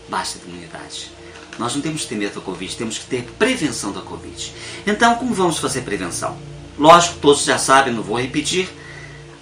baixa 0.09 0.37
imunidade. 0.45 1.11
Nós 1.57 1.73
não 1.73 1.81
temos 1.81 2.01
que 2.01 2.09
ter 2.09 2.15
medo 2.15 2.35
da 2.35 2.41
Covid, 2.41 2.75
temos 2.75 2.97
que 2.97 3.05
ter 3.05 3.23
prevenção 3.39 3.93
da 3.93 4.01
Covid. 4.01 4.53
Então, 4.85 5.15
como 5.15 5.33
vamos 5.33 5.57
fazer 5.59 5.81
prevenção? 5.81 6.37
Lógico, 6.77 7.19
todos 7.19 7.45
já 7.45 7.57
sabem, 7.57 7.93
não 7.93 8.03
vou 8.03 8.19
repetir, 8.19 8.67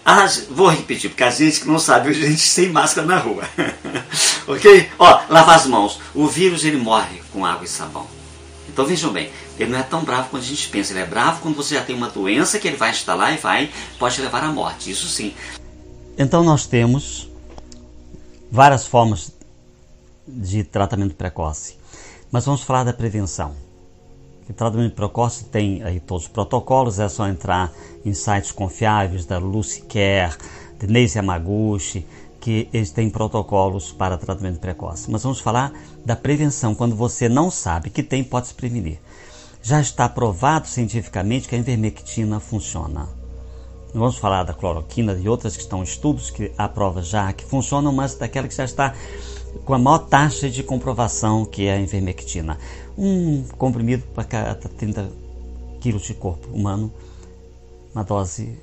ah, 0.05 0.27
vou 0.49 0.67
repetir, 0.67 1.09
porque 1.09 1.23
a 1.23 1.31
gente 1.31 1.61
que 1.61 1.67
não 1.67 1.79
sabe, 1.79 2.09
a 2.09 2.13
gente 2.13 2.37
sem 2.37 2.69
máscara 2.69 3.07
na 3.07 3.17
rua. 3.17 3.43
ok? 4.45 4.89
Ó, 4.99 5.21
lavar 5.29 5.55
as 5.55 5.65
mãos. 5.65 5.99
O 6.13 6.27
vírus 6.27 6.65
ele 6.65 6.77
morre 6.77 7.21
com 7.31 7.45
água 7.45 7.65
e 7.65 7.67
sabão. 7.69 8.05
Então 8.67 8.85
vejam 8.85 9.11
bem, 9.11 9.29
ele 9.59 9.71
não 9.71 9.79
é 9.79 9.83
tão 9.83 10.03
bravo 10.03 10.29
quanto 10.29 10.43
a 10.43 10.47
gente 10.47 10.67
pensa. 10.69 10.93
Ele 10.93 11.01
é 11.01 11.05
bravo 11.05 11.41
quando 11.41 11.55
você 11.55 11.75
já 11.75 11.83
tem 11.83 11.95
uma 11.95 12.09
doença 12.09 12.59
que 12.59 12.67
ele 12.67 12.77
vai 12.77 12.91
instalar 12.91 13.33
e 13.33 13.37
vai, 13.37 13.69
pode 13.99 14.21
levar 14.21 14.43
à 14.43 14.51
morte. 14.51 14.89
Isso 14.91 15.07
sim. 15.07 15.33
Então 16.17 16.43
nós 16.43 16.65
temos 16.65 17.29
várias 18.51 18.85
formas 18.85 19.31
de 20.27 20.63
tratamento 20.63 21.15
precoce. 21.15 21.77
Mas 22.31 22.45
vamos 22.45 22.63
falar 22.63 22.83
da 22.83 22.93
prevenção. 22.93 23.55
O 24.49 24.53
tratamento 24.53 24.95
precoce 24.95 25.45
tem 25.45 25.83
aí 25.83 25.99
todos 25.99 26.23
os 26.23 26.29
protocolos, 26.29 26.99
é 26.99 27.07
só 27.07 27.27
entrar 27.27 27.71
em 28.05 28.13
sites 28.13 28.51
confiáveis 28.51 29.25
da 29.25 29.37
Lucy 29.37 29.81
Care, 29.83 30.35
de 30.79 30.87
Neise 30.87 31.17
Yamaguchi, 31.17 32.05
que 32.43 32.67
eles 32.73 32.91
têm 32.91 33.09
protocolos 33.09 33.93
para 33.93 34.17
tratamento 34.17 34.59
precoce. 34.59 35.09
Mas 35.09 35.23
vamos 35.23 35.39
falar 35.39 35.71
da 36.03 36.13
prevenção. 36.13 36.75
Quando 36.75 36.93
você 36.93 37.29
não 37.29 37.49
sabe 37.49 37.89
que 37.89 38.03
tem, 38.03 38.21
pode 38.21 38.47
se 38.47 38.53
prevenir. 38.53 38.99
Já 39.61 39.79
está 39.79 40.09
provado 40.09 40.67
cientificamente 40.67 41.47
que 41.47 41.55
a 41.55 41.57
invermectina 41.57 42.41
funciona. 42.41 43.07
Vamos 43.93 44.17
falar 44.17 44.43
da 44.43 44.53
cloroquina 44.53 45.13
e 45.13 45.29
outras 45.29 45.55
que 45.55 45.61
estão 45.61 45.79
em 45.79 45.83
estudos 45.83 46.29
que 46.29 46.51
há 46.57 46.67
provas 46.67 47.07
já 47.07 47.31
que 47.31 47.45
funcionam, 47.45 47.93
mas 47.93 48.15
daquela 48.15 48.45
que 48.45 48.55
já 48.55 48.65
está 48.65 48.93
com 49.63 49.73
a 49.73 49.79
maior 49.79 49.99
taxa 49.99 50.49
de 50.49 50.63
comprovação 50.63 51.45
que 51.45 51.67
é 51.67 51.75
a 51.75 51.79
invermectina 51.79 52.57
um 52.97 53.45
comprimido 53.57 54.03
para 54.13 54.25
cada 54.25 54.55
30 54.55 55.09
quilos 55.79 56.01
de 56.01 56.13
corpo 56.13 56.49
humano, 56.49 56.91
uma 57.95 58.03
dose 58.03 58.59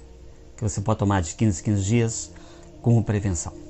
que 0.55 0.63
você 0.63 0.83
pode 0.83 0.99
tomar 0.99 1.23
de 1.23 1.35
15 1.35 1.63
15 1.63 1.83
dias 1.83 2.31
como 2.83 3.03
prevenção. 3.03 3.70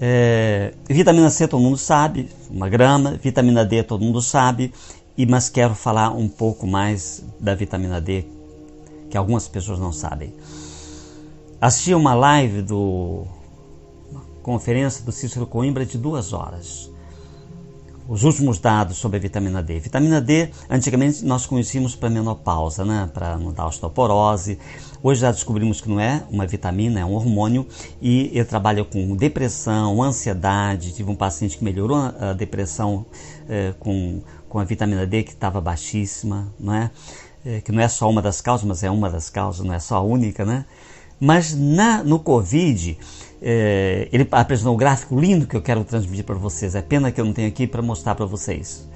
É, 0.00 0.74
vitamina 0.88 1.30
C 1.30 1.48
todo 1.48 1.62
mundo 1.62 1.78
sabe, 1.78 2.28
uma 2.50 2.68
grama, 2.68 3.12
vitamina 3.12 3.64
D 3.64 3.82
todo 3.82 4.04
mundo 4.04 4.20
sabe, 4.20 4.72
e 5.16 5.24
mas 5.24 5.48
quero 5.48 5.74
falar 5.74 6.10
um 6.10 6.28
pouco 6.28 6.66
mais 6.66 7.24
da 7.40 7.54
vitamina 7.54 8.00
D 8.00 8.24
que 9.08 9.16
algumas 9.16 9.48
pessoas 9.48 9.78
não 9.78 9.92
sabem. 9.92 10.34
Assisti 11.60 11.94
uma 11.94 12.14
live 12.14 12.60
do 12.62 13.24
uma 14.10 14.22
conferência 14.42 15.04
do 15.04 15.12
Cícero 15.12 15.46
Coimbra 15.46 15.86
de 15.86 15.96
duas 15.96 16.32
horas 16.32 16.90
os 18.08 18.24
últimos 18.24 18.58
dados 18.58 18.96
sobre 18.98 19.18
a 19.18 19.20
vitamina 19.20 19.62
D. 19.62 19.80
Vitamina 19.80 20.20
D, 20.20 20.50
antigamente 20.70 21.24
nós 21.24 21.46
conhecíamos 21.46 21.96
para 21.96 22.08
menopausa, 22.08 22.84
né? 22.84 23.10
para 23.12 23.36
não 23.36 23.52
dar 23.52 23.66
osteoporose. 23.66 24.58
Hoje 25.02 25.20
já 25.20 25.30
descobrimos 25.30 25.80
que 25.80 25.88
não 25.88 26.00
é 26.00 26.22
uma 26.30 26.46
vitamina, 26.46 27.00
é 27.00 27.04
um 27.04 27.12
hormônio 27.12 27.66
e 28.00 28.30
ele 28.32 28.44
trabalha 28.44 28.84
com 28.84 29.14
depressão, 29.16 30.02
ansiedade. 30.02 30.92
Tive 30.92 31.10
um 31.10 31.16
paciente 31.16 31.58
que 31.58 31.64
melhorou 31.64 31.96
a 31.96 32.32
depressão 32.32 33.06
eh, 33.48 33.74
com 33.78 34.22
com 34.48 34.60
a 34.60 34.64
vitamina 34.64 35.06
D 35.06 35.22
que 35.22 35.32
estava 35.32 35.60
baixíssima, 35.60 36.52
não 36.58 36.74
é? 36.74 36.90
é? 37.44 37.60
Que 37.60 37.70
não 37.72 37.82
é 37.82 37.88
só 37.88 38.08
uma 38.08 38.22
das 38.22 38.40
causas, 38.40 38.66
mas 38.66 38.82
é 38.82 38.90
uma 38.90 39.10
das 39.10 39.28
causas, 39.28 39.64
não 39.64 39.74
é 39.74 39.78
só 39.78 39.96
a 39.96 40.00
única, 40.00 40.46
né? 40.46 40.64
Mas 41.20 41.54
na, 41.54 42.02
no 42.02 42.18
Covid, 42.18 42.98
é, 43.40 44.08
ele 44.12 44.26
apresentou 44.30 44.74
um 44.74 44.76
gráfico 44.76 45.18
lindo 45.18 45.46
que 45.46 45.56
eu 45.56 45.62
quero 45.62 45.84
transmitir 45.84 46.24
para 46.24 46.34
vocês. 46.34 46.74
É 46.74 46.82
pena 46.82 47.12
que 47.12 47.20
eu 47.20 47.24
não 47.24 47.32
tenho 47.32 47.48
aqui 47.48 47.66
para 47.66 47.82
mostrar 47.82 48.14
para 48.14 48.26
vocês. 48.26 48.88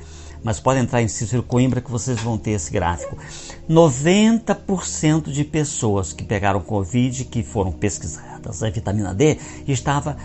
Mas 0.42 0.58
pode 0.58 0.80
entrar 0.80 1.02
em 1.02 1.08
Cícero 1.08 1.42
Coimbra 1.42 1.80
que 1.80 1.90
vocês 1.90 2.18
vão 2.20 2.38
ter 2.38 2.52
esse 2.52 2.70
gráfico. 2.70 3.16
90% 3.68 5.30
de 5.30 5.44
pessoas 5.44 6.12
que 6.12 6.24
pegaram 6.24 6.60
Covid, 6.60 7.26
que 7.26 7.42
foram 7.42 7.72
pesquisadas 7.72 8.62
a 8.62 8.70
vitamina 8.70 9.14
D, 9.14 9.36
estava 9.68 10.16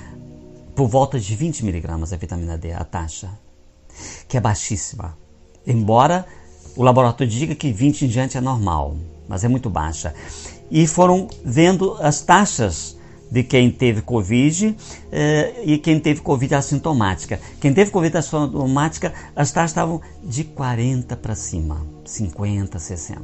por 0.74 0.88
volta 0.88 1.20
de 1.20 1.36
20 1.36 1.66
miligramas 1.66 2.14
a 2.14 2.18
vitamina 2.18 2.58
D, 2.58 2.72
a 2.72 2.84
taxa, 2.84 3.30
que 4.28 4.38
é 4.38 4.42
baixíssima. 4.42 5.18
Embora 5.68 6.26
o 6.78 6.84
laboratório 6.84 7.32
diga 7.32 7.56
que 7.56 7.72
20 7.72 8.06
em 8.06 8.08
diante 8.08 8.38
é 8.38 8.42
normal, 8.42 8.96
mas 9.28 9.44
é 9.44 9.48
muito 9.50 9.70
baixa. 9.70 10.14
E 10.72 10.88
foram 10.88 11.28
vendo 11.44 11.98
as 12.02 12.22
taxas 12.22 12.95
de 13.36 13.44
quem 13.44 13.70
teve 13.70 14.02
Covid 14.02 14.78
eh, 15.12 15.62
e 15.66 15.78
quem 15.78 16.00
teve 16.00 16.22
Covid 16.22 16.56
assintomática. 16.56 17.38
Quem 17.60 17.74
teve 17.74 17.92
Covid 17.92 18.16
assintomática, 18.16 19.14
as 19.36 19.52
taxas 19.52 19.72
estavam 19.72 20.00
de 20.24 20.46
40 20.46 21.18
para 21.18 21.36
cima, 21.36 21.86
50, 22.06 22.80
60. 22.80 23.22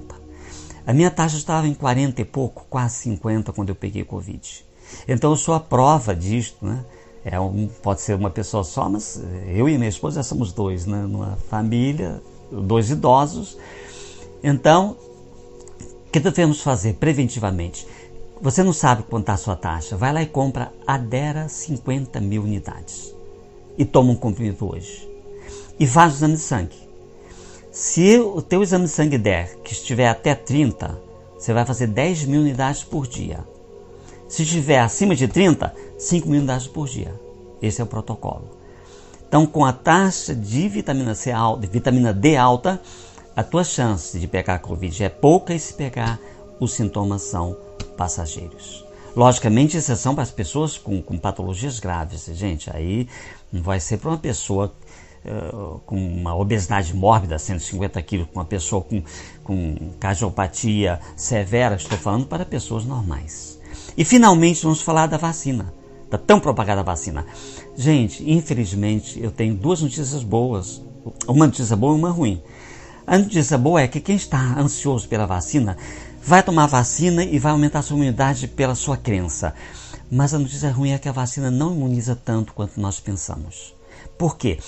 A 0.86 0.92
minha 0.92 1.10
taxa 1.10 1.38
estava 1.38 1.66
em 1.66 1.74
40 1.74 2.24
e 2.24 2.26
pouco, 2.26 2.66
quase 2.70 2.96
50 2.96 3.54
quando 3.54 3.70
eu 3.70 3.76
peguei 3.76 4.04
Covid. 4.04 4.66
Então 5.08 5.32
eu 5.32 5.38
sou 5.38 5.54
a 5.54 5.62
prova 5.62 6.14
disto, 6.14 6.66
né? 6.66 6.84
É 7.24 7.40
um, 7.40 7.70
pode 7.82 8.02
ser 8.02 8.16
uma 8.16 8.30
pessoa 8.30 8.66
só, 8.66 8.90
mas 8.90 9.24
eu 9.48 9.70
e 9.70 9.78
minha 9.78 9.88
esposa 9.88 10.18
já 10.18 10.24
somos 10.24 10.52
dois, 10.52 10.86
né? 10.86 11.04
Numa 11.04 11.38
família, 11.50 12.22
dois 12.52 12.90
idosos. 12.90 13.58
Então, 14.44 14.98
o 15.80 16.12
que 16.12 16.20
devemos 16.20 16.62
fazer 16.62 16.96
preventivamente? 16.96 17.88
Você 18.42 18.64
não 18.64 18.74
sabe 18.74 19.04
quanto 19.04 19.24
está 19.24 19.34
a 19.34 19.38
sua 19.38 19.56
taxa. 19.56 19.96
Vai 19.96 20.12
lá 20.12 20.24
e 20.24 20.26
compra 20.26 20.74
Adera 20.88 21.48
50 21.48 22.20
mil 22.20 22.42
unidades. 22.42 23.14
E 23.78 23.86
toma 23.86 24.12
um 24.12 24.16
comprimido 24.16 24.68
hoje. 24.68 25.08
E 25.80 25.86
faz 25.86 26.14
o 26.14 26.16
exame 26.16 26.34
de 26.34 26.40
sangue. 26.40 26.90
Se 27.72 28.20
o 28.20 28.42
teu 28.42 28.64
exame 28.64 28.86
de 28.86 28.92
sangue 28.92 29.18
der 29.18 29.58
que 29.58 29.74
estiver 29.74 30.08
até 30.10 30.34
30, 30.34 31.00
você 31.38 31.54
vai 31.54 31.66
fazer 31.66 31.88
10 31.88 32.26
mil 32.26 32.42
unidades 32.42 32.84
por 32.84 33.06
dia. 33.06 33.40
Se 34.28 34.42
estiver 34.42 34.80
acima 34.80 35.16
de 35.16 35.28
30, 35.28 35.74
5 36.00 36.28
mil 36.28 36.40
unidades 36.40 36.66
por 36.66 36.88
dia. 36.88 37.14
Esse 37.62 37.80
é 37.80 37.84
o 37.84 37.88
protocolo. 37.88 38.58
Então, 39.28 39.46
com 39.46 39.64
a 39.64 39.72
taxa 39.72 40.36
de 40.36 40.68
vitamina 40.68 41.14
C 41.14 41.32
alta, 41.32 41.62
de 41.62 41.68
vitamina 41.68 42.12
D 42.12 42.36
alta, 42.36 42.82
a 43.36 43.44
tua 43.44 43.64
chance 43.64 44.20
de 44.20 44.28
pegar 44.28 44.60
Covid 44.60 45.04
é 45.04 45.10
pouca 45.10 45.54
e 45.54 45.60
se 45.60 45.74
pegar, 45.74 46.20
os 46.62 46.74
sintomas 46.74 47.24
são 47.24 47.58
passageiros. 47.98 48.86
Logicamente, 49.16 49.76
exceção 49.76 50.14
para 50.14 50.24
as 50.24 50.32
pessoas 50.32 50.78
com, 50.78 51.02
com 51.02 51.18
patologias 51.18 51.80
graves, 51.80 52.26
gente. 52.34 52.70
Aí 52.74 53.08
não 53.52 53.62
vai 53.62 53.80
ser 53.80 53.98
para 53.98 54.12
uma 54.12 54.18
pessoa 54.18 54.72
uh, 55.26 55.80
com 55.86 55.98
uma 55.98 56.36
obesidade 56.36 56.96
mórbida, 56.96 57.38
150 57.38 58.02
quilos, 58.04 58.28
com 58.32 58.40
uma 58.40 58.46
pessoa 58.46 58.82
com, 58.82 59.04
com 59.44 59.92
cardiopatia 60.00 61.00
severa. 61.16 61.76
Estou 61.76 61.98
falando 61.98 62.28
para 62.28 62.46
pessoas 62.46 62.86
normais. 62.86 63.60
E 63.98 64.06
finalmente 64.06 64.64
vamos 64.64 64.82
falar 64.82 65.08
da 65.08 65.18
vacina, 65.18 65.74
da 66.12 66.18
tão 66.18 66.40
propagada 66.40 66.84
vacina. 66.84 67.26
Gente, 67.76 68.30
infelizmente 68.32 69.22
eu 69.22 69.32
tenho 69.32 69.56
duas 69.56 69.82
notícias 69.82 70.24
boas, 70.24 70.82
uma 71.28 71.48
notícia 71.48 71.76
boa 71.76 71.96
e 71.96 72.00
uma 72.00 72.12
ruim. 72.12 72.42
A 73.06 73.18
notícia 73.18 73.58
boa 73.58 73.82
é 73.82 73.88
que 73.88 74.00
quem 74.00 74.16
está 74.16 74.58
ansioso 74.58 75.08
pela 75.08 75.26
vacina 75.26 75.76
vai 76.24 76.44
tomar 76.44 76.68
vacina 76.68 77.24
e 77.24 77.40
vai 77.40 77.52
aumentar 77.52 77.80
a 77.80 77.82
sua 77.82 77.96
imunidade 77.96 78.48
pela 78.48 78.76
sua 78.76 78.98
crença. 78.98 79.54
Mas 80.10 80.34
a 80.34 80.40
notícia 80.40 80.72
ruim 80.72 80.92
é 80.92 80.98
que 80.98 81.10
a 81.10 81.14
vacina 81.14 81.50
não 81.50 81.74
imuniza 81.74 82.16
tanto 82.16 82.54
quanto 82.54 82.80
nós 82.80 83.00
pensamos. 83.00 83.74
Por 84.18 84.38
quê? 84.38 84.60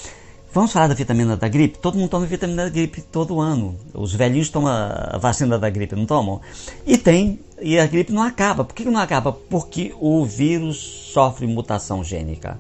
Vamos 0.54 0.72
falar 0.72 0.88
da 0.88 0.94
vitamina 0.94 1.36
da 1.36 1.48
gripe? 1.48 1.80
Todo 1.80 1.98
mundo 1.98 2.10
toma 2.10 2.28
vitamina 2.28 2.66
da 2.66 2.70
gripe 2.70 3.02
todo 3.02 3.42
ano. 3.42 3.76
Os 3.92 4.14
velhinhos 4.14 4.50
tomam 4.50 4.72
a 4.72 5.18
vacina 5.18 5.58
da 5.58 5.68
gripe, 5.68 5.96
não 5.96 6.06
tomam? 6.06 6.42
E 6.86 6.96
tem, 6.96 7.40
e 7.60 7.80
a 7.80 7.88
gripe 7.88 8.14
não 8.14 8.22
acaba. 8.22 8.64
Por 8.64 8.76
que 8.76 8.86
não 8.86 9.00
acaba? 9.00 9.32
Porque 9.32 9.96
o 10.00 10.24
vírus 10.24 10.78
sofre 11.12 11.48
mutação 11.48 12.04
gênica. 12.04 12.60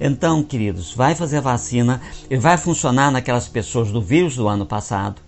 Então, 0.00 0.42
queridos, 0.42 0.92
vai 0.92 1.14
fazer 1.14 1.38
a 1.38 1.42
vacina, 1.42 2.00
ele 2.28 2.40
vai 2.40 2.56
funcionar 2.56 3.12
naquelas 3.12 3.46
pessoas 3.46 3.92
do 3.92 4.02
vírus 4.02 4.34
do 4.34 4.48
ano 4.48 4.66
passado, 4.66 5.22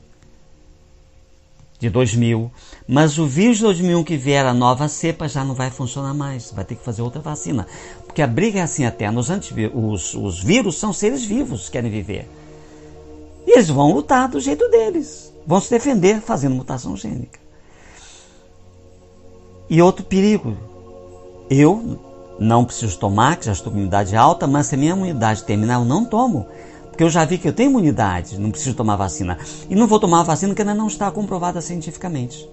de 1.81 1.89
2000, 1.89 2.53
mas 2.87 3.18
o 3.18 3.26
vírus 3.26 3.57
de 3.57 3.62
2001 3.64 4.05
que 4.05 4.16
vier 4.16 4.45
a 4.45 4.53
nova 4.53 4.87
cepa 4.87 5.26
já 5.26 5.43
não 5.43 5.55
vai 5.55 5.70
funcionar 5.70 6.12
mais, 6.12 6.53
vai 6.53 6.64
ter 6.64 6.74
que 6.74 6.85
fazer 6.85 7.01
outra 7.01 7.22
vacina, 7.22 7.66
porque 8.07 8.20
a 8.20 8.26
briga 8.26 8.61
é 8.61 8.62
assim 8.62 8.85
até, 8.85 9.11
os, 9.11 9.31
os, 9.74 10.14
os 10.14 10.43
vírus 10.43 10.78
são 10.78 10.93
seres 10.93 11.24
vivos 11.24 11.66
que 11.66 11.72
querem 11.72 11.91
viver, 11.91 12.28
e 13.47 13.53
eles 13.53 13.70
vão 13.70 13.93
lutar 13.93 14.28
do 14.28 14.39
jeito 14.39 14.68
deles, 14.68 15.33
vão 15.47 15.59
se 15.59 15.70
defender 15.70 16.20
fazendo 16.20 16.55
mutação 16.55 16.95
gênica. 16.97 17.41
E 19.70 19.81
outro 19.81 20.05
perigo, 20.05 20.57
eu 21.49 21.99
não 22.39 22.64
preciso 22.64 22.99
tomar, 22.99 23.37
que 23.37 23.47
já 23.47 23.53
estou 23.53 23.70
com 23.72 23.78
imunidade 23.78 24.16
alta, 24.16 24.47
mas 24.47 24.66
se 24.66 24.74
a 24.74 24.78
minha 24.78 24.93
imunidade 24.93 25.45
terminar, 25.45 25.74
eu 25.74 25.85
não 25.85 26.05
tomo. 26.05 26.47
Porque 27.01 27.07
eu 27.07 27.11
já 27.11 27.25
vi 27.25 27.39
que 27.39 27.49
eu 27.49 27.53
tenho 27.55 27.71
imunidade, 27.71 28.39
não 28.39 28.51
preciso 28.51 28.77
tomar 28.77 28.95
vacina. 28.95 29.39
E 29.71 29.75
não 29.75 29.87
vou 29.87 29.99
tomar 29.99 30.23
vacina 30.23 30.55
que 30.55 30.61
ainda 30.61 30.75
não 30.75 30.87
está 30.87 31.11
comprovada 31.11 31.59
cientificamente. 31.63 32.47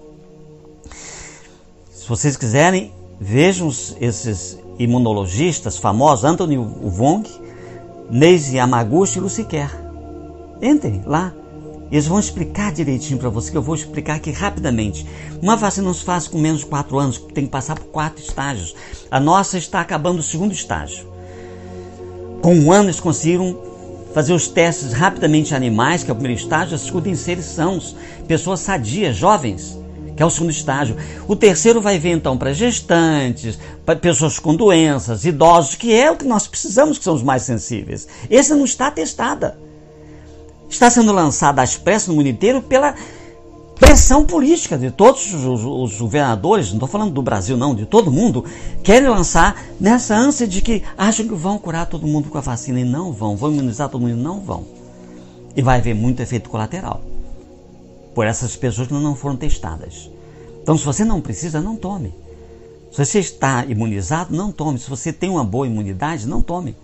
Se 1.92 2.08
vocês 2.08 2.34
quiserem, 2.34 2.90
vejam 3.20 3.68
esses 4.00 4.58
imunologistas 4.78 5.76
famosos, 5.76 6.24
Anthony 6.24 6.56
Wong, 6.56 7.28
Neise 8.08 8.56
Yamaguchi 8.56 9.18
e 9.18 9.20
Luciquer. 9.20 9.70
Entrem 10.62 11.02
lá. 11.04 11.34
Eles 11.92 12.06
vão 12.06 12.18
explicar 12.18 12.72
direitinho 12.72 13.18
para 13.18 13.28
você, 13.28 13.50
que 13.50 13.56
eu 13.58 13.62
vou 13.62 13.74
explicar 13.74 14.14
aqui 14.14 14.30
rapidamente. 14.30 15.06
Uma 15.42 15.56
vacina 15.56 15.88
não 15.88 15.94
se 15.94 16.04
faz 16.04 16.26
com 16.26 16.38
menos 16.38 16.60
de 16.60 16.66
4 16.68 16.98
anos, 16.98 17.18
tem 17.34 17.44
que 17.44 17.50
passar 17.50 17.78
por 17.78 17.88
quatro 17.88 18.24
estágios. 18.24 18.74
A 19.10 19.20
nossa 19.20 19.58
está 19.58 19.82
acabando 19.82 20.20
o 20.20 20.22
segundo 20.22 20.52
estágio. 20.52 21.06
Com 22.40 22.54
um 22.54 22.72
ano 22.72 22.86
eles 22.86 22.98
conseguiram 22.98 23.67
fazer 24.18 24.32
os 24.32 24.48
testes 24.48 24.92
rapidamente 24.92 25.52
em 25.52 25.56
animais, 25.56 26.02
que 26.02 26.10
é 26.10 26.12
o 26.12 26.16
primeiro 26.16 26.40
estágio, 26.40 26.74
a 26.74 26.78
segunda 26.78 27.08
em 27.08 27.14
seres 27.14 27.44
sãos, 27.44 27.94
pessoas 28.26 28.58
sadias, 28.58 29.14
jovens, 29.14 29.78
que 30.16 30.20
é 30.20 30.26
o 30.26 30.30
segundo 30.30 30.50
estágio. 30.50 30.96
O 31.28 31.36
terceiro 31.36 31.80
vai 31.80 32.00
ver 32.00 32.10
então 32.10 32.36
para 32.36 32.52
gestantes, 32.52 33.56
para 33.86 33.94
pessoas 33.94 34.40
com 34.40 34.56
doenças, 34.56 35.24
idosos, 35.24 35.76
que 35.76 35.94
é 35.94 36.10
o 36.10 36.16
que 36.16 36.24
nós 36.24 36.48
precisamos, 36.48 36.98
que 36.98 37.04
são 37.04 37.14
os 37.14 37.22
mais 37.22 37.44
sensíveis. 37.44 38.08
Esse 38.28 38.52
não 38.52 38.64
está 38.64 38.90
testada. 38.90 39.56
Está 40.68 40.90
sendo 40.90 41.12
lançada 41.12 41.62
às 41.62 41.76
pressas 41.76 42.08
no 42.08 42.14
mundo 42.14 42.26
inteiro 42.26 42.60
pela 42.60 42.96
pressão 43.78 44.24
política 44.24 44.76
de 44.76 44.90
todos 44.90 45.32
os, 45.32 45.64
os 45.64 46.00
governadores, 46.00 46.68
não 46.68 46.76
estou 46.76 46.88
falando 46.88 47.12
do 47.12 47.22
Brasil 47.22 47.56
não, 47.56 47.74
de 47.74 47.86
todo 47.86 48.10
mundo, 48.10 48.44
querem 48.82 49.08
lançar 49.08 49.62
nessa 49.80 50.14
ânsia 50.16 50.46
de 50.46 50.60
que 50.60 50.82
acham 50.96 51.26
que 51.26 51.34
vão 51.34 51.58
curar 51.58 51.86
todo 51.86 52.06
mundo 52.06 52.28
com 52.28 52.38
a 52.38 52.40
vacina 52.40 52.80
e 52.80 52.84
não 52.84 53.12
vão, 53.12 53.36
vão 53.36 53.52
imunizar 53.52 53.88
todo 53.88 54.00
mundo 54.00 54.18
e 54.18 54.22
não 54.22 54.40
vão. 54.40 54.64
E 55.56 55.62
vai 55.62 55.78
haver 55.78 55.94
muito 55.94 56.20
efeito 56.20 56.50
colateral 56.50 57.02
por 58.14 58.26
essas 58.26 58.56
pessoas 58.56 58.88
que 58.88 58.94
não 58.94 59.14
foram 59.14 59.36
testadas. 59.36 60.10
Então, 60.62 60.76
se 60.76 60.84
você 60.84 61.04
não 61.04 61.20
precisa, 61.20 61.60
não 61.60 61.76
tome. 61.76 62.12
Se 62.90 63.04
você 63.04 63.20
está 63.20 63.64
imunizado, 63.64 64.34
não 64.34 64.50
tome. 64.50 64.78
Se 64.78 64.90
você 64.90 65.12
tem 65.12 65.30
uma 65.30 65.44
boa 65.44 65.66
imunidade, 65.66 66.26
não 66.26 66.42
tome. 66.42 66.76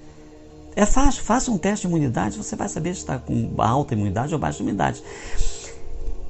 É 0.77 0.87
fácil, 0.87 1.23
faça 1.23 1.51
um 1.51 1.59
teste 1.59 1.87
de 1.87 1.93
imunidade, 1.93 2.37
você 2.37 2.57
vai 2.57 2.69
saber 2.69 2.95
se 2.95 3.01
está 3.01 3.19
com 3.19 3.53
alta 3.59 3.95
imunidade 3.95 4.33
ou 4.33 4.41
baixa 4.41 4.63
imunidade. 4.63 5.03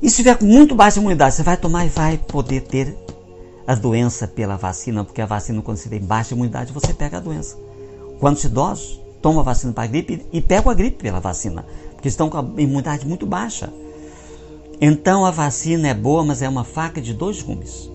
E 0.03 0.11
se 0.11 0.17
tiver 0.17 0.37
com 0.37 0.45
muito 0.45 0.75
baixa 0.75 1.01
imunidade, 1.01 1.35
você 1.35 1.43
vai 1.43 1.57
tomar 1.57 1.87
e 1.87 1.89
vai 1.89 2.19
poder 2.19 2.63
ter 2.63 2.97
a 3.67 3.75
doença 3.75 4.29
pela 4.29 4.57
vacina, 4.57 5.05
porque 5.05 5.23
a 5.23 5.27
vacina, 5.27 5.63
quando 5.63 5.79
você 5.79 5.89
tem 5.89 6.01
baixa 6.01 6.35
imunidade, 6.35 6.73
você 6.73 6.93
pega 6.93 7.17
a 7.17 7.21
doença. 7.21 7.57
Quantos 8.19 8.45
idosos 8.45 9.01
tomam 9.23 9.41
a 9.41 9.45
vacina 9.45 9.73
para 9.73 9.85
a 9.85 9.87
gripe 9.87 10.25
e 10.33 10.41
pegam 10.41 10.71
a 10.71 10.75
gripe 10.75 11.03
pela 11.03 11.21
vacina, 11.21 11.65
porque 11.93 12.09
estão 12.09 12.29
com 12.29 12.39
a 12.39 12.45
imunidade 12.59 13.07
muito 13.07 13.25
baixa. 13.27 13.73
Então 14.81 15.25
a 15.25 15.31
vacina 15.31 15.89
é 15.89 15.95
boa, 15.95 16.25
mas 16.25 16.43
é 16.43 16.49
uma 16.49 16.65
faca 16.65 17.01
de 17.01 17.15
dois 17.15 17.41
gumes. 17.41 17.91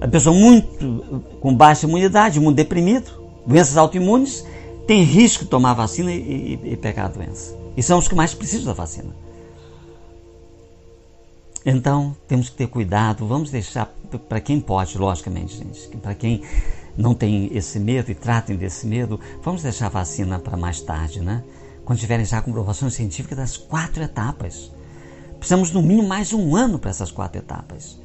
A 0.00 0.08
pessoa 0.08 0.34
muito 0.34 1.22
com 1.40 1.54
baixa 1.54 1.86
imunidade, 1.86 2.40
muito 2.40 2.56
deprimido, 2.56 3.12
doenças 3.46 3.76
autoimunes, 3.76 4.44
tem 4.86 5.04
risco 5.04 5.44
de 5.44 5.50
tomar 5.50 5.70
a 5.70 5.74
vacina 5.74 6.10
e, 6.10 6.58
e, 6.64 6.72
e 6.72 6.76
pegar 6.76 7.04
a 7.04 7.08
doença. 7.08 7.56
E 7.76 7.82
são 7.82 7.98
os 7.98 8.08
que 8.08 8.14
mais 8.14 8.34
precisam 8.34 8.66
da 8.66 8.72
vacina. 8.72 9.14
Então, 11.64 12.16
temos 12.26 12.48
que 12.48 12.56
ter 12.56 12.66
cuidado, 12.66 13.26
vamos 13.26 13.50
deixar 13.50 13.86
para 14.28 14.40
quem 14.40 14.60
pode, 14.60 14.98
logicamente, 14.98 15.56
gente, 15.56 15.96
para 15.98 16.14
quem 16.14 16.42
não 16.96 17.14
tem 17.14 17.50
esse 17.56 17.78
medo 17.78 18.10
e 18.10 18.14
tratem 18.14 18.56
desse 18.56 18.86
medo, 18.86 19.18
vamos 19.42 19.62
deixar 19.62 19.86
a 19.86 19.90
vacina 19.90 20.38
para 20.38 20.56
mais 20.56 20.80
tarde, 20.80 21.20
né? 21.20 21.42
quando 21.84 21.98
tiverem 21.98 22.24
já 22.24 22.38
a 22.38 22.42
comprovação 22.42 22.88
científica 22.90 23.34
das 23.34 23.56
quatro 23.56 24.02
etapas. 24.02 24.70
Precisamos, 25.38 25.70
no 25.72 25.82
mínimo, 25.82 26.06
mais 26.06 26.32
um 26.32 26.54
ano 26.54 26.78
para 26.78 26.90
essas 26.90 27.10
quatro 27.10 27.38
etapas. 27.38 27.98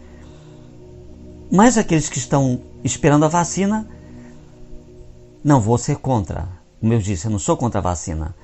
Mas 1.51 1.77
aqueles 1.77 2.09
que 2.09 2.17
estão 2.17 2.61
esperando 2.83 3.25
a 3.25 3.27
vacina, 3.27 3.87
não 5.43 5.61
vou 5.61 5.77
ser 5.77 5.97
contra. 5.97 6.47
Como 6.79 6.93
eu 6.93 6.99
disse, 6.99 7.27
eu 7.27 7.31
não 7.31 7.39
sou 7.39 7.55
contra 7.55 7.79
a 7.79 7.83
vacina. 7.83 8.35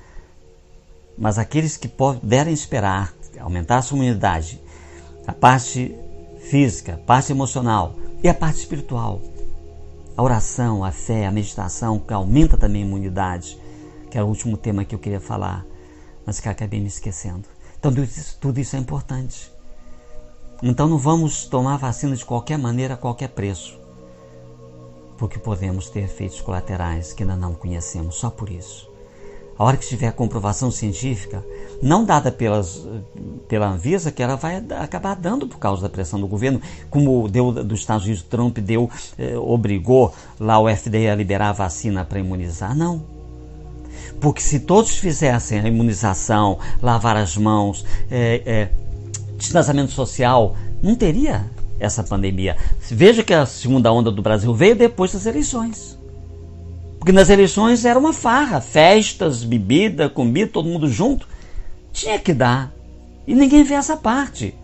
Mas 1.18 1.38
aqueles 1.38 1.76
que 1.76 1.88
puderem 1.88 2.54
esperar 2.54 3.12
aumentar 3.40 3.78
a 3.78 3.82
sua 3.82 3.98
imunidade, 3.98 4.60
a 5.26 5.32
parte 5.32 5.94
física, 6.50 6.94
a 6.94 6.98
parte 6.98 7.32
emocional 7.32 7.94
e 8.22 8.28
a 8.28 8.34
parte 8.34 8.58
espiritual, 8.58 9.20
a 10.16 10.22
oração, 10.22 10.84
a 10.84 10.92
fé, 10.92 11.26
a 11.26 11.32
meditação, 11.32 11.98
que 11.98 12.12
aumenta 12.12 12.56
também 12.56 12.82
a 12.82 12.86
imunidade, 12.86 13.58
que 14.10 14.16
era 14.16 14.24
o 14.24 14.28
último 14.28 14.56
tema 14.56 14.84
que 14.84 14.94
eu 14.94 14.98
queria 14.98 15.20
falar, 15.20 15.64
mas 16.24 16.40
que 16.40 16.48
acabei 16.48 16.80
me 16.80 16.86
esquecendo. 16.86 17.44
Então, 17.78 17.92
tudo 17.92 18.04
isso, 18.04 18.38
tudo 18.40 18.60
isso 18.60 18.76
é 18.76 18.78
importante. 18.78 19.52
Então, 20.62 20.88
não 20.88 20.98
vamos 20.98 21.46
tomar 21.46 21.76
vacina 21.76 22.14
de 22.14 22.24
qualquer 22.24 22.56
maneira, 22.56 22.94
a 22.94 22.96
qualquer 22.96 23.28
preço, 23.28 23.78
porque 25.18 25.38
podemos 25.38 25.90
ter 25.90 26.00
efeitos 26.00 26.40
colaterais 26.40 27.12
que 27.12 27.22
ainda 27.22 27.36
não 27.36 27.54
conhecemos, 27.54 28.14
só 28.14 28.30
por 28.30 28.48
isso. 28.48 28.88
A 29.58 29.64
hora 29.64 29.76
que 29.76 29.86
tiver 29.86 30.12
comprovação 30.12 30.70
científica, 30.70 31.44
não 31.82 32.04
dada 32.04 32.30
pelas, 32.30 32.86
pela 33.48 33.68
Anvisa, 33.68 34.10
que 34.10 34.22
ela 34.22 34.36
vai 34.36 34.64
acabar 34.78 35.14
dando 35.14 35.46
por 35.46 35.58
causa 35.58 35.82
da 35.82 35.88
pressão 35.88 36.20
do 36.20 36.26
governo, 36.26 36.60
como 36.90 37.28
deu 37.28 37.52
dos 37.52 37.80
Estados 37.80 38.04
Unidos, 38.04 38.22
Trump 38.22 38.58
deu, 38.58 38.90
eh, 39.18 39.36
obrigou 39.36 40.14
lá 40.38 40.58
o 40.58 40.68
FDA 40.68 41.12
a 41.12 41.14
liberar 41.14 41.50
a 41.50 41.52
vacina 41.52 42.04
para 42.04 42.18
imunizar. 42.18 42.76
Não. 42.76 43.02
Porque 44.20 44.40
se 44.40 44.60
todos 44.60 44.96
fizessem 44.96 45.60
a 45.60 45.68
imunização, 45.68 46.58
lavar 46.80 47.16
as 47.16 47.36
mãos, 47.36 47.84
eh, 48.10 48.42
eh, 48.46 48.68
distanciamento 49.36 49.92
social, 49.92 50.56
não 50.82 50.94
teria 50.94 51.44
essa 51.78 52.02
pandemia. 52.02 52.56
Veja 52.90 53.22
que 53.22 53.34
a 53.34 53.46
segunda 53.46 53.92
onda 53.92 54.10
do 54.10 54.22
Brasil 54.22 54.54
veio 54.54 54.76
depois 54.76 55.12
das 55.12 55.26
eleições. 55.26 55.98
Porque 56.98 57.12
nas 57.12 57.28
eleições 57.28 57.84
era 57.84 57.98
uma 57.98 58.12
farra, 58.12 58.60
festas, 58.60 59.44
bebida, 59.44 60.08
comida, 60.08 60.50
todo 60.50 60.68
mundo 60.68 60.88
junto. 60.88 61.28
Tinha 61.94 62.18
que 62.18 62.34
dar. 62.34 62.74
E 63.24 63.34
ninguém 63.34 63.62
vê 63.62 63.74
essa 63.74 63.96
parte. 63.96 64.54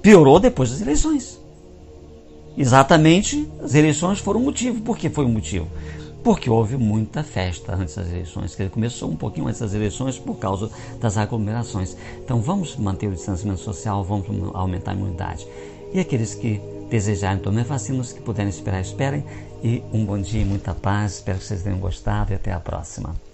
Piorou 0.00 0.38
depois 0.40 0.70
das 0.70 0.80
eleições. 0.80 1.38
Exatamente, 2.56 3.50
as 3.62 3.74
eleições 3.74 4.20
foram 4.20 4.40
o 4.40 4.44
motivo. 4.44 4.80
Por 4.80 4.96
que 4.96 5.10
foi 5.10 5.24
o 5.24 5.28
motivo? 5.28 5.68
Porque 6.22 6.48
houve 6.48 6.76
muita 6.76 7.24
festa 7.24 7.74
antes 7.74 7.96
das 7.96 8.08
eleições, 8.08 8.54
que 8.54 8.68
começou 8.68 9.10
um 9.10 9.16
pouquinho 9.16 9.48
antes 9.48 9.60
das 9.60 9.74
eleições 9.74 10.18
por 10.18 10.36
causa 10.36 10.70
das 11.00 11.16
aglomerações. 11.16 11.96
Então 12.24 12.40
vamos 12.40 12.76
manter 12.76 13.08
o 13.08 13.14
distanciamento 13.14 13.60
social, 13.60 14.04
vamos 14.04 14.26
aumentar 14.54 14.92
a 14.92 14.94
imunidade. 14.94 15.46
E 15.92 15.98
aqueles 15.98 16.34
que 16.34 16.60
desejarem 16.88 17.42
tomar 17.42 17.64
vacinas, 17.64 18.12
que 18.12 18.20
puderem 18.20 18.50
esperar, 18.50 18.80
esperem. 18.80 19.24
E 19.64 19.82
um 19.92 20.04
bom 20.04 20.18
dia 20.18 20.42
e 20.42 20.44
muita 20.44 20.74
paz. 20.74 21.14
Espero 21.14 21.38
que 21.38 21.44
vocês 21.44 21.62
tenham 21.62 21.78
gostado 21.78 22.32
e 22.32 22.36
até 22.36 22.52
a 22.52 22.60
próxima. 22.60 23.29